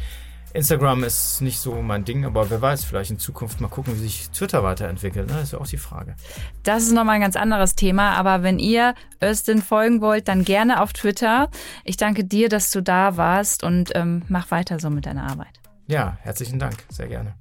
Instagram 0.53 1.05
ist 1.05 1.40
nicht 1.40 1.59
so 1.59 1.82
mein 1.82 2.05
Ding, 2.05 2.24
aber 2.24 2.49
wer 2.51 2.61
weiß, 2.61 2.84
vielleicht 2.84 3.11
in 3.11 3.18
Zukunft 3.18 3.61
mal 3.61 3.68
gucken, 3.68 3.94
wie 3.94 4.01
sich 4.01 4.30
Twitter 4.30 4.62
weiterentwickelt. 4.62 5.28
Ne? 5.28 5.34
Das 5.34 5.44
ist 5.44 5.53
ja 5.53 5.61
auch 5.61 5.66
die 5.66 5.76
Frage. 5.76 6.16
Das 6.62 6.84
ist 6.84 6.92
nochmal 6.92 7.16
ein 7.16 7.20
ganz 7.20 7.36
anderes 7.36 7.74
Thema, 7.74 8.12
aber 8.12 8.42
wenn 8.42 8.59
ihr 8.59 8.94
Östin 9.22 9.62
folgen 9.62 10.01
wollt, 10.01 10.28
dann 10.28 10.44
gerne 10.44 10.80
auf 10.82 10.92
Twitter. 10.92 11.51
Ich 11.84 11.96
danke 11.96 12.24
dir, 12.24 12.49
dass 12.49 12.70
du 12.70 12.82
da 12.82 13.16
warst 13.16 13.62
und 13.62 13.92
ähm, 13.94 14.22
mach 14.28 14.51
weiter 14.51 14.78
so 14.78 14.90
mit 14.90 15.07
deiner 15.07 15.30
Arbeit. 15.30 15.61
Ja, 15.86 16.18
herzlichen 16.22 16.59
Dank, 16.59 16.76
sehr 16.90 17.09
gerne. 17.09 17.34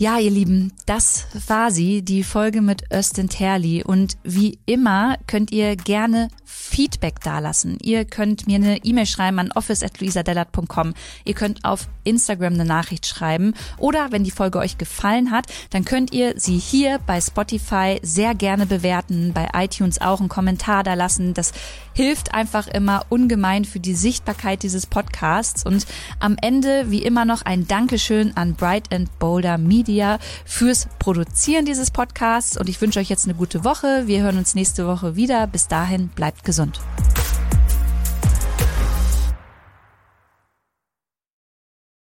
Ja, 0.00 0.16
ihr 0.16 0.30
Lieben, 0.30 0.72
das 0.86 1.26
war 1.48 1.72
sie, 1.72 2.02
die 2.02 2.22
Folge 2.22 2.62
mit 2.62 2.84
Östin 2.92 3.28
Terli. 3.28 3.82
Und 3.82 4.16
wie 4.22 4.60
immer 4.64 5.16
könnt 5.26 5.50
ihr 5.50 5.74
gerne 5.74 6.28
Feedback 6.44 7.20
dalassen. 7.20 7.78
Ihr 7.82 8.04
könnt 8.04 8.46
mir 8.46 8.56
eine 8.56 8.84
E-Mail 8.84 9.06
schreiben 9.06 9.40
an 9.40 9.50
office.luisadellert.com. 9.52 10.94
Ihr 11.24 11.34
könnt 11.34 11.64
auf 11.64 11.88
Instagram 12.04 12.54
eine 12.54 12.64
Nachricht 12.64 13.06
schreiben. 13.06 13.54
Oder 13.76 14.12
wenn 14.12 14.22
die 14.22 14.30
Folge 14.30 14.58
euch 14.58 14.78
gefallen 14.78 15.30
hat, 15.30 15.46
dann 15.70 15.84
könnt 15.84 16.12
ihr 16.12 16.34
sie 16.36 16.58
hier 16.58 17.00
bei 17.04 17.20
Spotify 17.20 17.98
sehr 18.02 18.34
gerne 18.34 18.66
bewerten, 18.66 19.32
bei 19.32 19.48
iTunes 19.54 20.00
auch 20.00 20.20
einen 20.20 20.28
Kommentar 20.28 20.84
dalassen. 20.84 21.34
Das 21.34 21.52
hilft 21.92 22.34
einfach 22.34 22.68
immer 22.68 23.04
ungemein 23.08 23.64
für 23.64 23.80
die 23.80 23.94
Sichtbarkeit 23.94 24.62
dieses 24.62 24.86
Podcasts. 24.86 25.64
Und 25.64 25.86
am 26.20 26.36
Ende, 26.40 26.90
wie 26.90 27.02
immer, 27.02 27.24
noch 27.24 27.42
ein 27.42 27.66
Dankeschön 27.66 28.36
an 28.36 28.54
Bright 28.54 28.92
and 28.92 29.18
Boulder 29.18 29.58
Media 29.88 30.18
fürs 30.44 30.86
Produzieren 30.98 31.64
dieses 31.64 31.90
Podcasts. 31.90 32.56
Und 32.58 32.68
ich 32.68 32.80
wünsche 32.80 33.00
euch 33.00 33.08
jetzt 33.08 33.24
eine 33.24 33.34
gute 33.34 33.64
Woche. 33.64 34.02
Wir 34.06 34.22
hören 34.22 34.38
uns 34.38 34.54
nächste 34.54 34.86
Woche 34.86 35.16
wieder. 35.16 35.46
Bis 35.46 35.66
dahin, 35.66 36.08
bleibt 36.08 36.44
gesund. 36.44 36.80